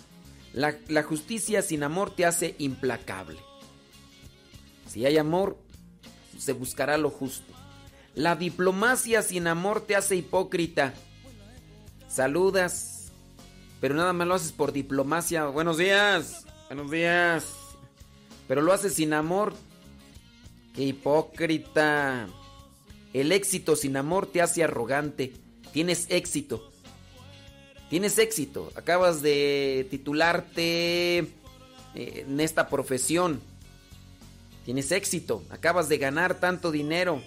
[0.54, 3.38] La, la justicia sin amor te hace implacable.
[4.88, 5.58] Si hay amor,
[6.38, 7.52] se buscará lo justo.
[8.14, 10.94] La diplomacia sin amor te hace hipócrita.
[12.08, 13.12] Saludas,
[13.82, 15.44] pero nada más lo haces por diplomacia.
[15.44, 17.44] Buenos días, buenos días.
[18.48, 19.52] Pero lo haces sin amor.
[20.74, 22.28] Qué hipócrita.
[23.12, 25.34] El éxito sin amor te hace arrogante.
[25.72, 26.70] Tienes éxito.
[27.88, 28.72] Tienes éxito.
[28.76, 31.26] Acabas de titularte eh,
[31.94, 33.40] en esta profesión.
[34.64, 35.42] Tienes éxito.
[35.50, 37.22] Acabas de ganar tanto dinero.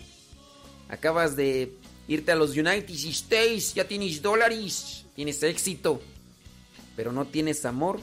[0.90, 1.74] Acabas de
[2.08, 3.74] irte a los United States.
[3.74, 5.06] Ya tienes dólares.
[5.16, 6.02] Tienes éxito.
[6.96, 8.00] Pero no tienes amor.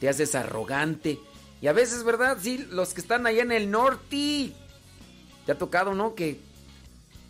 [0.00, 1.18] Te haces arrogante.
[1.60, 2.38] Y a veces, ¿verdad?
[2.40, 4.52] Sí, los que están allá en el norte.
[5.46, 6.14] Te ha tocado, ¿no?
[6.14, 6.40] Que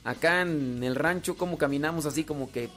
[0.04, 2.68] acá en el rancho, como caminamos así, como que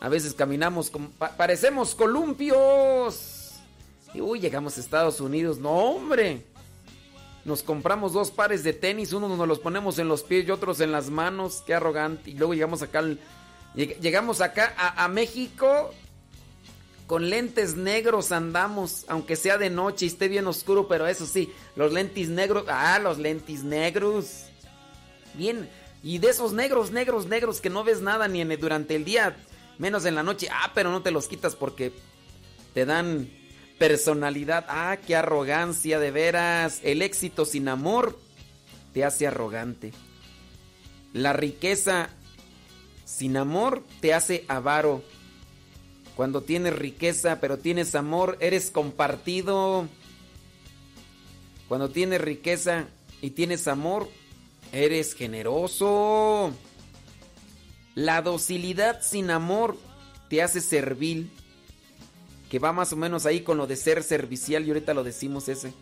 [0.00, 1.10] a veces caminamos como.
[1.10, 3.52] pa- parecemos columpios.
[4.14, 5.58] Y uy, llegamos a Estados Unidos.
[5.58, 6.44] No, hombre.
[7.44, 10.80] Nos compramos dos pares de tenis, uno nos los ponemos en los pies y otros
[10.80, 11.62] en las manos.
[11.64, 12.30] Qué arrogante.
[12.30, 13.02] Y luego llegamos acá.
[13.74, 15.92] lleg- Llegamos acá a, a México.
[17.06, 21.52] Con lentes negros andamos, aunque sea de noche y esté bien oscuro, pero eso sí,
[21.76, 22.64] los lentes negros.
[22.68, 24.46] Ah, los lentes negros.
[25.34, 25.68] Bien.
[26.02, 29.36] Y de esos negros, negros, negros que no ves nada ni durante el día,
[29.78, 30.48] menos en la noche.
[30.52, 31.92] Ah, pero no te los quitas porque
[32.74, 33.28] te dan
[33.78, 34.66] personalidad.
[34.68, 36.80] Ah, qué arrogancia, de veras.
[36.82, 38.18] El éxito sin amor
[38.92, 39.92] te hace arrogante.
[41.12, 42.10] La riqueza
[43.04, 45.02] sin amor te hace avaro.
[46.16, 49.86] Cuando tienes riqueza pero tienes amor, eres compartido.
[51.68, 52.86] Cuando tienes riqueza
[53.20, 54.08] y tienes amor,
[54.72, 56.52] eres generoso.
[57.94, 59.76] La docilidad sin amor
[60.28, 61.30] te hace servil.
[62.50, 65.48] Que va más o menos ahí con lo de ser servicial y ahorita lo decimos
[65.48, 65.72] ese.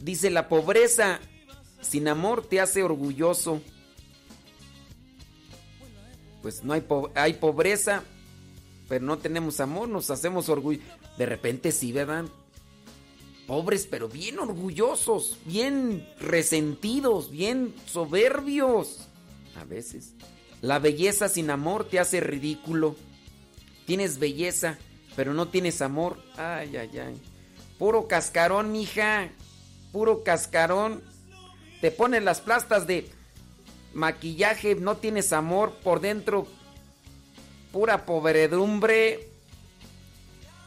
[0.00, 1.20] Dice la pobreza
[1.80, 3.60] sin amor te hace orgulloso.
[6.42, 6.84] Pues no hay,
[7.14, 8.02] hay pobreza,
[8.88, 10.80] pero no tenemos amor, nos hacemos orgullo.
[11.16, 12.24] De repente sí, ¿verdad?
[13.48, 19.08] Pobres, pero bien orgullosos, bien resentidos, bien soberbios.
[19.58, 20.12] A veces.
[20.60, 22.94] La belleza sin amor te hace ridículo.
[23.86, 24.76] Tienes belleza,
[25.16, 26.22] pero no tienes amor.
[26.36, 27.16] Ay, ay, ay.
[27.78, 29.30] Puro cascarón, mija.
[29.92, 31.02] Puro cascarón.
[31.80, 33.08] Te ponen las plastas de
[33.94, 36.46] maquillaje, no tienes amor por dentro.
[37.72, 39.30] Pura pobredumbre.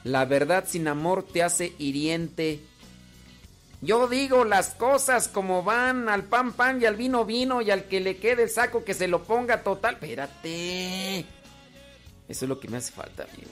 [0.04, 2.71] La verdad sin amor te hace hiriente.
[3.82, 7.86] Yo digo las cosas como van, al pan pan y al vino vino y al
[7.86, 9.96] que le quede el saco que se lo ponga total.
[9.96, 11.26] Espérate.
[12.28, 13.52] Eso es lo que me hace falta, amigo.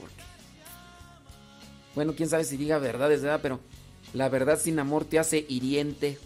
[1.96, 3.40] Bueno, quién sabe si diga verdades, ¿verdad?
[3.42, 3.60] Pero
[4.12, 6.18] la verdad sin amor te hace hiriente.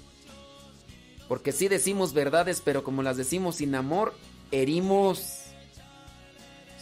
[1.26, 4.14] Porque sí decimos verdades, pero como las decimos sin amor,
[4.50, 5.40] herimos.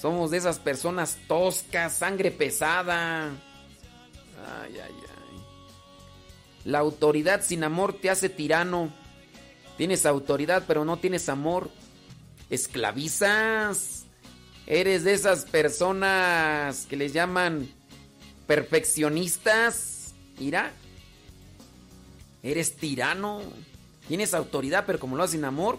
[0.00, 3.28] Somos de esas personas toscas, sangre pesada.
[3.28, 5.11] Ay, ay, ay.
[6.64, 8.92] La autoridad sin amor te hace tirano.
[9.76, 11.70] Tienes autoridad, pero no tienes amor.
[12.50, 14.04] Esclavizas.
[14.66, 17.68] Eres de esas personas que les llaman
[18.46, 20.14] perfeccionistas.
[20.38, 20.72] Mira.
[22.42, 23.40] Eres tirano.
[24.06, 25.78] Tienes autoridad, pero como lo haces sin amor,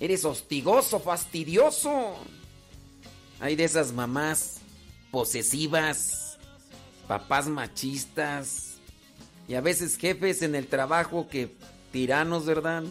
[0.00, 2.16] eres hostigoso, fastidioso.
[3.38, 4.60] Hay de esas mamás
[5.10, 6.36] posesivas,
[7.06, 8.69] papás machistas
[9.50, 11.52] y a veces jefes en el trabajo que
[11.90, 12.84] tiranos, ¿verdad?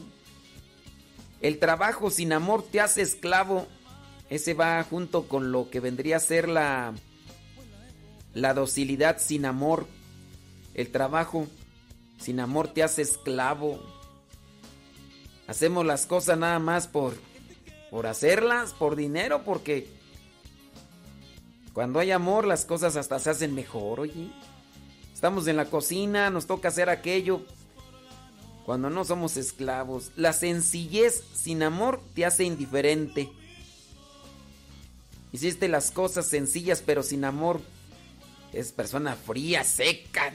[1.40, 3.66] El trabajo sin amor te hace esclavo.
[4.30, 6.94] Ese va junto con lo que vendría a ser la
[8.34, 9.88] la docilidad sin amor.
[10.74, 11.48] El trabajo
[12.20, 13.82] sin amor te hace esclavo.
[15.48, 17.14] Hacemos las cosas nada más por,
[17.90, 19.88] por hacerlas, por dinero, porque
[21.72, 24.30] cuando hay amor las cosas hasta se hacen mejor, oye.
[25.20, 27.42] Estamos en la cocina, nos toca hacer aquello.
[28.66, 30.12] Cuando no somos esclavos.
[30.16, 33.30] La sencillez sin amor te hace indiferente.
[35.34, 37.60] Hiciste las cosas sencillas pero sin amor.
[38.54, 40.32] Es persona fría, seca.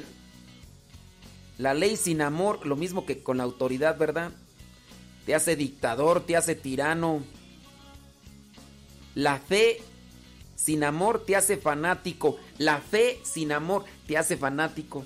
[1.56, 4.32] La ley sin amor, lo mismo que con la autoridad, ¿verdad?
[5.24, 7.24] Te hace dictador, te hace tirano.
[9.15, 9.81] La fe
[10.56, 12.39] sin amor te hace fanático.
[12.59, 15.05] La fe sin amor te hace fanático.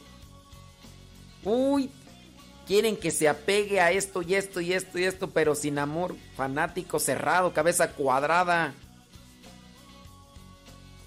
[1.44, 1.90] Uy,
[2.66, 6.14] quieren que se apegue a esto y esto y esto y esto, pero sin amor,
[6.36, 8.74] fanático, cerrado, cabeza cuadrada.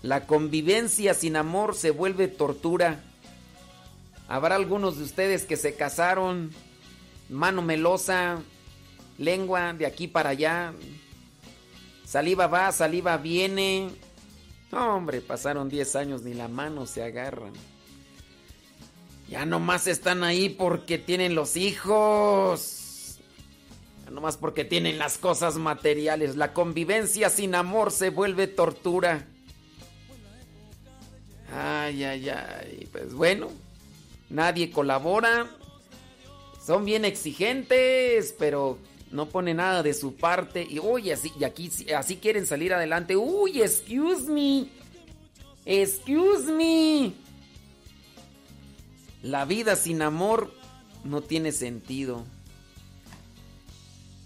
[0.02, 3.04] La convivencia sin amor se vuelve tortura.
[4.28, 6.52] Habrá algunos de ustedes que se casaron,
[7.30, 8.42] mano melosa,
[9.18, 10.74] lengua de aquí para allá,
[12.06, 13.90] saliva va, saliva viene.
[14.72, 17.54] Hombre, pasaron 10 años, ni la mano se agarran.
[19.30, 23.20] Ya nomás están ahí porque tienen los hijos.
[24.04, 26.36] Ya nomás porque tienen las cosas materiales.
[26.36, 29.26] La convivencia sin amor se vuelve tortura.
[31.54, 32.90] Ay, ay, ay.
[32.92, 33.50] Pues bueno,
[34.30, 35.50] nadie colabora.
[36.66, 38.78] Son bien exigentes, pero
[39.12, 40.66] no pone nada de su parte.
[40.68, 43.16] Y uy, así, y aquí así quieren salir adelante.
[43.16, 44.68] Uy, excuse me.
[45.66, 47.14] Excuse me.
[49.22, 50.52] La vida sin amor
[51.04, 52.26] no tiene sentido.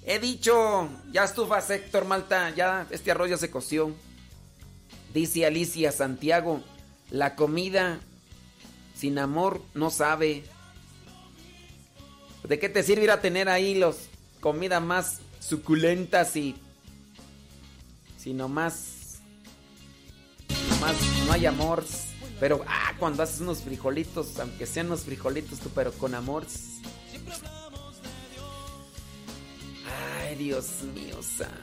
[0.06, 3.92] He dicho, ya estufas Héctor Malta, ya este arroz ya se coció.
[5.14, 6.62] Dice Alicia Santiago,
[7.10, 8.00] la comida
[8.96, 10.44] sin amor no sabe.
[12.48, 14.10] ¿De qué te sirve ir a tener ahí los
[14.40, 16.56] comidas más suculentas y
[18.18, 19.20] si nomás,
[20.70, 20.96] nomás
[21.26, 21.84] no hay amor?
[22.40, 26.46] Pero ah, cuando haces unos frijolitos, aunque sean unos frijolitos tú, pero con amor.
[30.20, 31.54] Ay, Dios mío santo.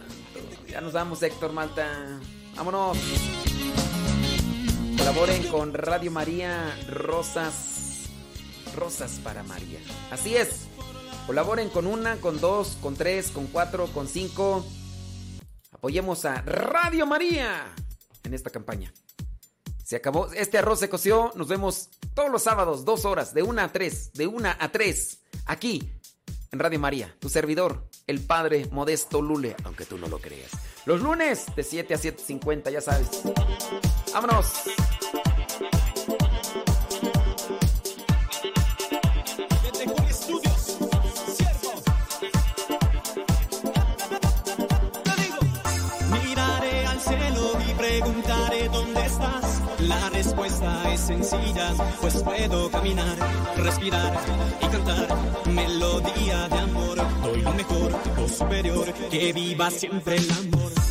[0.68, 2.20] Ya nos vamos, Héctor Malta.
[2.56, 2.96] Vámonos.
[4.96, 8.08] Colaboren con Radio María Rosas.
[8.76, 9.80] Rosas para María.
[10.10, 10.68] Así es.
[11.26, 14.64] Colaboren con una, con dos, con tres, con cuatro, con cinco.
[15.70, 17.72] Apoyemos a Radio María
[18.24, 18.92] en esta campaña.
[19.84, 20.32] Se acabó.
[20.32, 21.32] Este arroz se coció.
[21.36, 25.20] Nos vemos todos los sábados, dos horas, de una a tres, de una a tres,
[25.46, 25.92] aquí
[26.50, 27.16] en Radio María.
[27.18, 30.50] Tu servidor, el padre Modesto Lule, aunque tú no lo creas.
[30.84, 33.22] Los lunes de 7 a 7.50, ya sabes.
[34.12, 34.52] Vámonos.
[50.92, 51.10] Es
[52.00, 53.16] pues puedo caminar,
[53.56, 54.12] respirar
[54.60, 55.08] y cantar.
[55.48, 60.81] Melodía de amor, doy lo mejor, lo superior, que viva siempre el amor.